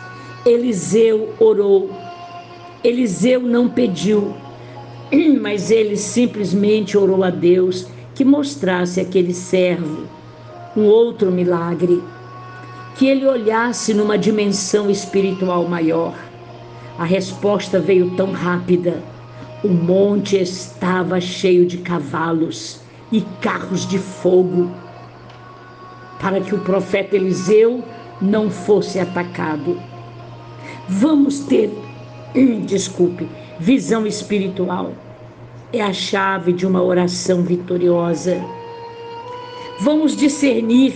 Eliseu 0.44 1.34
orou. 1.38 1.90
Eliseu 2.82 3.40
não 3.40 3.68
pediu, 3.68 4.34
mas 5.40 5.70
ele 5.70 5.96
simplesmente 5.98 6.96
orou 6.96 7.22
a 7.22 7.28
Deus 7.30 7.86
que 8.14 8.24
mostrasse 8.24 9.00
aquele 9.00 9.34
servo 9.34 10.08
um 10.74 10.86
outro 10.86 11.30
milagre 11.30 12.02
que 12.96 13.06
ele 13.06 13.26
olhasse 13.26 13.92
numa 13.92 14.16
dimensão 14.16 14.88
espiritual 14.90 15.68
maior. 15.68 16.31
A 16.98 17.04
resposta 17.04 17.78
veio 17.78 18.10
tão 18.16 18.32
rápida. 18.32 19.02
O 19.64 19.68
monte 19.68 20.36
estava 20.36 21.20
cheio 21.20 21.66
de 21.66 21.78
cavalos 21.78 22.80
e 23.10 23.20
carros 23.40 23.86
de 23.86 23.98
fogo, 23.98 24.70
para 26.20 26.40
que 26.40 26.54
o 26.54 26.58
profeta 26.58 27.14
Eliseu 27.14 27.82
não 28.20 28.50
fosse 28.50 28.98
atacado. 28.98 29.78
Vamos 30.88 31.40
ter, 31.40 31.70
desculpe, 32.64 33.28
visão 33.58 34.06
espiritual. 34.06 34.92
É 35.72 35.80
a 35.80 35.92
chave 35.92 36.52
de 36.52 36.66
uma 36.66 36.82
oração 36.82 37.42
vitoriosa. 37.42 38.42
Vamos 39.80 40.16
discernir 40.16 40.94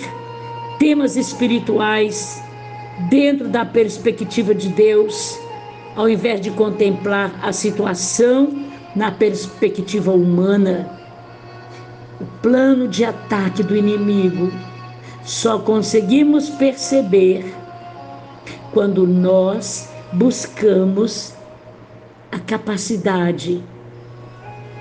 temas 0.79 1.17
espirituais 1.17 2.43
dentro 3.11 3.49
da 3.49 3.65
perspectiva 3.65 4.55
de 4.55 4.69
Deus, 4.69 5.39
ao 5.97 6.09
invés 6.09 6.41
de 6.41 6.51
contemplar 6.51 7.33
a 7.43 7.53
situação 7.53 8.53
na 8.95 9.11
perspectiva 9.11 10.13
humana. 10.13 10.89
O 12.21 12.25
plano 12.41 12.87
de 12.87 13.05
ataque 13.05 13.63
do 13.63 13.77
inimigo 13.77 14.53
só 15.25 15.59
conseguimos 15.59 16.49
perceber 16.51 17.55
quando 18.73 19.07
nós 19.07 19.91
buscamos 20.13 21.35
a 22.31 22.39
capacidade 22.39 23.63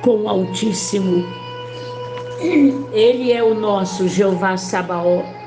com 0.01 0.23
o 0.23 0.29
Altíssimo. 0.29 1.25
Ele 2.91 3.31
é 3.31 3.41
o 3.41 3.55
nosso 3.55 4.07
Jeová 4.07 4.57
Sabaoth 4.57 5.45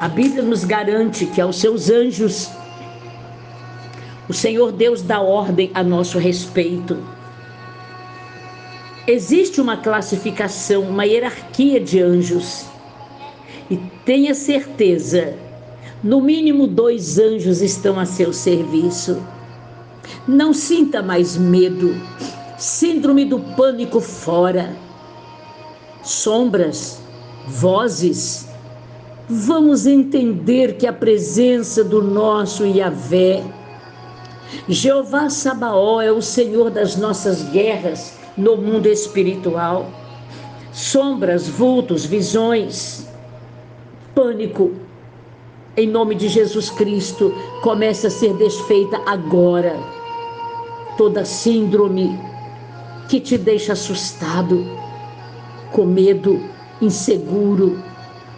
a 0.00 0.08
Bíblia 0.08 0.42
nos 0.42 0.64
garante 0.64 1.26
que 1.26 1.42
aos 1.42 1.56
seus 1.56 1.90
anjos 1.90 2.50
o 4.30 4.32
Senhor 4.32 4.70
Deus 4.70 5.02
dá 5.02 5.20
ordem 5.20 5.72
a 5.74 5.82
nosso 5.82 6.16
respeito. 6.16 6.96
Existe 9.04 9.60
uma 9.60 9.76
classificação, 9.76 10.82
uma 10.82 11.04
hierarquia 11.04 11.80
de 11.80 12.00
anjos. 12.00 12.64
E 13.68 13.76
tenha 14.04 14.32
certeza, 14.32 15.34
no 16.00 16.20
mínimo 16.20 16.68
dois 16.68 17.18
anjos 17.18 17.60
estão 17.60 17.98
a 17.98 18.04
seu 18.04 18.32
serviço. 18.32 19.20
Não 20.28 20.54
sinta 20.54 21.02
mais 21.02 21.36
medo. 21.36 22.00
Síndrome 22.56 23.24
do 23.24 23.40
pânico 23.56 24.00
fora. 24.00 24.76
Sombras, 26.04 27.02
vozes, 27.48 28.48
vamos 29.28 29.86
entender 29.86 30.76
que 30.76 30.86
a 30.86 30.92
presença 30.92 31.82
do 31.82 32.00
nosso 32.00 32.64
Yahvé, 32.64 33.42
Jeová 34.68 35.30
Sabaó 35.30 36.00
é 36.00 36.10
o 36.10 36.22
Senhor 36.22 36.70
das 36.70 36.96
nossas 36.96 37.42
guerras 37.50 38.18
no 38.36 38.56
mundo 38.56 38.86
espiritual. 38.86 39.90
Sombras, 40.72 41.48
vultos, 41.48 42.04
visões, 42.04 43.08
pânico, 44.14 44.72
em 45.76 45.86
nome 45.86 46.14
de 46.14 46.28
Jesus 46.28 46.70
Cristo, 46.70 47.34
começa 47.62 48.08
a 48.08 48.10
ser 48.10 48.34
desfeita 48.34 49.00
agora. 49.06 49.76
Toda 50.96 51.24
síndrome 51.24 52.18
que 53.08 53.20
te 53.20 53.38
deixa 53.38 53.72
assustado, 53.72 54.66
com 55.72 55.84
medo, 55.84 56.40
inseguro, 56.80 57.82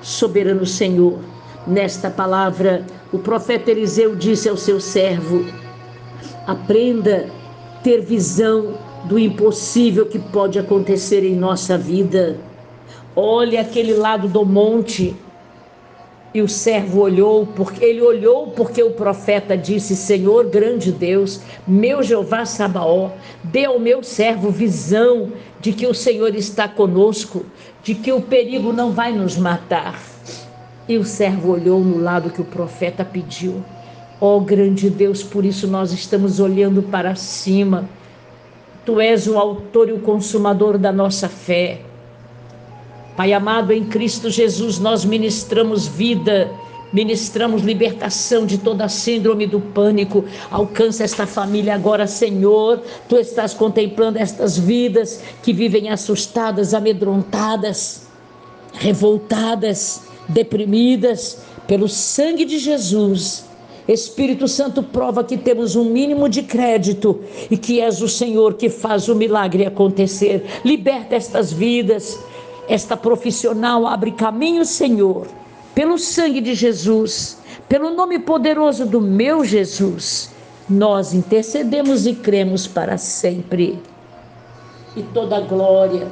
soberano 0.00 0.64
Senhor. 0.64 1.18
Nesta 1.66 2.10
palavra, 2.10 2.84
o 3.12 3.18
profeta 3.18 3.70
Eliseu 3.70 4.16
disse 4.16 4.48
ao 4.48 4.56
seu 4.56 4.80
servo: 4.80 5.44
aprenda 6.46 7.28
a 7.28 7.82
ter 7.82 8.00
visão 8.00 8.74
do 9.04 9.18
impossível 9.18 10.06
que 10.06 10.18
pode 10.18 10.58
acontecer 10.58 11.24
em 11.24 11.34
nossa 11.34 11.76
vida. 11.76 12.38
Olhe 13.14 13.56
aquele 13.56 13.94
lado 13.94 14.28
do 14.28 14.44
monte. 14.44 15.16
E 16.34 16.40
o 16.40 16.48
servo 16.48 17.02
olhou, 17.02 17.46
porque 17.46 17.84
ele 17.84 18.00
olhou 18.00 18.52
porque 18.52 18.82
o 18.82 18.92
profeta 18.92 19.54
disse: 19.54 19.94
Senhor, 19.94 20.46
grande 20.46 20.90
Deus, 20.90 21.42
meu 21.66 22.02
Jeová 22.02 22.46
Sabaó, 22.46 23.10
dê 23.44 23.66
ao 23.66 23.78
meu 23.78 24.02
servo 24.02 24.50
visão 24.50 25.30
de 25.60 25.72
que 25.72 25.86
o 25.86 25.92
Senhor 25.92 26.34
está 26.34 26.66
conosco, 26.66 27.44
de 27.82 27.94
que 27.94 28.10
o 28.12 28.22
perigo 28.22 28.72
não 28.72 28.92
vai 28.92 29.12
nos 29.12 29.36
matar. 29.36 30.00
E 30.88 30.96
o 30.96 31.04
servo 31.04 31.52
olhou 31.52 31.80
no 31.80 32.02
lado 32.02 32.30
que 32.30 32.40
o 32.40 32.46
profeta 32.46 33.04
pediu. 33.04 33.62
Ó 34.24 34.36
oh, 34.36 34.40
grande 34.40 34.88
Deus, 34.88 35.20
por 35.24 35.44
isso 35.44 35.66
nós 35.66 35.92
estamos 35.92 36.38
olhando 36.38 36.80
para 36.80 37.16
cima. 37.16 37.88
Tu 38.86 39.00
és 39.00 39.26
o 39.26 39.36
autor 39.36 39.88
e 39.88 39.92
o 39.92 39.98
consumador 39.98 40.78
da 40.78 40.92
nossa 40.92 41.28
fé. 41.28 41.80
Pai 43.16 43.32
amado, 43.32 43.72
em 43.72 43.84
Cristo 43.84 44.30
Jesus 44.30 44.78
nós 44.78 45.04
ministramos 45.04 45.88
vida, 45.88 46.48
ministramos 46.92 47.62
libertação 47.62 48.46
de 48.46 48.58
toda 48.58 48.84
a 48.84 48.88
síndrome 48.88 49.44
do 49.44 49.58
pânico. 49.58 50.24
Alcança 50.52 51.02
esta 51.02 51.26
família 51.26 51.74
agora, 51.74 52.06
Senhor. 52.06 52.80
Tu 53.08 53.16
estás 53.16 53.52
contemplando 53.52 54.20
estas 54.20 54.56
vidas 54.56 55.20
que 55.42 55.52
vivem 55.52 55.90
assustadas, 55.90 56.74
amedrontadas, 56.74 58.06
revoltadas, 58.72 60.02
deprimidas. 60.28 61.42
Pelo 61.66 61.88
sangue 61.88 62.44
de 62.44 62.60
Jesus. 62.60 63.50
Espírito 63.88 64.46
Santo 64.46 64.82
prova 64.82 65.24
que 65.24 65.36
temos 65.36 65.76
um 65.76 65.84
mínimo 65.84 66.28
de 66.28 66.42
crédito 66.42 67.20
e 67.50 67.56
que 67.56 67.80
és 67.80 68.00
o 68.00 68.08
Senhor 68.08 68.54
que 68.54 68.68
faz 68.68 69.08
o 69.08 69.14
milagre 69.14 69.66
acontecer. 69.66 70.44
Liberta 70.64 71.16
estas 71.16 71.52
vidas. 71.52 72.18
Esta 72.68 72.96
profissional 72.96 73.86
abre 73.86 74.12
caminho, 74.12 74.64
Senhor 74.64 75.26
pelo 75.74 75.98
sangue 75.98 76.40
de 76.40 76.54
Jesus, 76.54 77.38
pelo 77.68 77.90
nome 77.90 78.18
poderoso 78.18 78.86
do 78.86 79.00
meu 79.00 79.44
Jesus, 79.44 80.30
nós 80.68 81.14
intercedemos 81.14 82.06
e 82.06 82.14
cremos 82.14 82.66
para 82.66 82.98
sempre. 82.98 83.78
E 84.94 85.02
toda 85.02 85.40
glória, 85.40 86.06